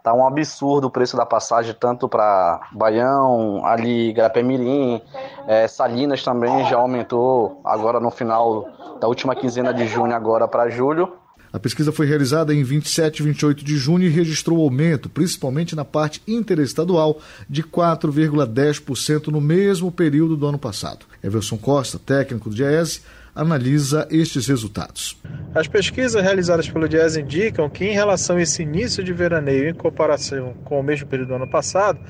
Tá 0.03 0.12
um 0.12 0.27
absurdo 0.27 0.89
o 0.89 0.91
preço 0.91 1.16
da 1.16 1.25
passagem, 1.25 1.75
tanto 1.79 2.09
para 2.09 2.61
Baião, 2.73 3.64
ali 3.64 4.12
Garapé-Mirim, 4.12 5.03
é, 5.47 5.69
Salinas 5.69 6.23
também 6.23 6.66
já 6.66 6.77
aumentou 6.77 7.61
agora 7.64 8.01
no 8.01 8.11
final 8.11 8.66
da 9.01 9.07
última 9.07 9.37
quinzena 9.37 9.73
de 9.73 9.87
junho 9.87 10.14
agora 10.14 10.49
para 10.49 10.69
julho. 10.69 11.12
A 11.53 11.59
pesquisa 11.59 11.91
foi 11.91 12.07
realizada 12.07 12.53
em 12.53 12.62
27 12.62 13.21
e 13.21 13.23
28 13.23 13.64
de 13.64 13.77
junho 13.77 14.05
e 14.05 14.09
registrou 14.09 14.61
aumento, 14.61 15.09
principalmente 15.09 15.75
na 15.75 15.85
parte 15.85 16.23
interestadual, 16.29 17.19
de 17.49 17.62
4,10% 17.62 19.29
no 19.29 19.41
mesmo 19.41 19.91
período 19.91 20.37
do 20.37 20.47
ano 20.47 20.59
passado. 20.59 21.07
Everson 21.23 21.57
Costa, 21.57 21.99
técnico 21.99 22.51
do 22.51 22.55
DIESE, 22.55 23.01
analisa 23.39 24.09
estes 24.11 24.49
resultados. 24.49 25.16
As 25.55 25.68
pesquisas 25.68 26.20
realizadas 26.20 26.68
pelo 26.68 26.89
DIES 26.89 27.16
indicam 27.16 27.70
que, 27.70 27.84
em 27.84 27.95
relação 27.95 28.36
a 28.36 28.43
esse 28.43 28.62
início 28.62 29.03
de 29.03 29.12
veraneio 29.12 29.68
em 29.68 29.74
comparação 29.74 30.55
com 30.64 30.80
o 30.80 30.82
mesmo 30.82 31.07
período 31.07 31.28
do 31.28 31.34
ano 31.36 31.49
passado, 31.49 32.01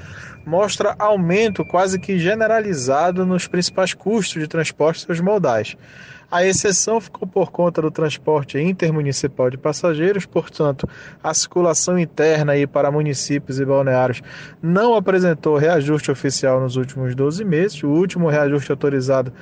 mostra 0.47 0.97
aumento 0.99 1.67
quase 1.67 2.01
que 2.01 2.19
generalizado 2.19 3.27
nos 3.27 3.47
principais 3.47 3.93
custos 3.93 4.41
de 4.41 4.49
transporte 4.49 5.03
e 5.03 5.07
seus 5.07 5.21
modais. 5.21 5.77
A 6.31 6.45
exceção 6.45 7.01
ficou 7.01 7.27
por 7.27 7.51
conta 7.51 7.81
do 7.81 7.91
transporte 7.91 8.59
intermunicipal 8.59 9.51
de 9.51 9.57
passageiros, 9.57 10.27
portanto, 10.27 10.89
a 11.23 11.33
circulação 11.33 11.99
interna 11.99 12.53
aí 12.53 12.67
para 12.67 12.91
municípios 12.91 13.59
e 13.59 13.65
balneários 13.65 14.23
não 14.63 14.95
apresentou 14.95 15.57
reajuste 15.57 16.11
oficial 16.11 16.61
nos 16.61 16.77
últimos 16.77 17.15
12 17.15 17.45
meses. 17.45 17.83
O 17.83 17.89
último 17.89 18.29
reajuste 18.29 18.71
autorizado 18.71 19.33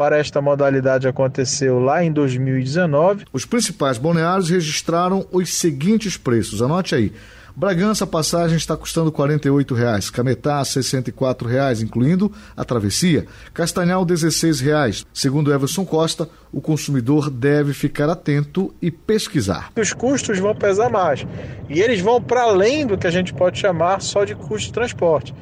para 0.00 0.16
esta 0.16 0.40
modalidade 0.40 1.06
aconteceu 1.06 1.78
lá 1.78 2.02
em 2.02 2.10
2019. 2.10 3.26
Os 3.34 3.44
principais 3.44 3.98
balneários 3.98 4.48
registraram 4.48 5.26
os 5.30 5.52
seguintes 5.52 6.16
preços. 6.16 6.62
Anote 6.62 6.94
aí. 6.94 7.12
Bragança, 7.54 8.04
a 8.04 8.06
passagem 8.06 8.56
está 8.56 8.74
custando 8.78 9.10
R$ 9.10 9.16
48,00. 9.16 10.10
Cametá, 10.10 10.56
R$ 10.56 10.64
64,00, 10.64 11.82
incluindo 11.82 12.32
a 12.56 12.64
travessia. 12.64 13.26
Castanhal, 13.52 14.02
R$ 14.04 14.14
16,00. 14.14 15.04
Segundo 15.12 15.52
Everson 15.52 15.84
Costa, 15.84 16.26
o 16.50 16.62
consumidor 16.62 17.28
deve 17.28 17.74
ficar 17.74 18.08
atento 18.08 18.74
e 18.80 18.90
pesquisar. 18.90 19.70
Os 19.78 19.92
custos 19.92 20.38
vão 20.38 20.54
pesar 20.54 20.88
mais. 20.88 21.26
E 21.68 21.78
eles 21.78 22.00
vão 22.00 22.22
para 22.22 22.44
além 22.44 22.86
do 22.86 22.96
que 22.96 23.06
a 23.06 23.10
gente 23.10 23.34
pode 23.34 23.58
chamar 23.58 24.00
só 24.00 24.24
de 24.24 24.34
custo 24.34 24.68
de 24.68 24.72
transporte. 24.72 25.34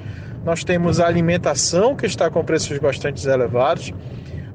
Nós 0.45 0.65
temos 0.65 0.99
a 0.99 1.07
alimentação, 1.07 1.95
que 1.95 2.07
está 2.07 2.29
com 2.29 2.45
preços 2.45 2.77
bastante 2.79 3.25
elevados 3.25 3.93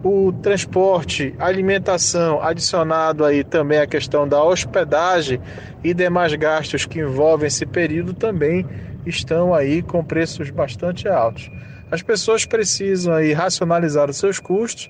o 0.04 0.34
transporte, 0.34 1.34
alimentação, 1.40 2.44
adicionado 2.44 3.24
aí 3.24 3.42
também 3.42 3.80
a 3.80 3.88
questão 3.88 4.28
da 4.28 4.44
hospedagem 4.44 5.40
e 5.82 5.94
demais 5.94 6.34
gastos 6.36 6.86
que 6.86 7.00
envolvem 7.00 7.48
esse 7.48 7.66
período 7.66 8.14
também 8.14 8.66
estão 9.06 9.54
aí 9.54 9.82
com 9.82 10.04
preços 10.04 10.50
bastante 10.50 11.08
altos. 11.08 11.50
As 11.90 12.02
pessoas 12.02 12.46
precisam 12.46 13.14
aí 13.14 13.32
racionalizar 13.32 14.10
os 14.10 14.18
seus 14.18 14.40
custos, 14.40 14.90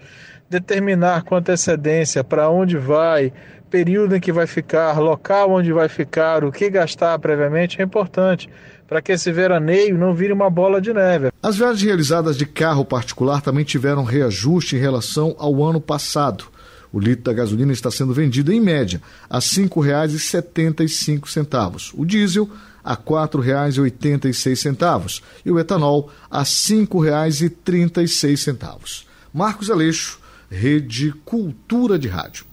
determinar 0.49 1.23
com 1.23 1.35
antecedência 1.35 2.23
para 2.23 2.49
onde 2.49 2.77
vai, 2.77 3.31
período 3.69 4.15
em 4.15 4.19
que 4.19 4.31
vai 4.31 4.47
ficar, 4.47 4.99
local 4.99 5.51
onde 5.51 5.71
vai 5.71 5.89
ficar, 5.89 6.43
o 6.43 6.51
que 6.51 6.69
gastar 6.69 7.19
previamente 7.19 7.79
é 7.79 7.83
importante 7.83 8.49
para 8.87 9.01
que 9.01 9.11
esse 9.11 9.31
veraneio 9.31 9.97
não 9.97 10.13
vire 10.13 10.31
uma 10.33 10.49
bola 10.49 10.81
de 10.81 10.93
neve. 10.93 11.31
As 11.41 11.57
viagens 11.57 11.81
realizadas 11.81 12.37
de 12.37 12.45
carro 12.45 12.85
particular 12.85 13.41
também 13.41 13.63
tiveram 13.63 14.03
reajuste 14.03 14.75
em 14.75 14.79
relação 14.79 15.35
ao 15.37 15.63
ano 15.63 15.81
passado. 15.81 16.45
O 16.91 16.99
litro 16.99 17.23
da 17.23 17.33
gasolina 17.33 17.73
está 17.73 17.89
sendo 17.89 18.13
vendido 18.13 18.53
em 18.53 18.61
média 18.61 19.01
a 19.29 19.37
R$ 19.37 19.41
5,75. 19.41 21.93
O 21.95 22.05
diesel 22.05 22.47
a 22.83 22.93
R$ 22.93 22.99
4,86 23.03 25.23
e 25.43 25.51
o 25.51 25.59
etanol 25.59 26.11
a 26.29 26.39
R$ 26.39 26.45
5,36. 26.45 29.05
Marcos 29.33 29.71
Aleixo, 29.71 30.19
Rede 30.51 31.11
Cultura 31.25 31.97
de 31.97 32.07
Rádio. 32.07 32.52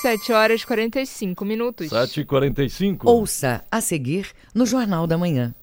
7 0.01 0.33
horas 0.33 0.61
e 0.61 0.65
45 0.65 1.45
minutos. 1.45 1.89
7 1.89 2.21
e 2.21 2.25
45 2.25 3.07
Ouça 3.07 3.63
a 3.69 3.79
seguir 3.79 4.31
no 4.51 4.65
Jornal 4.65 5.05
da 5.05 5.15
Manhã. 5.15 5.53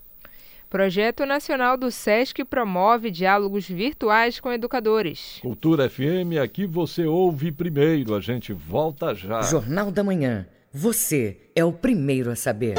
Projeto 0.70 1.26
Nacional 1.26 1.76
do 1.76 1.91
SESC 1.91 2.45
promove 2.45 3.11
diálogos 3.11 3.68
virtuais 3.68 4.39
com 4.39 4.53
educadores. 4.53 5.39
Cultura 5.43 5.91
FM, 5.91 6.39
aqui 6.41 6.66
você 6.66 7.05
ouve 7.05 7.51
primeiro. 7.51 8.14
A 8.14 8.20
gente 8.20 8.53
volta 8.53 9.12
já. 9.12 9.43
Jornal 9.43 9.91
da 9.91 10.05
Manhã. 10.05 10.47
Você 10.72 11.39
é 11.57 11.64
o 11.64 11.72
primeiro 11.72 12.30
a 12.30 12.36
saber. 12.36 12.74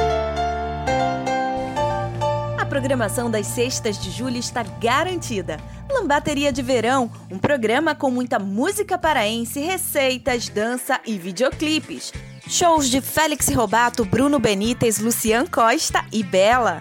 Programação 2.70 3.28
das 3.28 3.48
sextas 3.48 3.98
de 3.98 4.12
julho 4.12 4.36
está 4.36 4.62
garantida. 4.62 5.58
Lambateria 5.90 6.52
de 6.52 6.62
Verão, 6.62 7.10
um 7.28 7.36
programa 7.36 7.96
com 7.96 8.12
muita 8.12 8.38
música 8.38 8.96
paraense, 8.96 9.58
receitas, 9.58 10.48
dança 10.48 11.00
e 11.04 11.18
videoclipes. 11.18 12.12
Shows 12.46 12.88
de 12.88 13.00
Félix 13.00 13.48
Robato, 13.48 14.04
Bruno 14.04 14.38
Benítez, 14.38 15.00
Lucian 15.00 15.46
Costa 15.46 16.04
e 16.12 16.22
Bela. 16.22 16.80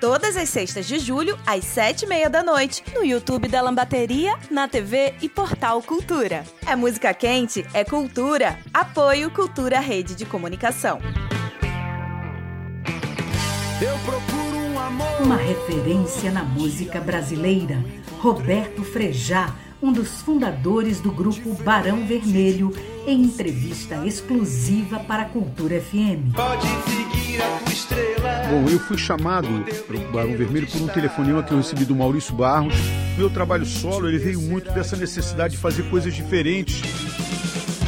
Todas 0.00 0.36
as 0.36 0.48
sextas 0.48 0.84
de 0.86 0.98
julho, 0.98 1.38
às 1.46 1.64
sete 1.64 2.06
e 2.06 2.08
meia 2.08 2.28
da 2.28 2.42
noite, 2.42 2.82
no 2.92 3.04
YouTube 3.04 3.46
da 3.46 3.62
Lambateria, 3.62 4.36
na 4.50 4.66
TV 4.66 5.14
e 5.22 5.28
Portal 5.28 5.80
Cultura. 5.80 6.42
É 6.66 6.74
música 6.74 7.14
quente, 7.14 7.64
é 7.72 7.84
cultura. 7.84 8.58
Apoio 8.74 9.30
Cultura 9.30 9.78
Rede 9.78 10.16
de 10.16 10.26
Comunicação. 10.26 10.98
Eu. 13.80 14.29
Uma 15.22 15.36
referência 15.36 16.30
na 16.30 16.42
música 16.42 17.00
brasileira. 17.00 17.82
Roberto 18.20 18.82
Frejá, 18.82 19.54
um 19.82 19.92
dos 19.92 20.20
fundadores 20.22 21.00
do 21.00 21.10
grupo 21.10 21.54
Barão 21.62 22.06
Vermelho, 22.06 22.74
em 23.06 23.22
entrevista 23.22 24.06
exclusiva 24.06 24.98
para 25.00 25.22
a 25.22 25.26
Cultura 25.26 25.80
FM. 25.80 26.34
Pode 26.34 26.66
seguir 26.66 27.42
a 27.42 27.58
tua 27.58 27.72
estrela. 27.72 28.42
Bom, 28.50 28.68
eu 28.68 28.78
fui 28.80 28.98
chamado 28.98 29.48
para 29.86 29.96
o 29.96 30.12
Barão 30.12 30.36
Vermelho 30.36 30.66
por 30.66 30.82
um 30.82 30.88
telefonema 30.88 31.42
que 31.42 31.52
eu 31.52 31.58
recebi 31.58 31.84
do 31.84 31.94
Maurício 31.94 32.34
Barros. 32.34 32.74
Meu 33.16 33.30
trabalho 33.30 33.64
solo 33.64 34.08
ele 34.08 34.18
veio 34.18 34.40
muito 34.40 34.70
dessa 34.72 34.96
necessidade 34.96 35.54
de 35.54 35.60
fazer 35.60 35.88
coisas 35.90 36.14
diferentes. 36.14 36.82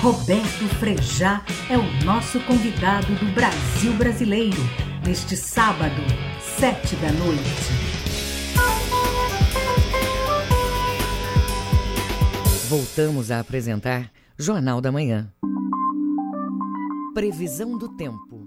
Roberto 0.02 0.66
Frejá 0.80 1.42
é 1.70 1.78
o 1.78 2.04
nosso 2.04 2.40
convidado 2.40 3.14
do 3.14 3.32
Brasil 3.34 3.92
Brasileiro, 3.92 4.58
neste 5.06 5.36
sábado, 5.36 6.02
sete 6.62 6.94
da 6.94 7.10
noite. 7.10 7.42
Voltamos 12.68 13.32
a 13.32 13.40
apresentar 13.40 14.12
Jornal 14.38 14.80
da 14.80 14.92
Manhã. 14.92 15.28
Previsão 17.14 17.76
do 17.76 17.88
tempo. 17.88 18.46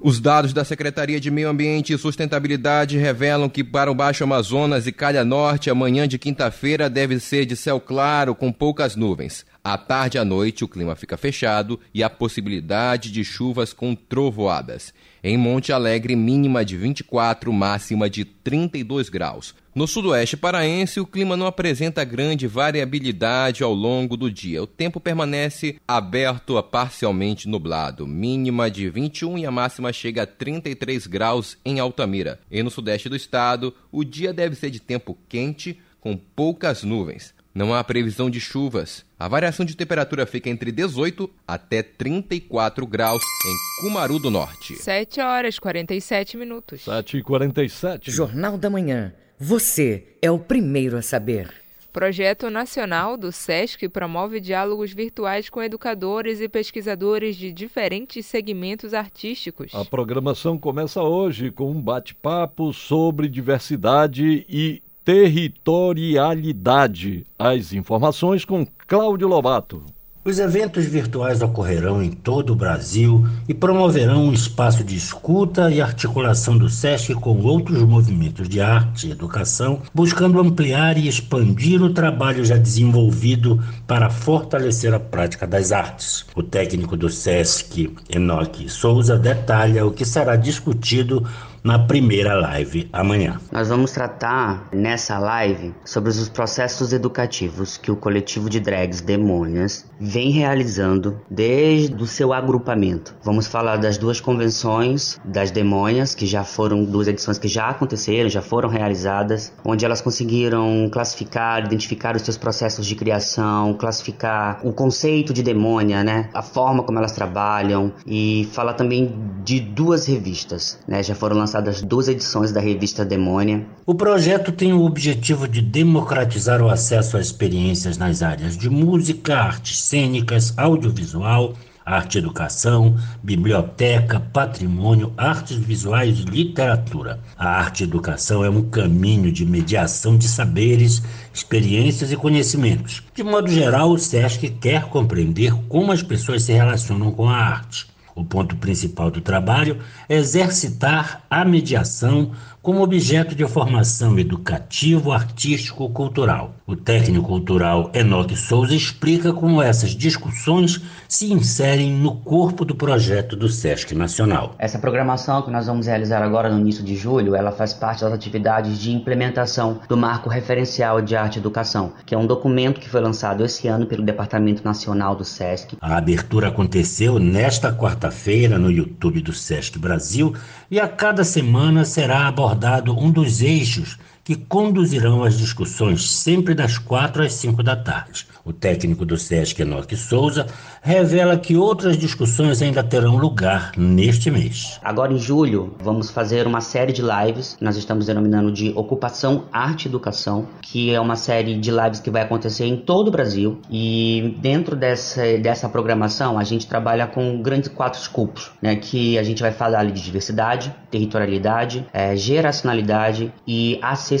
Os 0.00 0.20
dados 0.20 0.52
da 0.52 0.64
Secretaria 0.64 1.18
de 1.18 1.28
Meio 1.28 1.48
Ambiente 1.48 1.92
e 1.92 1.98
Sustentabilidade 1.98 2.98
revelam 2.98 3.48
que 3.48 3.64
para 3.64 3.90
o 3.90 3.94
Baixo 3.96 4.22
Amazonas 4.22 4.86
e 4.86 4.92
Calha 4.92 5.24
Norte, 5.24 5.70
amanhã 5.70 6.06
de 6.06 6.20
quinta-feira 6.20 6.88
deve 6.88 7.18
ser 7.18 7.46
de 7.46 7.56
céu 7.56 7.80
claro 7.80 8.32
com 8.36 8.52
poucas 8.52 8.94
nuvens. 8.94 9.44
À 9.64 9.76
tarde 9.76 10.18
e 10.18 10.20
à 10.20 10.24
noite, 10.24 10.62
o 10.62 10.68
clima 10.68 10.94
fica 10.94 11.16
fechado 11.16 11.80
e 11.92 12.04
há 12.04 12.08
possibilidade 12.08 13.10
de 13.10 13.24
chuvas 13.24 13.72
com 13.72 13.92
trovoadas. 13.92 14.94
Em 15.26 15.38
Monte 15.38 15.72
Alegre, 15.72 16.14
mínima 16.14 16.62
de 16.62 16.76
24, 16.76 17.50
máxima 17.50 18.10
de 18.10 18.26
32 18.26 19.08
graus. 19.08 19.54
No 19.74 19.88
sudoeste 19.88 20.36
paraense, 20.36 21.00
o 21.00 21.06
clima 21.06 21.34
não 21.34 21.46
apresenta 21.46 22.04
grande 22.04 22.46
variabilidade 22.46 23.62
ao 23.62 23.72
longo 23.72 24.18
do 24.18 24.30
dia. 24.30 24.62
O 24.62 24.66
tempo 24.66 25.00
permanece 25.00 25.76
aberto 25.88 26.58
a 26.58 26.62
parcialmente 26.62 27.48
nublado, 27.48 28.06
mínima 28.06 28.70
de 28.70 28.90
21 28.90 29.38
e 29.38 29.46
a 29.46 29.50
máxima 29.50 29.94
chega 29.94 30.24
a 30.24 30.26
33 30.26 31.06
graus 31.06 31.56
em 31.64 31.80
Altamira. 31.80 32.38
E 32.50 32.62
no 32.62 32.70
sudeste 32.70 33.08
do 33.08 33.16
estado, 33.16 33.72
o 33.90 34.04
dia 34.04 34.30
deve 34.30 34.54
ser 34.54 34.68
de 34.68 34.78
tempo 34.78 35.16
quente, 35.26 35.80
com 36.02 36.18
poucas 36.18 36.82
nuvens. 36.82 37.32
Não 37.54 37.72
há 37.72 37.84
previsão 37.84 38.28
de 38.28 38.40
chuvas. 38.40 39.06
A 39.16 39.28
variação 39.28 39.64
de 39.64 39.76
temperatura 39.76 40.26
fica 40.26 40.50
entre 40.50 40.72
18 40.72 41.30
até 41.46 41.84
34 41.84 42.84
graus 42.84 43.22
em 43.46 43.80
Cumaru 43.80 44.18
do 44.18 44.28
Norte. 44.28 44.74
7 44.74 45.20
horas 45.20 45.54
e 45.54 45.60
47 45.60 46.36
minutos. 46.36 46.82
7 46.82 47.18
e 47.18 47.22
47 47.22 48.10
Jornal 48.10 48.58
da 48.58 48.68
Manhã. 48.68 49.14
Você 49.38 50.16
é 50.20 50.28
o 50.28 50.38
primeiro 50.38 50.96
a 50.96 51.02
saber. 51.02 51.48
Projeto 51.92 52.50
Nacional 52.50 53.16
do 53.16 53.30
SESC 53.30 53.88
promove 53.88 54.40
diálogos 54.40 54.92
virtuais 54.92 55.48
com 55.48 55.62
educadores 55.62 56.40
e 56.40 56.48
pesquisadores 56.48 57.36
de 57.36 57.52
diferentes 57.52 58.26
segmentos 58.26 58.92
artísticos. 58.92 59.72
A 59.72 59.84
programação 59.84 60.58
começa 60.58 61.00
hoje 61.00 61.52
com 61.52 61.70
um 61.70 61.80
bate-papo 61.80 62.72
sobre 62.72 63.28
diversidade 63.28 64.44
e 64.48 64.82
territorialidade. 65.04 67.24
As 67.38 67.72
informações 67.72 68.44
com 68.44 68.66
Cláudio 68.86 69.28
Lobato. 69.28 69.82
Os 70.26 70.38
eventos 70.38 70.86
virtuais 70.86 71.42
ocorrerão 71.42 72.02
em 72.02 72.10
todo 72.10 72.54
o 72.54 72.56
Brasil 72.56 73.28
e 73.46 73.52
promoverão 73.52 74.24
um 74.24 74.32
espaço 74.32 74.82
de 74.82 74.96
escuta 74.96 75.70
e 75.70 75.82
articulação 75.82 76.56
do 76.56 76.66
SESC 76.66 77.12
com 77.12 77.42
outros 77.42 77.82
movimentos 77.82 78.48
de 78.48 78.58
arte 78.58 79.06
e 79.06 79.10
educação, 79.10 79.82
buscando 79.92 80.40
ampliar 80.40 80.96
e 80.96 81.06
expandir 81.06 81.82
o 81.82 81.92
trabalho 81.92 82.42
já 82.42 82.56
desenvolvido 82.56 83.62
para 83.86 84.08
fortalecer 84.08 84.94
a 84.94 84.98
prática 84.98 85.46
das 85.46 85.72
artes. 85.72 86.24
O 86.34 86.42
técnico 86.42 86.96
do 86.96 87.10
SESC, 87.10 87.94
Enoque 88.08 88.66
Souza, 88.70 89.18
detalha 89.18 89.84
o 89.84 89.92
que 89.92 90.06
será 90.06 90.36
discutido 90.36 91.22
na 91.64 91.78
primeira 91.78 92.34
live 92.34 92.90
amanhã. 92.92 93.40
Nós 93.50 93.70
vamos 93.70 93.90
tratar 93.90 94.68
nessa 94.70 95.18
live 95.18 95.72
sobre 95.82 96.10
os 96.10 96.28
processos 96.28 96.92
educativos 96.92 97.78
que 97.78 97.90
o 97.90 97.96
coletivo 97.96 98.50
de 98.50 98.60
drags 98.60 99.00
Demônias 99.00 99.90
vem 99.98 100.30
realizando 100.30 101.18
desde 101.30 101.94
o 101.94 102.06
seu 102.06 102.34
agrupamento. 102.34 103.14
Vamos 103.22 103.46
falar 103.46 103.78
das 103.78 103.96
duas 103.96 104.20
convenções 104.20 105.18
das 105.24 105.50
Demônias, 105.50 106.14
que 106.14 106.26
já 106.26 106.44
foram 106.44 106.84
duas 106.84 107.08
edições 107.08 107.38
que 107.38 107.48
já 107.48 107.70
aconteceram, 107.70 108.28
já 108.28 108.42
foram 108.42 108.68
realizadas, 108.68 109.50
onde 109.64 109.86
elas 109.86 110.02
conseguiram 110.02 110.90
classificar, 110.92 111.64
identificar 111.64 112.14
os 112.14 112.20
seus 112.20 112.36
processos 112.36 112.84
de 112.84 112.94
criação, 112.94 113.72
classificar 113.72 114.60
o 114.62 114.70
conceito 114.70 115.32
de 115.32 115.42
demônia, 115.42 116.04
né? 116.04 116.28
A 116.34 116.42
forma 116.42 116.82
como 116.82 116.98
elas 116.98 117.12
trabalham 117.12 117.90
e 118.06 118.46
falar 118.52 118.74
também 118.74 119.14
de 119.42 119.60
duas 119.60 120.04
revistas, 120.04 120.78
né? 120.86 121.02
Já 121.02 121.14
foram 121.14 121.36
lançadas 121.38 121.53
lançadas 121.54 121.82
duas 121.82 122.08
edições 122.08 122.50
da 122.50 122.60
revista 122.60 123.04
Demônia. 123.04 123.64
O 123.86 123.94
projeto 123.94 124.50
tem 124.50 124.72
o 124.72 124.84
objetivo 124.84 125.46
de 125.46 125.62
democratizar 125.62 126.60
o 126.60 126.68
acesso 126.68 127.16
a 127.16 127.20
experiências 127.20 127.96
nas 127.96 128.22
áreas 128.22 128.56
de 128.56 128.68
música, 128.68 129.36
artes 129.36 129.80
cênicas, 129.80 130.52
audiovisual, 130.56 131.54
arte 131.86 132.18
educação, 132.18 132.96
biblioteca, 133.22 134.18
patrimônio, 134.18 135.12
artes 135.16 135.56
visuais 135.56 136.18
e 136.18 136.22
literatura. 136.22 137.20
A 137.38 137.48
arte 137.48 137.84
educação 137.84 138.44
é 138.44 138.50
um 138.50 138.62
caminho 138.62 139.30
de 139.30 139.46
mediação 139.46 140.16
de 140.18 140.26
saberes, 140.26 141.02
experiências 141.32 142.10
e 142.10 142.16
conhecimentos. 142.16 143.02
De 143.14 143.22
modo 143.22 143.48
geral, 143.48 143.90
o 143.90 143.98
SESC 143.98 144.48
quer 144.60 144.86
compreender 144.86 145.54
como 145.68 145.92
as 145.92 146.02
pessoas 146.02 146.42
se 146.42 146.52
relacionam 146.52 147.12
com 147.12 147.28
a 147.28 147.36
arte. 147.36 147.93
O 148.14 148.24
ponto 148.24 148.56
principal 148.56 149.10
do 149.10 149.20
trabalho 149.20 149.80
é 150.08 150.16
exercitar 150.16 151.24
a 151.28 151.44
mediação 151.44 152.32
como 152.64 152.82
objeto 152.82 153.34
de 153.34 153.46
formação 153.46 154.18
educativo, 154.18 155.12
artístico, 155.12 155.86
cultural. 155.90 156.54
O 156.66 156.74
técnico 156.74 157.26
cultural 157.26 157.90
Enoque 157.92 158.34
Souza 158.34 158.74
explica 158.74 159.34
como 159.34 159.60
essas 159.60 159.90
discussões 159.90 160.80
se 161.06 161.30
inserem 161.30 161.92
no 161.92 162.16
corpo 162.16 162.64
do 162.64 162.74
projeto 162.74 163.36
do 163.36 163.50
SESC 163.50 163.94
Nacional. 163.94 164.54
Essa 164.58 164.78
programação 164.78 165.42
que 165.42 165.50
nós 165.50 165.66
vamos 165.66 165.86
realizar 165.86 166.22
agora 166.22 166.48
no 166.48 166.58
início 166.58 166.82
de 166.82 166.96
julho, 166.96 167.36
ela 167.36 167.52
faz 167.52 167.74
parte 167.74 168.00
das 168.00 168.14
atividades 168.14 168.78
de 168.78 168.90
implementação 168.90 169.80
do 169.86 169.94
Marco 169.94 170.30
Referencial 170.30 171.02
de 171.02 171.14
Arte 171.14 171.36
e 171.36 171.40
Educação, 171.40 171.92
que 172.06 172.14
é 172.14 172.18
um 172.18 172.26
documento 172.26 172.80
que 172.80 172.88
foi 172.88 173.02
lançado 173.02 173.44
esse 173.44 173.68
ano 173.68 173.84
pelo 173.84 174.02
Departamento 174.02 174.64
Nacional 174.64 175.14
do 175.14 175.22
SESC. 175.22 175.76
A 175.82 175.98
abertura 175.98 176.48
aconteceu 176.48 177.18
nesta 177.18 177.70
quarta-feira 177.74 178.58
no 178.58 178.70
YouTube 178.70 179.20
do 179.20 179.34
SESC 179.34 179.78
Brasil 179.78 180.34
e 180.70 180.80
a 180.80 180.88
cada 180.88 181.24
semana 181.24 181.84
será 181.84 182.26
abordado 182.26 182.96
um 182.98 183.10
dos 183.10 183.42
eixos 183.42 183.98
que 184.24 184.34
conduzirão 184.34 185.22
as 185.22 185.36
discussões 185.36 186.10
sempre 186.10 186.54
das 186.54 186.78
quatro 186.78 187.22
às 187.22 187.34
cinco 187.34 187.62
da 187.62 187.76
tarde. 187.76 188.26
O 188.44 188.52
técnico 188.52 189.06
do 189.06 189.16
SESC, 189.16 189.62
Enoque 189.62 189.96
Souza, 189.96 190.46
revela 190.82 191.38
que 191.38 191.56
outras 191.56 191.96
discussões 191.96 192.60
ainda 192.60 192.82
terão 192.82 193.16
lugar 193.16 193.72
neste 193.74 194.30
mês. 194.30 194.78
Agora 194.82 195.14
em 195.14 195.18
julho, 195.18 195.74
vamos 195.80 196.10
fazer 196.10 196.46
uma 196.46 196.60
série 196.60 196.92
de 196.92 197.02
lives, 197.02 197.56
nós 197.58 197.76
estamos 197.76 198.06
denominando 198.06 198.52
de 198.52 198.70
Ocupação 198.76 199.44
Arte 199.50 199.88
Educação, 199.88 200.46
que 200.60 200.92
é 200.92 201.00
uma 201.00 201.16
série 201.16 201.58
de 201.58 201.70
lives 201.70 202.00
que 202.00 202.10
vai 202.10 202.20
acontecer 202.20 202.66
em 202.66 202.76
todo 202.76 203.08
o 203.08 203.10
Brasil. 203.10 203.58
E 203.70 204.36
dentro 204.42 204.76
dessa, 204.76 205.38
dessa 205.38 205.68
programação, 205.68 206.38
a 206.38 206.44
gente 206.44 206.66
trabalha 206.66 207.06
com 207.06 207.40
grandes 207.40 207.68
quatro 207.68 207.98
escopos, 207.98 208.50
né, 208.60 208.76
que 208.76 209.18
a 209.18 209.22
gente 209.22 209.40
vai 209.40 209.52
falar 209.52 209.84
de 209.86 210.02
diversidade, 210.02 210.74
territorialidade, 210.90 211.86
é, 211.92 212.14
geracionalidade 212.14 213.32
e 213.46 213.78
acessibilidade. 213.80 214.13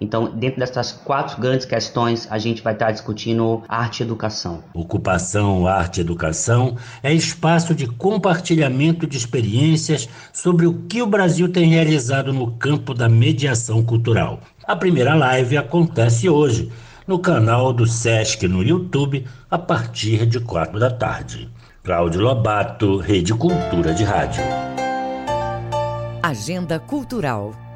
Então, 0.00 0.30
dentro 0.34 0.60
dessas 0.60 0.92
quatro 0.92 1.40
grandes 1.40 1.66
questões, 1.66 2.26
a 2.30 2.38
gente 2.38 2.62
vai 2.62 2.72
estar 2.72 2.90
discutindo 2.90 3.62
arte 3.68 4.00
e 4.00 4.02
educação. 4.02 4.62
Ocupação, 4.74 5.66
arte 5.66 5.98
e 5.98 6.00
educação 6.00 6.76
é 7.02 7.12
espaço 7.12 7.74
de 7.74 7.86
compartilhamento 7.86 9.06
de 9.06 9.16
experiências 9.16 10.08
sobre 10.32 10.66
o 10.66 10.82
que 10.88 11.02
o 11.02 11.06
Brasil 11.06 11.50
tem 11.50 11.66
realizado 11.68 12.32
no 12.32 12.52
campo 12.52 12.94
da 12.94 13.08
mediação 13.08 13.82
cultural. 13.82 14.40
A 14.66 14.76
primeira 14.76 15.14
live 15.14 15.56
acontece 15.56 16.28
hoje 16.28 16.70
no 17.06 17.18
canal 17.18 17.72
do 17.72 17.86
SESC 17.86 18.46
no 18.46 18.62
YouTube 18.62 19.26
a 19.50 19.58
partir 19.58 20.26
de 20.26 20.38
quatro 20.40 20.78
da 20.78 20.90
tarde. 20.90 21.48
Cláudio 21.82 22.20
Lobato, 22.20 22.98
Rede 22.98 23.32
Cultura 23.32 23.94
de 23.94 24.04
Rádio. 24.04 24.42
Agenda 26.22 26.78
Cultural. 26.78 27.67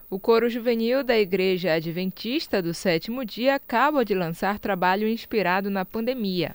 O 0.08 0.20
coro 0.20 0.48
juvenil 0.48 1.02
da 1.02 1.18
Igreja 1.18 1.72
Adventista 1.72 2.62
do 2.62 2.72
Sétimo 2.72 3.24
Dia 3.24 3.56
acaba 3.56 4.04
de 4.04 4.14
lançar 4.14 4.60
trabalho 4.60 5.08
inspirado 5.08 5.68
na 5.68 5.84
pandemia. 5.84 6.54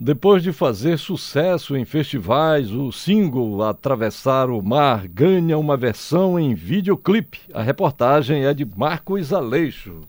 Depois 0.00 0.44
de 0.44 0.52
fazer 0.52 0.96
sucesso 0.96 1.76
em 1.76 1.84
festivais, 1.84 2.70
o 2.70 2.92
single 2.92 3.64
Atravessar 3.64 4.48
o 4.48 4.62
Mar 4.62 5.08
ganha 5.08 5.58
uma 5.58 5.76
versão 5.76 6.38
em 6.38 6.54
videoclipe. 6.54 7.40
A 7.52 7.62
reportagem 7.62 8.44
é 8.44 8.54
de 8.54 8.64
Marcos 8.64 9.32
Aleixo. 9.32 10.00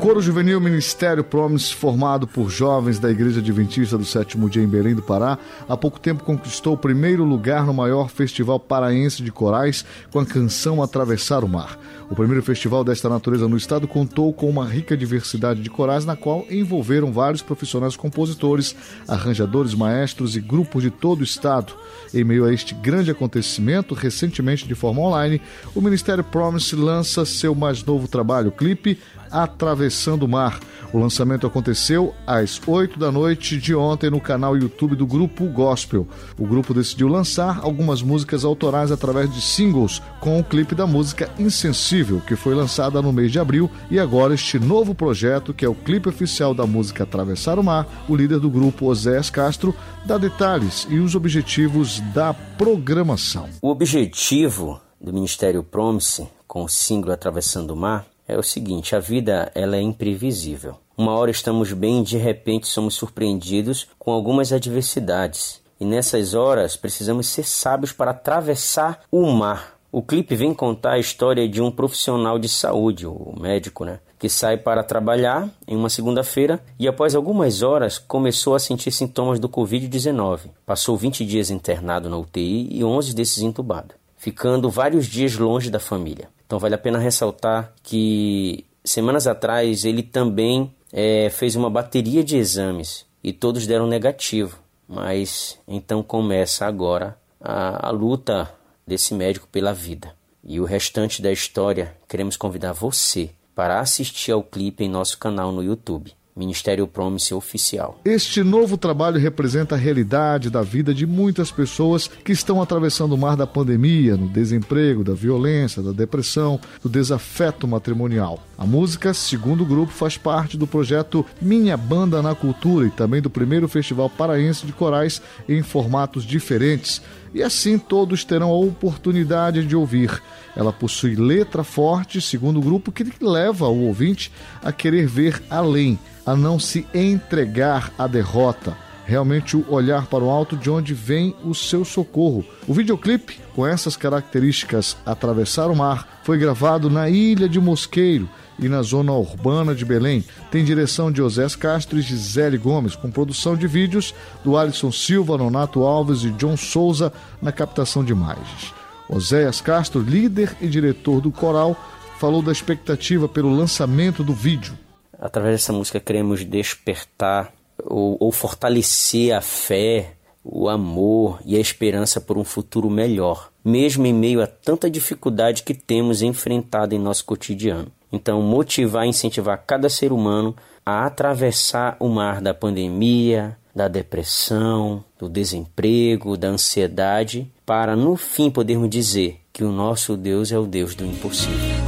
Coro 0.00 0.22
Juvenil 0.22 0.58
Ministério 0.62 1.22
Promise, 1.22 1.74
formado 1.74 2.26
por 2.26 2.48
jovens 2.48 2.98
da 2.98 3.10
Igreja 3.10 3.40
Adventista 3.40 3.98
do 3.98 4.04
Sétimo 4.04 4.48
Dia 4.48 4.62
em 4.62 4.66
Belém 4.66 4.94
do 4.94 5.02
Pará, 5.02 5.38
há 5.68 5.76
pouco 5.76 6.00
tempo 6.00 6.24
conquistou 6.24 6.72
o 6.72 6.78
primeiro 6.78 7.22
lugar 7.22 7.66
no 7.66 7.74
maior 7.74 8.08
festival 8.08 8.58
paraense 8.58 9.22
de 9.22 9.30
corais 9.30 9.84
com 10.10 10.18
a 10.18 10.24
canção 10.24 10.82
Atravessar 10.82 11.44
o 11.44 11.48
Mar. 11.48 11.78
O 12.10 12.14
primeiro 12.14 12.42
festival 12.42 12.82
desta 12.82 13.10
natureza 13.10 13.46
no 13.46 13.58
estado 13.58 13.86
contou 13.86 14.32
com 14.32 14.48
uma 14.48 14.66
rica 14.66 14.96
diversidade 14.96 15.60
de 15.60 15.68
corais, 15.68 16.06
na 16.06 16.16
qual 16.16 16.46
envolveram 16.50 17.12
vários 17.12 17.42
profissionais 17.42 17.94
compositores, 17.94 18.74
arranjadores, 19.06 19.74
maestros 19.74 20.34
e 20.34 20.40
grupos 20.40 20.82
de 20.82 20.90
todo 20.90 21.20
o 21.20 21.24
estado. 21.24 21.74
Em 22.12 22.24
meio 22.24 22.46
a 22.46 22.52
este 22.54 22.74
grande 22.74 23.10
acontecimento, 23.10 23.94
recentemente 23.94 24.66
de 24.66 24.74
forma 24.74 25.02
online, 25.02 25.42
o 25.74 25.80
Ministério 25.80 26.24
Promise 26.24 26.74
lança 26.74 27.26
seu 27.26 27.54
mais 27.54 27.84
novo 27.84 28.08
trabalho, 28.08 28.50
clipe 28.50 28.98
Atravessando 29.30 30.24
o 30.24 30.28
Mar. 30.28 30.60
O 30.92 30.98
lançamento 30.98 31.46
aconteceu 31.46 32.12
às 32.26 32.60
8 32.66 32.98
da 32.98 33.12
noite 33.12 33.56
de 33.56 33.74
ontem 33.74 34.10
no 34.10 34.20
canal 34.20 34.56
YouTube 34.56 34.96
do 34.96 35.06
Grupo 35.06 35.44
Gospel. 35.46 36.06
O 36.36 36.46
grupo 36.46 36.74
decidiu 36.74 37.06
lançar 37.06 37.60
algumas 37.62 38.02
músicas 38.02 38.44
autorais 38.44 38.90
através 38.90 39.32
de 39.32 39.40
singles, 39.40 40.02
com 40.18 40.40
o 40.40 40.44
clipe 40.44 40.74
da 40.74 40.88
música 40.88 41.30
Insensível, 41.38 42.20
que 42.26 42.34
foi 42.34 42.54
lançada 42.54 43.00
no 43.00 43.12
mês 43.12 43.30
de 43.30 43.38
abril, 43.38 43.70
e 43.88 44.00
agora 44.00 44.34
este 44.34 44.58
novo 44.58 44.94
projeto, 44.94 45.54
que 45.54 45.64
é 45.64 45.68
o 45.68 45.74
clipe 45.74 46.08
oficial 46.08 46.52
da 46.52 46.66
música 46.66 47.04
Atravessar 47.04 47.58
o 47.58 47.64
Mar, 47.64 47.86
o 48.08 48.16
líder 48.16 48.40
do 48.40 48.50
grupo, 48.50 48.86
Oséias 48.86 49.30
Castro, 49.30 49.74
dá 50.04 50.18
detalhes 50.18 50.88
e 50.90 50.98
os 50.98 51.14
objetivos 51.14 52.00
da 52.12 52.34
programação. 52.34 53.48
O 53.62 53.68
objetivo 53.68 54.80
do 55.00 55.12
Ministério 55.12 55.62
Promise 55.62 56.28
com 56.48 56.64
o 56.64 56.68
single 56.68 57.12
Atravessando 57.12 57.70
o 57.70 57.76
Mar 57.76 58.09
é 58.30 58.38
o 58.38 58.42
seguinte: 58.42 58.94
a 58.94 59.00
vida 59.00 59.50
ela 59.54 59.76
é 59.76 59.80
imprevisível. 59.80 60.76
Uma 60.96 61.14
hora 61.14 61.30
estamos 61.30 61.72
bem 61.72 62.00
e 62.00 62.04
de 62.04 62.16
repente 62.16 62.68
somos 62.68 62.94
surpreendidos 62.94 63.88
com 63.98 64.12
algumas 64.12 64.52
adversidades. 64.52 65.60
E 65.80 65.84
nessas 65.84 66.34
horas 66.34 66.76
precisamos 66.76 67.26
ser 67.28 67.46
sábios 67.46 67.92
para 67.92 68.10
atravessar 68.10 69.00
o 69.10 69.26
mar. 69.30 69.80
O 69.90 70.02
clipe 70.02 70.36
vem 70.36 70.54
contar 70.54 70.92
a 70.92 70.98
história 70.98 71.48
de 71.48 71.60
um 71.60 71.70
profissional 71.70 72.38
de 72.38 72.48
saúde, 72.48 73.06
o 73.06 73.34
médico, 73.40 73.84
né? 73.84 73.98
Que 74.18 74.28
sai 74.28 74.56
para 74.56 74.84
trabalhar 74.84 75.48
em 75.66 75.74
uma 75.74 75.88
segunda-feira 75.88 76.62
e 76.78 76.86
após 76.86 77.14
algumas 77.14 77.62
horas 77.62 77.98
começou 77.98 78.54
a 78.54 78.60
sentir 78.60 78.92
sintomas 78.92 79.40
do 79.40 79.48
Covid-19. 79.48 80.50
Passou 80.64 80.96
20 80.96 81.24
dias 81.24 81.50
internado 81.50 82.08
na 82.08 82.18
UTI 82.18 82.68
e 82.70 82.84
11 82.84 83.14
desses 83.14 83.42
entubado, 83.42 83.94
ficando 84.16 84.70
vários 84.70 85.06
dias 85.06 85.36
longe 85.36 85.70
da 85.70 85.80
família. 85.80 86.28
Então 86.50 86.58
vale 86.58 86.74
a 86.74 86.78
pena 86.78 86.98
ressaltar 86.98 87.72
que 87.80 88.66
semanas 88.82 89.28
atrás 89.28 89.84
ele 89.84 90.02
também 90.02 90.74
é, 90.92 91.30
fez 91.30 91.54
uma 91.54 91.70
bateria 91.70 92.24
de 92.24 92.36
exames 92.36 93.06
e 93.22 93.32
todos 93.32 93.68
deram 93.68 93.86
negativo. 93.86 94.58
Mas 94.88 95.60
então 95.68 96.02
começa 96.02 96.66
agora 96.66 97.16
a, 97.40 97.86
a 97.86 97.90
luta 97.92 98.52
desse 98.84 99.14
médico 99.14 99.46
pela 99.46 99.72
vida. 99.72 100.12
E 100.42 100.58
o 100.58 100.64
restante 100.64 101.22
da 101.22 101.30
história 101.30 101.96
queremos 102.08 102.36
convidar 102.36 102.72
você 102.72 103.30
para 103.54 103.78
assistir 103.78 104.32
ao 104.32 104.42
clipe 104.42 104.82
em 104.82 104.88
nosso 104.88 105.18
canal 105.18 105.52
no 105.52 105.62
YouTube. 105.62 106.12
Ministério 106.40 106.86
Promise 106.86 107.34
Oficial. 107.34 108.00
Este 108.02 108.42
novo 108.42 108.78
trabalho 108.78 109.20
representa 109.20 109.74
a 109.74 109.78
realidade 109.78 110.48
da 110.48 110.62
vida 110.62 110.94
de 110.94 111.06
muitas 111.06 111.52
pessoas 111.52 112.08
que 112.08 112.32
estão 112.32 112.62
atravessando 112.62 113.12
o 113.12 113.18
mar 113.18 113.36
da 113.36 113.46
pandemia, 113.46 114.16
no 114.16 114.26
desemprego, 114.26 115.04
da 115.04 115.12
violência, 115.12 115.82
da 115.82 115.92
depressão, 115.92 116.58
do 116.82 116.88
desafeto 116.88 117.68
matrimonial. 117.68 118.42
A 118.56 118.64
música, 118.64 119.12
segundo 119.12 119.64
o 119.64 119.66
grupo, 119.66 119.92
faz 119.92 120.16
parte 120.16 120.56
do 120.56 120.66
projeto 120.66 121.26
Minha 121.42 121.76
Banda 121.76 122.22
na 122.22 122.34
Cultura 122.34 122.86
e 122.86 122.90
também 122.90 123.20
do 123.20 123.28
primeiro 123.28 123.68
Festival 123.68 124.08
Paraense 124.08 124.64
de 124.64 124.72
Corais 124.72 125.20
em 125.46 125.62
formatos 125.62 126.24
diferentes. 126.24 127.02
E 127.32 127.42
assim 127.42 127.78
todos 127.78 128.24
terão 128.24 128.50
a 128.50 128.56
oportunidade 128.56 129.64
de 129.64 129.76
ouvir. 129.76 130.22
Ela 130.56 130.72
possui 130.72 131.14
letra 131.14 131.62
forte, 131.62 132.20
segundo 132.20 132.58
o 132.58 132.62
grupo, 132.62 132.90
que 132.90 133.04
leva 133.20 133.68
o 133.68 133.86
ouvinte 133.86 134.32
a 134.62 134.72
querer 134.72 135.06
ver 135.06 135.42
além, 135.48 135.98
a 136.26 136.34
não 136.34 136.58
se 136.58 136.86
entregar 136.92 137.92
à 137.96 138.06
derrota. 138.06 138.76
Realmente 139.06 139.56
o 139.56 139.64
olhar 139.68 140.06
para 140.06 140.22
o 140.22 140.30
alto 140.30 140.56
de 140.56 140.70
onde 140.70 140.94
vem 140.94 141.34
o 141.44 141.54
seu 141.54 141.84
socorro. 141.84 142.44
O 142.66 142.74
videoclipe, 142.74 143.40
com 143.54 143.66
essas 143.66 143.96
características 143.96 144.96
Atravessar 145.04 145.68
o 145.68 145.74
Mar, 145.76 146.20
foi 146.22 146.38
gravado 146.38 146.88
na 146.88 147.08
Ilha 147.08 147.48
de 147.48 147.60
Mosqueiro 147.60 148.28
e 148.60 148.68
na 148.68 148.82
zona 148.82 149.12
urbana 149.12 149.74
de 149.74 149.84
Belém. 149.84 150.24
Tem 150.50 150.64
direção 150.64 151.10
de 151.10 151.22
Osés 151.22 151.56
Castro 151.56 151.98
e 151.98 152.02
Gisele 152.02 152.58
Gomes, 152.58 152.94
com 152.94 153.10
produção 153.10 153.56
de 153.56 153.66
vídeos 153.66 154.14
do 154.44 154.56
Alisson 154.56 154.92
Silva, 154.92 155.38
Nonato 155.38 155.82
Alves 155.82 156.22
e 156.22 156.30
John 156.32 156.56
Souza 156.56 157.12
na 157.40 157.50
captação 157.50 158.04
de 158.04 158.12
imagens. 158.12 158.72
Oséias 159.08 159.60
Castro, 159.60 160.00
líder 160.00 160.56
e 160.60 160.68
diretor 160.68 161.20
do 161.20 161.32
coral, 161.32 161.76
falou 162.18 162.42
da 162.42 162.52
expectativa 162.52 163.28
pelo 163.28 163.52
lançamento 163.52 164.22
do 164.22 164.32
vídeo. 164.32 164.78
Através 165.18 165.56
dessa 165.56 165.72
música 165.72 165.98
queremos 165.98 166.44
despertar 166.44 167.52
ou, 167.84 168.16
ou 168.20 168.30
fortalecer 168.30 169.34
a 169.34 169.40
fé, 169.40 170.14
o 170.44 170.68
amor 170.68 171.40
e 171.44 171.56
a 171.56 171.60
esperança 171.60 172.20
por 172.20 172.38
um 172.38 172.44
futuro 172.44 172.88
melhor, 172.88 173.50
mesmo 173.64 174.06
em 174.06 174.14
meio 174.14 174.42
a 174.42 174.46
tanta 174.46 174.90
dificuldade 174.90 175.62
que 175.62 175.74
temos 175.74 176.22
enfrentado 176.22 176.94
em 176.94 176.98
nosso 176.98 177.24
cotidiano. 177.24 177.90
Então, 178.12 178.42
motivar 178.42 179.06
e 179.06 179.10
incentivar 179.10 179.62
cada 179.66 179.88
ser 179.88 180.12
humano 180.12 180.54
a 180.84 181.06
atravessar 181.06 181.96
o 182.00 182.08
mar 182.08 182.40
da 182.40 182.52
pandemia, 182.52 183.56
da 183.74 183.86
depressão, 183.86 185.04
do 185.18 185.28
desemprego, 185.28 186.36
da 186.36 186.48
ansiedade, 186.48 187.50
para 187.64 187.94
no 187.94 188.16
fim 188.16 188.50
podermos 188.50 188.90
dizer 188.90 189.40
que 189.52 189.62
o 189.62 189.70
nosso 189.70 190.16
Deus 190.16 190.50
é 190.50 190.58
o 190.58 190.66
Deus 190.66 190.94
do 190.94 191.04
impossível. 191.04 191.80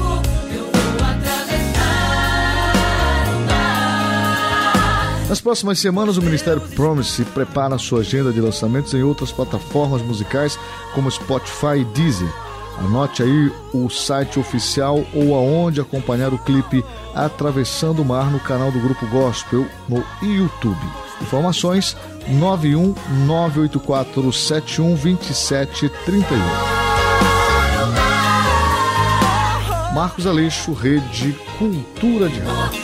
Nas 5.28 5.40
próximas 5.40 5.78
semanas, 5.78 6.18
o 6.18 6.22
Ministério 6.22 6.60
Promise 6.76 7.24
prepara 7.24 7.78
sua 7.78 8.00
agenda 8.00 8.30
de 8.30 8.40
lançamentos 8.40 8.92
em 8.92 9.02
outras 9.02 9.32
plataformas 9.32 10.02
musicais 10.02 10.58
como 10.94 11.10
Spotify 11.10 11.78
e 11.78 11.84
Deezer. 11.86 12.28
Anote 12.78 13.22
aí 13.22 13.52
o 13.72 13.88
site 13.88 14.38
oficial 14.38 15.04
ou 15.14 15.34
aonde 15.34 15.80
acompanhar 15.80 16.32
o 16.32 16.38
clipe 16.38 16.84
Atravessando 17.14 18.02
o 18.02 18.04
Mar 18.04 18.30
no 18.30 18.40
canal 18.40 18.72
do 18.72 18.80
Grupo 18.80 19.06
Gospel 19.06 19.66
no 19.88 20.02
YouTube. 20.22 20.80
Informações 21.20 21.96
91 22.26 22.94
984 23.26 24.32
71 24.32 24.96
27 24.96 25.88
31. 26.04 26.38
Marcos 29.94 30.26
Aleixo, 30.26 30.72
Rede 30.72 31.36
Cultura 31.58 32.28
de 32.28 32.40
Rádio. 32.40 32.80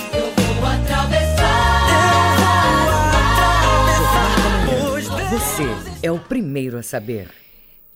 Você 5.30 5.64
é 6.02 6.12
o 6.12 6.18
primeiro 6.18 6.78
a 6.78 6.82
saber. 6.82 7.47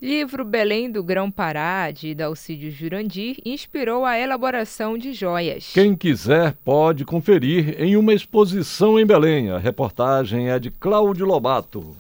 Livro 0.03 0.45
Belém 0.45 0.91
do 0.91 1.01
Grão-Pará, 1.01 1.93
de 1.93 2.13
Dalcídio 2.13 2.73
Jurandir, 2.73 3.37
inspirou 3.45 4.05
a 4.05 4.19
elaboração 4.19 4.99
de 4.99 5.13
joias. 5.13 5.71
Quem 5.73 5.95
quiser 5.95 6.55
pode 6.65 7.05
conferir 7.05 7.81
em 7.81 7.97
uma 7.97 8.13
exposição 8.13 8.99
em 8.99 9.07
Belém. 9.07 9.51
A 9.51 9.59
reportagem 9.59 10.51
é 10.51 10.59
de 10.59 10.73
Cláudio 10.73 11.25
Lobato. 11.25 11.97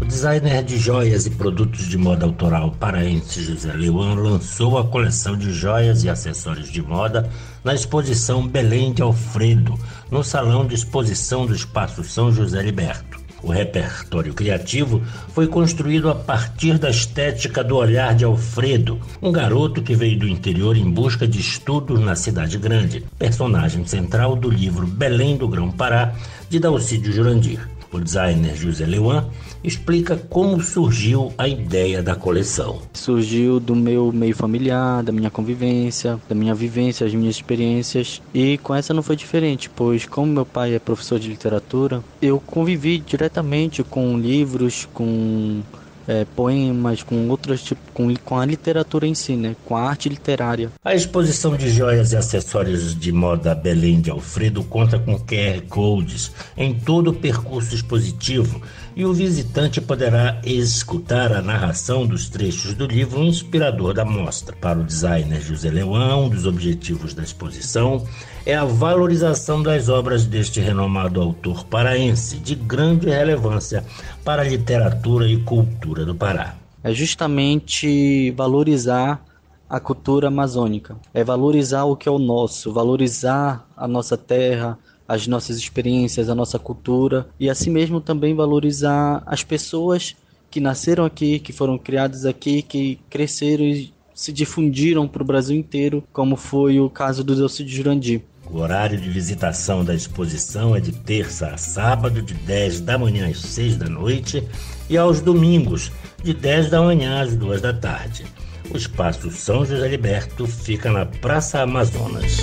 O 0.00 0.04
designer 0.04 0.64
de 0.64 0.76
joias 0.76 1.26
e 1.26 1.30
produtos 1.30 1.88
de 1.88 1.96
moda 1.96 2.26
autoral 2.26 2.72
paraense 2.72 3.44
José 3.44 3.72
Leuan 3.72 4.16
lançou 4.16 4.76
a 4.76 4.84
coleção 4.84 5.36
de 5.36 5.52
joias 5.52 6.02
e 6.02 6.08
acessórios 6.08 6.68
de 6.68 6.82
moda 6.82 7.30
na 7.62 7.72
exposição 7.72 8.44
Belém 8.44 8.92
de 8.92 9.02
Alfredo, 9.02 9.78
no 10.10 10.24
Salão 10.24 10.66
de 10.66 10.74
Exposição 10.74 11.46
do 11.46 11.54
Espaço 11.54 12.02
São 12.02 12.32
José 12.32 12.60
Liberto. 12.60 13.11
O 13.42 13.50
repertório 13.50 14.32
criativo 14.32 15.02
foi 15.30 15.48
construído 15.48 16.08
a 16.08 16.14
partir 16.14 16.78
da 16.78 16.88
estética 16.88 17.64
do 17.64 17.76
olhar 17.76 18.14
de 18.14 18.24
Alfredo, 18.24 19.00
um 19.20 19.32
garoto 19.32 19.82
que 19.82 19.96
veio 19.96 20.18
do 20.18 20.28
interior 20.28 20.76
em 20.76 20.88
busca 20.88 21.26
de 21.26 21.40
estudos 21.40 21.98
na 21.98 22.14
cidade 22.14 22.56
grande, 22.56 23.04
personagem 23.18 23.84
central 23.84 24.36
do 24.36 24.48
livro 24.48 24.86
Belém 24.86 25.36
do 25.36 25.48
Grão-Pará, 25.48 26.14
de 26.48 26.60
Dalcídio 26.60 27.12
Jurandir. 27.12 27.68
O 27.90 27.98
designer 27.98 28.56
José 28.56 28.86
Leuan 28.86 29.26
explica 29.62 30.16
como 30.16 30.60
surgiu 30.60 31.32
a 31.38 31.46
ideia 31.46 32.02
da 32.02 32.14
coleção. 32.14 32.80
Surgiu 32.92 33.60
do 33.60 33.74
meu 33.74 34.12
meio 34.12 34.34
familiar, 34.34 35.02
da 35.02 35.12
minha 35.12 35.30
convivência, 35.30 36.20
da 36.28 36.34
minha 36.34 36.54
vivência, 36.54 37.06
as 37.06 37.14
minhas 37.14 37.36
experiências. 37.36 38.20
E 38.34 38.58
com 38.58 38.74
essa 38.74 38.92
não 38.92 39.02
foi 39.02 39.16
diferente, 39.16 39.70
pois 39.70 40.06
como 40.06 40.32
meu 40.32 40.46
pai 40.46 40.74
é 40.74 40.78
professor 40.78 41.18
de 41.18 41.28
literatura, 41.28 42.02
eu 42.20 42.40
convivi 42.40 42.98
diretamente 42.98 43.82
com 43.82 44.18
livros, 44.18 44.88
com 44.92 45.62
é, 46.06 46.24
poemas, 46.36 47.02
com 47.02 47.28
outros 47.28 47.62
tipos, 47.62 47.84
com, 47.92 48.14
com 48.16 48.38
a 48.38 48.44
literatura 48.44 49.06
em 49.06 49.14
si, 49.14 49.36
né? 49.36 49.56
com 49.64 49.76
a 49.76 49.82
arte 49.82 50.08
literária. 50.08 50.70
A 50.84 50.94
exposição 50.94 51.56
de 51.56 51.70
joias 51.70 52.12
e 52.12 52.16
acessórios 52.16 52.98
de 52.98 53.12
moda 53.12 53.54
Belém 53.54 54.00
de 54.00 54.10
Alfredo 54.10 54.62
conta 54.64 54.98
com 54.98 55.18
QR 55.18 55.60
codes 55.68 56.32
em 56.56 56.74
todo 56.74 57.08
o 57.08 57.14
percurso 57.14 57.74
expositivo 57.74 58.60
e 58.94 59.04
o 59.04 59.12
visitante 59.12 59.80
poderá 59.80 60.40
escutar 60.44 61.32
a 61.32 61.40
narração 61.40 62.06
dos 62.06 62.28
trechos 62.28 62.74
do 62.74 62.86
livro 62.86 63.22
inspirador 63.22 63.94
da 63.94 64.04
mostra. 64.04 64.54
Para 64.56 64.80
o 64.80 64.84
designer 64.84 65.40
José 65.40 65.70
Leão, 65.70 66.24
um 66.24 66.28
dos 66.28 66.46
objetivos 66.46 67.14
da 67.14 67.22
exposição 67.22 68.06
é 68.44 68.54
a 68.54 68.64
valorização 68.64 69.62
das 69.62 69.88
obras 69.88 70.26
deste 70.26 70.60
renomado 70.60 71.20
autor 71.20 71.64
paraense, 71.64 72.36
de 72.36 72.54
grande 72.54 73.08
relevância 73.08 73.84
para 74.24 74.42
a 74.42 74.48
literatura 74.48 75.26
e 75.28 75.38
cultura 75.38 76.04
do 76.04 76.14
Pará. 76.14 76.56
É 76.84 76.92
justamente 76.92 78.30
valorizar 78.32 79.24
a 79.70 79.80
cultura 79.80 80.28
amazônica, 80.28 80.96
é 81.14 81.24
valorizar 81.24 81.84
o 81.84 81.96
que 81.96 82.08
é 82.08 82.12
o 82.12 82.18
nosso, 82.18 82.72
valorizar 82.72 83.66
a 83.74 83.88
nossa 83.88 84.18
terra, 84.18 84.78
as 85.06 85.26
nossas 85.26 85.56
experiências, 85.56 86.28
a 86.28 86.34
nossa 86.34 86.58
cultura 86.58 87.28
e 87.38 87.50
assim 87.50 87.70
mesmo 87.70 88.00
também 88.00 88.34
valorizar 88.34 89.22
as 89.26 89.42
pessoas 89.42 90.16
que 90.50 90.60
nasceram 90.60 91.04
aqui, 91.04 91.38
que 91.38 91.52
foram 91.52 91.78
criadas 91.78 92.26
aqui, 92.26 92.62
que 92.62 92.98
cresceram 93.08 93.64
e 93.64 93.92
se 94.14 94.32
difundiram 94.32 95.08
para 95.08 95.22
o 95.22 95.26
Brasil 95.26 95.56
inteiro, 95.56 96.04
como 96.12 96.36
foi 96.36 96.78
o 96.78 96.90
caso 96.90 97.24
do 97.24 97.34
Delcídio 97.34 97.74
Jurandir. 97.74 98.22
O 98.50 98.58
horário 98.58 99.00
de 99.00 99.08
visitação 99.08 99.82
da 99.82 99.94
exposição 99.94 100.76
é 100.76 100.80
de 100.80 100.92
terça 100.92 101.48
a 101.48 101.56
sábado, 101.56 102.20
de 102.20 102.34
10 102.34 102.82
da 102.82 102.98
manhã 102.98 103.28
às 103.28 103.40
6 103.40 103.76
da 103.76 103.88
noite, 103.88 104.46
e 104.90 104.96
aos 104.98 105.22
domingos, 105.22 105.90
de 106.22 106.34
10 106.34 106.68
da 106.68 106.82
manhã 106.82 107.22
às 107.22 107.34
2 107.34 107.62
da 107.62 107.72
tarde. 107.72 108.26
O 108.70 108.76
espaço 108.76 109.30
São 109.30 109.64
José 109.64 109.88
Liberto 109.88 110.46
fica 110.46 110.92
na 110.92 111.06
Praça 111.06 111.60
Amazonas. 111.60 112.38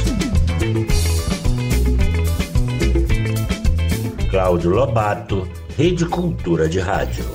Cláudio 4.40 4.72
Lobato, 4.72 5.46
Rede 5.76 6.06
Cultura 6.06 6.70
de 6.70 6.80
Rádio. 6.80 7.26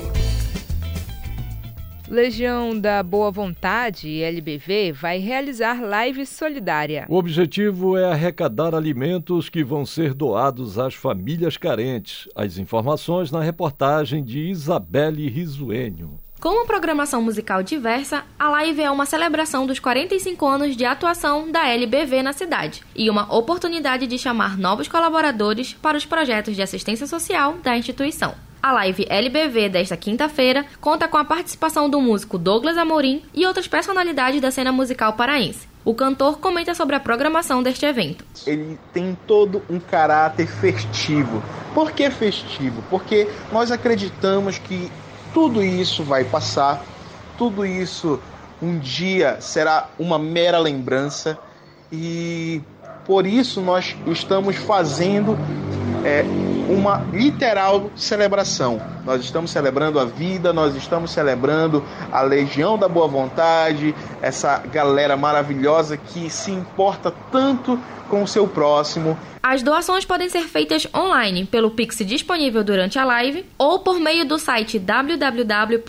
Legião 2.09 2.77
da 2.79 3.03
Boa 3.03 3.29
Vontade, 3.29 4.23
LBV, 4.23 4.91
vai 4.91 5.19
realizar 5.19 5.83
live 5.83 6.25
solidária. 6.25 7.05
O 7.07 7.15
objetivo 7.15 7.95
é 7.95 8.11
arrecadar 8.11 8.73
alimentos 8.73 9.49
que 9.49 9.63
vão 9.63 9.85
ser 9.85 10.15
doados 10.15 10.79
às 10.79 10.95
famílias 10.95 11.57
carentes. 11.57 12.27
As 12.35 12.57
informações 12.57 13.31
na 13.31 13.39
reportagem 13.39 14.23
de 14.23 14.39
Isabelle 14.39 15.29
Risuênio. 15.29 16.24
Com 16.39 16.49
uma 16.49 16.65
programação 16.65 17.21
musical 17.21 17.63
diversa, 17.63 18.23
a 18.37 18.49
live 18.49 18.81
é 18.81 18.91
uma 18.91 19.05
celebração 19.05 19.65
dos 19.65 19.79
45 19.79 20.45
anos 20.45 20.75
de 20.75 20.85
atuação 20.85 21.49
da 21.49 21.67
LBV 21.67 22.21
na 22.21 22.33
cidade 22.33 22.83
e 22.95 23.09
uma 23.09 23.33
oportunidade 23.33 24.05
de 24.05 24.19
chamar 24.19 24.57
novos 24.57 24.87
colaboradores 24.87 25.73
para 25.73 25.97
os 25.97 26.05
projetos 26.05 26.55
de 26.55 26.61
assistência 26.61 27.07
social 27.07 27.53
da 27.63 27.77
instituição. 27.77 28.35
A 28.61 28.71
live 28.73 29.05
LBV 29.09 29.69
desta 29.69 29.95
quinta-feira 29.95 30.65
conta 30.81 31.07
com 31.07 31.17
a 31.17 31.25
participação 31.25 31.89
do 31.89 32.01
músico 32.01 32.37
Douglas 32.37 32.77
Amorim 32.77 33.23
e 33.33 33.45
outras 33.45 33.67
personalidades 33.67 34.41
da 34.41 34.51
cena 34.51 34.71
musical 34.71 35.13
paraense. 35.13 35.67
O 35.85 35.93
cantor 35.93 36.39
comenta 36.39 36.73
sobre 36.73 36.95
a 36.95 36.99
programação 36.99 37.61
deste 37.61 37.85
evento. 37.85 38.25
Ele 38.45 38.77
tem 38.91 39.15
todo 39.27 39.61
um 39.69 39.79
caráter 39.79 40.47
festivo. 40.47 41.43
Por 41.75 41.91
que 41.91 42.09
festivo? 42.09 42.83
Porque 42.89 43.29
nós 43.51 43.71
acreditamos 43.71 44.57
que 44.57 44.91
tudo 45.35 45.61
isso 45.61 46.01
vai 46.01 46.23
passar, 46.23 46.81
tudo 47.37 47.65
isso 47.65 48.17
um 48.61 48.79
dia 48.79 49.35
será 49.41 49.89
uma 49.99 50.17
mera 50.17 50.57
lembrança 50.57 51.37
e 51.91 52.61
por 53.05 53.27
isso 53.27 53.59
nós 53.59 53.97
estamos 54.07 54.55
fazendo 54.55 55.37
é, 56.05 56.23
uma 56.69 57.03
literal 57.11 57.89
celebração. 57.95 58.79
Nós 59.03 59.23
estamos 59.23 59.49
celebrando 59.49 59.99
a 59.99 60.05
vida, 60.05 60.53
nós 60.53 60.75
estamos 60.75 61.09
celebrando 61.09 61.83
a 62.11 62.21
Legião 62.21 62.77
da 62.77 62.87
Boa 62.87 63.07
Vontade, 63.07 63.95
essa 64.21 64.59
galera 64.71 65.17
maravilhosa 65.17 65.97
que 65.97 66.29
se 66.29 66.51
importa 66.51 67.11
tanto 67.31 67.79
com 68.07 68.21
o 68.21 68.27
seu 68.27 68.47
próximo. 68.47 69.17
As 69.47 69.61
doações 69.61 70.03
podem 70.05 70.27
ser 70.27 70.47
feitas 70.47 70.87
online 70.91 71.45
pelo 71.45 71.69
Pix 71.69 71.99
disponível 71.99 72.63
durante 72.63 72.97
a 72.97 73.05
live 73.05 73.45
ou 73.59 73.77
por 73.77 73.99
meio 73.99 74.25
do 74.25 74.39
site 74.39 74.79
www.lbv.org 74.79 75.85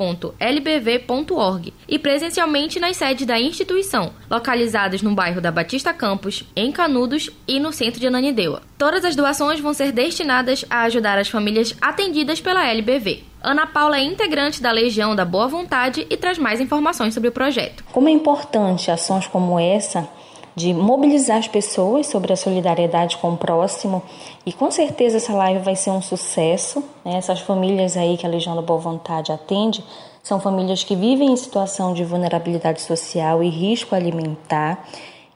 e 1.88 1.98
presencialmente 1.98 2.78
nas 2.78 2.98
sedes 2.98 3.26
da 3.26 3.40
instituição, 3.40 4.12
localizadas 4.30 5.00
no 5.00 5.14
bairro 5.14 5.40
da 5.40 5.50
Batista 5.50 5.94
Campos, 5.94 6.44
em 6.54 6.70
Canudos 6.70 7.30
e 7.48 7.58
no 7.58 7.72
centro 7.72 7.98
de 7.98 8.08
Ananindeua. 8.08 8.60
Todas 8.76 9.06
as 9.06 9.16
doações 9.16 9.58
vão 9.58 9.72
ser 9.72 9.90
destinadas 10.06 10.64
a 10.70 10.82
ajudar 10.82 11.18
as 11.18 11.28
famílias 11.28 11.74
atendidas 11.80 12.40
pela 12.40 12.66
LBV. 12.66 13.24
Ana 13.42 13.66
Paula 13.66 13.98
é 13.98 14.02
integrante 14.02 14.62
da 14.62 14.70
Legião 14.70 15.14
da 15.14 15.24
Boa 15.24 15.48
Vontade 15.48 16.06
e 16.08 16.16
traz 16.16 16.38
mais 16.38 16.60
informações 16.60 17.12
sobre 17.12 17.28
o 17.28 17.32
projeto. 17.32 17.84
Como 17.92 18.08
é 18.08 18.12
importante 18.12 18.90
ações 18.90 19.26
como 19.26 19.58
essa 19.58 20.08
de 20.54 20.72
mobilizar 20.72 21.36
as 21.36 21.48
pessoas 21.48 22.06
sobre 22.06 22.32
a 22.32 22.36
solidariedade 22.36 23.18
com 23.18 23.32
o 23.32 23.36
próximo 23.36 24.02
e 24.46 24.52
com 24.54 24.70
certeza 24.70 25.18
essa 25.18 25.34
live 25.34 25.60
vai 25.60 25.76
ser 25.76 25.90
um 25.90 26.00
sucesso. 26.00 26.82
Né? 27.04 27.18
Essas 27.18 27.40
famílias 27.40 27.94
aí 27.96 28.16
que 28.16 28.24
a 28.24 28.28
Legião 28.28 28.56
da 28.56 28.62
Boa 28.62 28.80
Vontade 28.80 29.30
atende 29.30 29.84
são 30.22 30.40
famílias 30.40 30.82
que 30.82 30.96
vivem 30.96 31.30
em 31.30 31.36
situação 31.36 31.92
de 31.92 32.04
vulnerabilidade 32.04 32.80
social 32.80 33.42
e 33.42 33.50
risco 33.50 33.94
alimentar. 33.94 34.82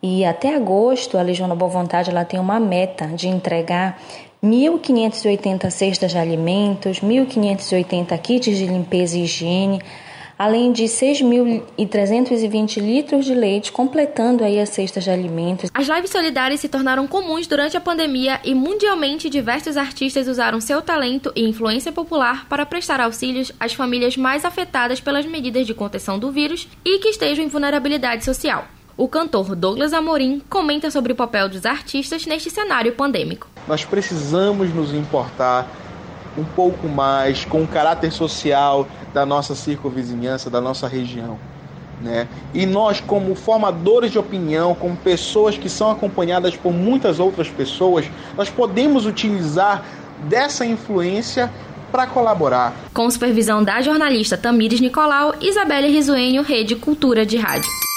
E 0.03 0.25
até 0.25 0.57
agosto 0.57 1.19
a 1.19 1.23
Legião 1.23 1.49
da 1.49 1.55
Boa 1.55 1.71
Vontade 1.71 2.09
ela 2.09 2.25
tem 2.25 2.41
uma 2.41 2.59
meta 2.59 3.07
de 3.09 3.29
entregar 3.29 4.01
1.580 4.43 5.71
cestas 5.71 6.11
de 6.11 6.19
alimentos, 6.19 7.01
1.580 7.01 8.19
kits 8.19 8.57
de 8.57 8.67
limpeza 8.67 9.19
e 9.19 9.25
higiene, 9.25 9.83
além 10.39 10.73
de 10.73 10.85
6.320 10.85 12.81
litros 12.81 13.27
de 13.27 13.35
leite, 13.35 13.71
completando 13.71 14.43
aí 14.43 14.59
as 14.59 14.71
cestas 14.71 15.05
de 15.05 15.11
alimentos. 15.11 15.71
As 15.75 15.87
lives 15.87 16.11
solidárias 16.11 16.61
se 16.61 16.69
tornaram 16.71 17.07
comuns 17.07 17.47
durante 17.47 17.77
a 17.77 17.81
pandemia 17.81 18.41
e 18.43 18.55
mundialmente 18.55 19.29
diversos 19.29 19.77
artistas 19.77 20.27
usaram 20.27 20.59
seu 20.59 20.81
talento 20.81 21.31
e 21.37 21.47
influência 21.47 21.93
popular 21.93 22.47
para 22.49 22.65
prestar 22.65 23.03
auxílios 23.03 23.53
às 23.61 23.75
famílias 23.75 24.17
mais 24.17 24.47
afetadas 24.47 24.99
pelas 24.99 25.27
medidas 25.27 25.67
de 25.67 25.75
contenção 25.75 26.19
do 26.19 26.33
vírus 26.33 26.67
e 26.83 26.99
que 27.01 27.09
estejam 27.09 27.45
em 27.45 27.49
vulnerabilidade 27.49 28.25
social. 28.25 28.67
O 29.01 29.09
cantor 29.09 29.57
Douglas 29.57 29.95
Amorim 29.95 30.43
comenta 30.51 30.91
sobre 30.91 31.15
o 31.15 31.17
papel 31.17 31.49
dos 31.49 31.65
artistas 31.65 32.27
neste 32.27 32.51
cenário 32.51 32.93
pandêmico. 32.93 33.49
Nós 33.67 33.83
precisamos 33.83 34.75
nos 34.75 34.93
importar 34.93 35.67
um 36.37 36.45
pouco 36.45 36.87
mais 36.87 37.47
com 37.47 37.63
o 37.63 37.67
caráter 37.67 38.13
social 38.13 38.87
da 39.15 39.25
nossa 39.25 39.55
circunvizinhança, 39.55 40.51
da 40.51 40.61
nossa 40.61 40.87
região. 40.87 41.39
Né? 42.03 42.29
E 42.53 42.67
nós, 42.67 43.01
como 43.01 43.35
formadores 43.35 44.13
de 44.13 44.19
opinião, 44.19 44.75
como 44.75 44.95
pessoas 44.95 45.57
que 45.57 45.71
são 45.71 45.91
acompanhadas 45.91 46.55
por 46.55 46.71
muitas 46.71 47.19
outras 47.19 47.49
pessoas, 47.49 48.05
nós 48.37 48.51
podemos 48.51 49.07
utilizar 49.07 49.83
dessa 50.29 50.67
influência 50.67 51.51
para 51.91 52.07
colaborar. 52.07 52.75
Com 52.93 53.11
supervisão 53.11 53.65
da 53.65 53.81
jornalista 53.81 54.37
Tamires 54.37 54.79
Nicolau, 54.79 55.37
Isabelle 55.41 55.91
Risuênio, 55.91 56.43
Rede 56.43 56.77
Cultura 56.77 57.25
de 57.25 57.39
Rádio. 57.39 57.90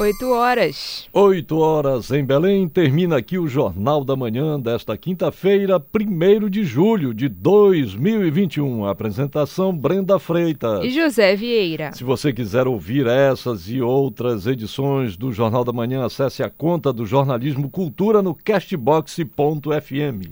8 0.00 0.30
horas. 0.30 1.08
8 1.12 1.58
horas 1.58 2.12
em 2.12 2.24
Belém. 2.24 2.68
Termina 2.68 3.16
aqui 3.16 3.36
o 3.36 3.48
Jornal 3.48 4.04
da 4.04 4.14
Manhã 4.14 4.58
desta 4.58 4.96
quinta-feira, 4.96 5.82
1 5.92 6.48
de 6.48 6.62
julho 6.62 7.12
de 7.12 7.28
2021. 7.28 8.84
A 8.84 8.92
apresentação 8.92 9.76
Brenda 9.76 10.16
Freitas. 10.20 10.84
E 10.84 10.90
José 10.90 11.34
Vieira. 11.34 11.90
Se 11.90 12.04
você 12.04 12.32
quiser 12.32 12.68
ouvir 12.68 13.08
essas 13.08 13.68
e 13.68 13.82
outras 13.82 14.46
edições 14.46 15.16
do 15.16 15.32
Jornal 15.32 15.64
da 15.64 15.72
Manhã, 15.72 16.04
acesse 16.04 16.44
a 16.44 16.48
conta 16.48 16.92
do 16.92 17.04
Jornalismo 17.04 17.68
Cultura 17.68 18.22
no 18.22 18.36
castbox.fm. 18.36 19.24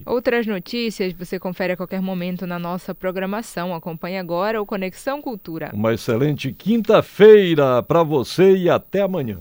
Outras 0.07 0.47
notícias 0.47 1.13
você 1.13 1.41
confere 1.41 1.73
a 1.73 1.77
qualquer 1.77 2.01
momento 2.01 2.47
na 2.47 2.61
nossa 2.61 2.95
programação. 2.95 3.75
Acompanhe 3.75 4.19
agora 4.19 4.63
o 4.63 4.67
Conexão 4.67 5.21
Cultura. 5.21 5.73
Uma 5.75 5.93
excelente 5.93 6.53
quinta-feira 6.53 7.83
para 7.83 8.05
você 8.05 8.57
e 8.57 8.71
até 8.71 9.01
amanhã. 9.01 9.41